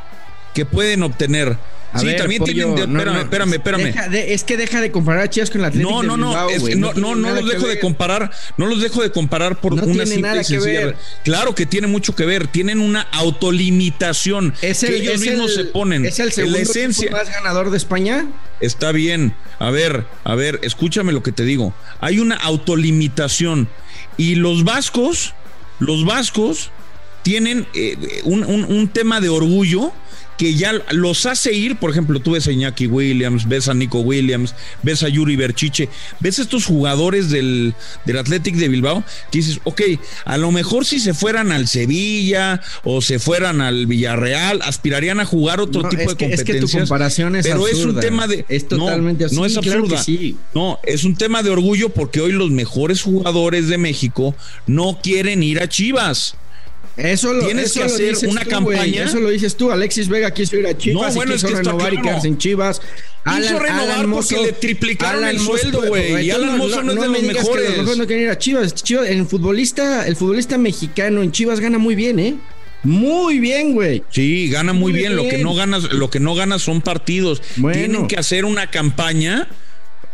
que 0.55 0.67
pueden 0.67 1.05
obtener 1.05 1.57
sí, 1.97 2.17
también 2.17 2.45
tienen. 2.45 2.79
espérame, 2.79 3.19
espérame, 3.21 3.55
espérame. 3.55 4.15
es 4.15 4.45
que 4.45 4.57
deja 4.57 4.81
de 4.81 4.91
comparar 4.91 5.25
a 5.25 5.31
Chivas 5.31 5.51
con 5.51 5.63
la 5.63 5.69
Atlético. 5.69 5.91
No, 5.91 6.03
no, 6.03 6.17
no, 6.17 6.49
no, 6.77 6.93
no, 6.95 7.15
no, 7.15 7.31
los 7.35 7.49
dejo 7.49 7.67
de 7.67 7.79
comparar. 7.79 8.31
No 8.57 8.67
los 8.67 8.81
dejo 8.81 9.03
de 9.03 9.11
comparar 9.11 9.61
por 9.61 9.75
una 9.75 10.07
simple 10.07 10.43
que 10.45 10.95
Claro 11.25 11.55
que 11.55 11.67
tiene 11.67 11.87
mucho 11.87 12.15
que 12.15 12.25
ver. 12.25 12.47
Tienen 12.49 12.81
una 12.81 13.03
autolimitación 13.13 14.55
es 14.63 14.83
el, 14.83 14.91
que 14.91 14.97
ellos 14.97 15.21
mismos 15.21 15.55
se 15.55 15.65
ponen. 15.65 16.05
¿Es 16.05 16.19
el 16.19 16.33
segundo 16.33 16.59
esencia, 16.59 17.11
más 17.11 17.31
ganador 17.31 17.71
de 17.71 17.77
España? 17.77 18.27
Está 18.61 18.93
bien. 18.93 19.35
A 19.59 19.71
ver, 19.71 20.05
a 20.25 20.35
ver, 20.35 20.61
escúchame 20.63 21.13
lo 21.13 21.23
que 21.23 21.33
te 21.33 21.45
digo. 21.45 21.75
Hay 22.01 22.19
una 22.19 22.37
autolimitación. 22.37 23.69
Y 24.17 24.35
los 24.35 24.65
vascos, 24.65 25.35
los 25.79 26.05
vascos 26.05 26.71
tienen 27.23 27.67
eh, 27.75 28.21
un, 28.25 28.45
un, 28.45 28.65
un 28.65 28.89
tema 28.89 29.21
de 29.21 29.29
orgullo 29.29 29.93
que 30.39 30.55
ya 30.55 30.73
los 30.93 31.27
hace 31.27 31.53
ir, 31.53 31.77
por 31.77 31.91
ejemplo, 31.91 32.21
tú 32.21 32.31
ves 32.31 32.47
a 32.47 32.53
Iñaki 32.53 32.87
Williams, 32.87 33.49
ves 33.49 33.69
a 33.69 33.75
Nico 33.75 34.01
Williams, 34.01 34.55
ves 34.85 35.03
a 35.03 35.09
Yuri 35.09 35.35
Berchiche, 35.35 35.89
ves 36.21 36.39
a 36.39 36.43
estos 36.43 36.65
jugadores 36.65 37.29
del, 37.29 37.75
del 38.05 38.19
Athletic 38.19 38.55
de 38.55 38.69
Bilbao, 38.69 39.05
que 39.33 39.39
dices, 39.39 39.61
ok, 39.65 39.83
a 40.25 40.39
lo 40.39 40.53
mejor 40.53 40.87
si 40.87 41.01
se 41.01 41.13
fueran 41.13 41.51
al 41.51 41.67
Sevilla 41.67 42.63
o 42.85 43.03
se 43.03 43.19
fueran 43.19 43.61
al 43.61 43.87
Villarreal, 43.87 44.63
aspirarían 44.63 45.19
a 45.19 45.25
jugar 45.25 45.61
otro 45.61 45.89
tipo 45.89 46.03
de 46.03 46.07
competencias. 46.07 46.41
Es 46.41 46.45
que 46.45 46.61
tu 46.61 46.71
comparación 46.71 47.35
es 47.35 47.47
pero 47.47 47.67
es 47.67 47.85
un 47.85 47.99
tema 47.99 48.29
de... 48.29 48.45
Es 48.49 48.69
totalmente 48.69 49.27
no, 49.27 49.41
No 49.41 49.45
es 49.45 49.57
absurda. 49.57 50.03
No, 50.55 50.79
es 50.85 51.03
un 51.03 51.17
tema 51.17 51.43
de 51.43 51.51
orgullo 51.51 51.89
porque 51.89 52.21
hoy 52.21 52.31
los 52.31 52.51
mejores 52.51 53.03
jugadores 53.03 53.69
de 53.69 53.79
México 53.79 54.37
no 54.67 55.01
quieren 55.03 55.43
ir 55.43 55.61
a 55.61 55.69
Chivas. 55.69 56.37
Eso 56.99 57.33
lo, 57.33 57.45
Tienes 57.45 57.73
que 57.73 57.85
hacer 57.85 58.17
una 58.27 58.45
campaña. 58.45 59.05
Eso 59.05 59.21
lo 59.21 59.31
dices 59.31 59.57
tú. 59.57 59.71
Alexis 59.71 60.09
Vega 60.09 60.33
quiso 60.33 60.57
ir 60.57 60.67
a 60.67 60.77
Chivas 60.77 61.15
no, 61.15 61.15
bueno, 61.15 61.33
y 61.33 61.35
quiso 61.37 61.47
es 61.47 61.53
que 61.53 61.59
renovar 61.63 61.95
y 61.95 62.03
quedarse 62.03 62.29
en 62.29 62.39
Chivas. 62.39 62.83
Alan, 63.25 63.43
quiso 63.43 63.59
renovar 63.59 63.91
Alan 63.91 64.09
Mozo, 64.09 64.35
porque 64.35 64.47
le 64.47 64.53
triplicaron 64.53 65.25
el 65.25 65.39
sueldo, 65.39 65.83
güey. 65.87 66.27
Y 66.27 66.31
Alan 66.31 66.59
Mozo 66.59 66.83
no, 66.83 66.93
es 66.93 67.01
de 67.01 67.09
los 67.09 67.23
mejores. 67.23 67.79
los 67.79 67.99
no 67.99 68.07
quieren 68.07 68.25
ir 68.25 68.31
a 68.31 68.39
Chivas. 68.39 68.75
Chivas. 68.75 69.09
El 69.09 69.25
futbolista, 69.27 70.07
el 70.07 70.17
futbolista 70.17 70.59
mexicano 70.59 71.23
en 71.23 71.31
Chivas 71.31 71.61
gana 71.61 71.79
muy 71.79 71.95
bien, 71.95 72.19
¿eh? 72.19 72.35
Muy 72.83 73.39
bien, 73.39 73.75
güey. 73.75 74.03
Sí, 74.11 74.49
gana 74.51 74.73
muy, 74.73 74.93
bien. 74.93 75.17
Lo 75.17 75.23
que 75.29 75.39
no 75.39 75.55
ganas, 75.55 75.85
lo 75.93 76.11
que 76.11 76.21
no 76.21 76.35
ganas 76.35 76.63
son 76.63 76.81
partidos. 76.81 77.43
Tienen 77.73 78.09
que 78.09 78.17
hacer 78.17 78.45
una 78.45 78.71
campaña 78.71 79.49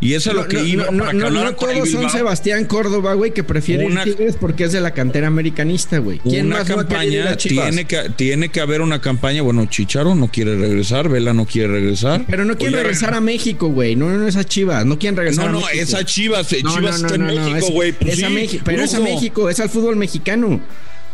y 0.05 0.15
eso 0.15 0.31
es 0.31 0.37
lo 0.37 0.47
que 0.47 0.63
iba 0.63 0.91
no, 0.91 1.13
no, 1.13 1.31
no 1.31 1.55
todos 1.55 1.91
son 1.91 2.11
Sebastián 2.11 2.67
Córdoba, 2.67 3.15
güey, 3.15 3.33
que 3.33 3.43
prefiere 3.43 3.87
ir 3.87 3.99
Tigres 4.05 4.37
porque 4.39 4.65
es 4.65 4.73
de 4.73 4.81
la 4.81 4.93
cantera 4.93 5.29
americanista, 5.29 5.99
güey. 5.99 6.19
¿Quién 6.19 6.47
una 6.47 6.59
más 6.59 6.69
campaña 6.69 7.37
tiene 7.37 7.87
que 7.87 8.11
tiene 8.11 8.51
que 8.51 8.61
haber 8.61 8.83
una 8.83 9.01
campaña, 9.01 9.41
bueno, 9.41 9.65
Chicharo 9.67 10.15
no 10.15 10.29
quiere 10.29 10.57
regresar, 10.57 11.09
Vela 11.09 11.33
no 11.33 11.47
quiere 11.47 11.69
regresar. 11.69 12.25
Pero 12.29 12.45
no 12.45 12.57
quiere 12.59 12.77
regresar 12.77 13.15
a 13.15 13.21
México, 13.21 13.69
güey. 13.69 13.97
No, 13.97 14.11
no 14.11 14.29
es 14.29 14.37
a 14.37 14.45
Chivas, 14.45 14.85
no 14.85 14.99
quieren 14.99 15.17
regresar 15.17 15.51
no, 15.51 15.61
no, 15.61 15.69
es 15.71 15.95
a 15.95 16.05
Chivas, 16.05 16.49
Chivas 16.49 16.97
está 16.97 17.15
en 17.15 17.27
México, 17.27 17.73
güey. 17.73 17.93
Pues 17.93 18.21
pero 18.65 18.83
es 18.83 18.95
a 18.95 19.01
México, 19.01 19.49
es 19.49 19.59
al 19.61 19.71
fútbol 19.71 19.97
mexicano. 19.97 20.61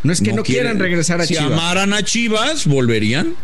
No 0.02 0.12
es 0.12 0.20
que 0.20 0.32
no, 0.32 0.42
quieran 0.42 0.78
regresar 0.78 1.20
a 1.20 1.26
Chivas. 1.26 1.46
Si 1.46 1.52
amaran 1.52 1.92
a 1.92 2.02
Chivas, 2.02 2.66
volverían 2.66 3.34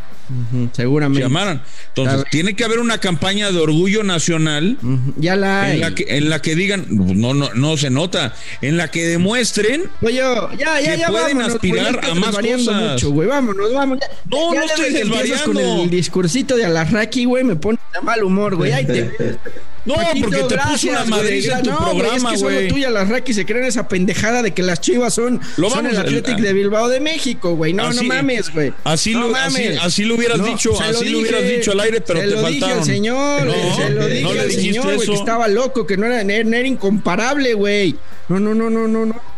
seguramente. 0.72 1.22
Llamaran. 1.22 1.62
Entonces, 1.88 2.24
tiene 2.30 2.54
que 2.54 2.64
haber 2.64 2.78
una 2.78 2.98
campaña 2.98 3.50
de 3.50 3.58
orgullo 3.58 4.02
nacional. 4.02 4.78
Ya 5.16 5.36
la 5.36 5.62
hay. 5.62 5.82
En 6.08 6.30
la, 6.30 6.42
que, 6.42 6.54
digan, 6.54 6.86
no, 6.88 7.34
no, 7.34 7.52
no 7.54 7.76
se 7.76 7.90
nota, 7.90 8.34
en 8.60 8.76
la 8.76 8.90
que 8.90 9.06
demuestren 9.06 9.84
Oye, 10.02 10.16
ya, 10.58 10.80
ya, 10.80 10.96
que 10.96 11.12
pueden 11.12 11.40
aspirar 11.40 12.00
a 12.04 12.14
más 12.14 12.36
cosas. 12.36 12.92
Mucho, 12.92 13.10
güey. 13.10 13.28
Vámonos, 13.28 13.72
vamos. 13.72 13.98
no, 14.30 14.54
no 14.54 14.62
estoy 14.62 14.92
desvariando. 14.92 15.44
con 15.44 15.58
el 15.58 15.90
discursito 15.90 16.56
de 16.56 16.64
Alarraqui, 16.64 17.24
güey, 17.24 17.44
me 17.44 17.56
pone 17.56 17.78
de 17.92 18.00
mal 18.00 18.22
humor, 18.22 18.56
güey. 18.56 18.72
te... 18.86 19.38
No, 19.86 19.94
porque 20.20 20.36
te 20.42 20.58
puso 20.58 20.88
una 20.90 21.04
madriza 21.04 21.58
en 21.58 21.64
tu 21.64 21.70
programa, 21.70 21.94
güey. 21.94 22.16
Es 22.16 22.24
que 22.24 22.38
solo 22.38 22.68
tú 22.68 22.76
y 22.76 22.84
Alarraqui 22.84 23.32
se 23.32 23.46
creen 23.46 23.64
esa 23.64 23.86
pendejada 23.86 24.42
de 24.42 24.52
que 24.52 24.62
las 24.62 24.80
chivas 24.80 25.14
son, 25.14 25.40
son 25.56 25.86
el 25.86 25.96
Athletic 25.96 26.38
de 26.38 26.52
Bilbao 26.52 26.88
de 26.88 26.98
México, 26.98 27.54
güey. 27.54 27.72
No, 27.72 27.92
no 27.92 28.02
mames, 28.02 28.52
güey. 28.52 28.72
Así, 28.82 29.14
lo, 29.14 29.32
así 29.80 30.04
lo 30.04 30.15
hubieras 30.16 30.44
dicho, 30.44 30.80
así 30.80 31.08
lo, 31.08 31.20
hubieras 31.20 31.42
dicho 31.42 31.72
al 31.72 31.80
aire, 31.80 32.00
pero 32.00 32.20
te 32.20 32.26
lo 32.26 32.40
faltaron. 32.40 32.78
Dije 32.80 32.94
señor, 32.94 33.40
se 33.76 33.90
lo 33.90 34.06
dije 34.06 34.22
no 34.22 34.30
al 34.30 34.50
señor, 34.50 34.94
güey, 34.94 35.08
que 35.08 35.14
estaba 35.14 35.48
loco, 35.48 35.86
que 35.86 35.96
no 35.96 36.06
era, 36.06 36.20
era 36.20 36.66
incomparable, 36.66 37.54
güey. 37.54 37.96
No, 38.28 38.40
no, 38.40 38.54
no, 38.54 38.70
no, 38.70 38.88
no, 38.88 39.06
no. 39.06 39.36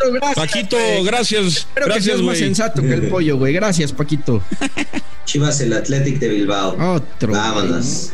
Paquito, 0.00 0.12
gracias. 0.12 0.36
Paquito, 0.36 0.76
gracias. 1.04 1.66
gracias, 1.74 2.16
que 2.16 2.22
más 2.22 2.38
sensato 2.38 2.82
que 2.82 2.94
el 2.94 3.08
pollo, 3.08 3.36
güey. 3.36 3.52
Gracias, 3.52 3.92
Paquito. 3.92 4.42
Chivas, 5.26 5.60
el 5.60 5.72
Athletic 5.72 6.18
de 6.18 6.28
Bilbao. 6.28 6.96
Otro. 6.96 7.32
Vámonos. 7.32 8.12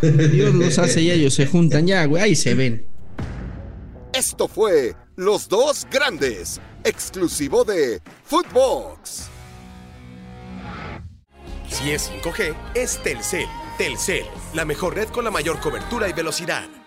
Dios 0.00 0.54
los 0.54 0.78
hace 0.78 1.02
y 1.02 1.10
ellos 1.10 1.34
se 1.34 1.46
juntan 1.46 1.86
ya, 1.86 2.04
güey. 2.04 2.22
Ahí 2.22 2.36
se 2.36 2.54
ven. 2.54 2.86
Esto 4.12 4.48
fue 4.48 4.94
Los 5.16 5.48
Dos 5.48 5.86
Grandes, 5.90 6.60
exclusivo 6.84 7.64
de 7.64 8.00
Footbox. 8.24 9.28
Si 11.70 11.90
es 11.92 12.10
5G, 12.10 12.54
es 12.74 13.02
Telcel. 13.02 13.46
Telcel, 13.76 14.24
la 14.54 14.64
mejor 14.64 14.94
red 14.96 15.08
con 15.08 15.24
la 15.24 15.30
mayor 15.30 15.60
cobertura 15.60 16.08
y 16.08 16.12
velocidad. 16.12 16.77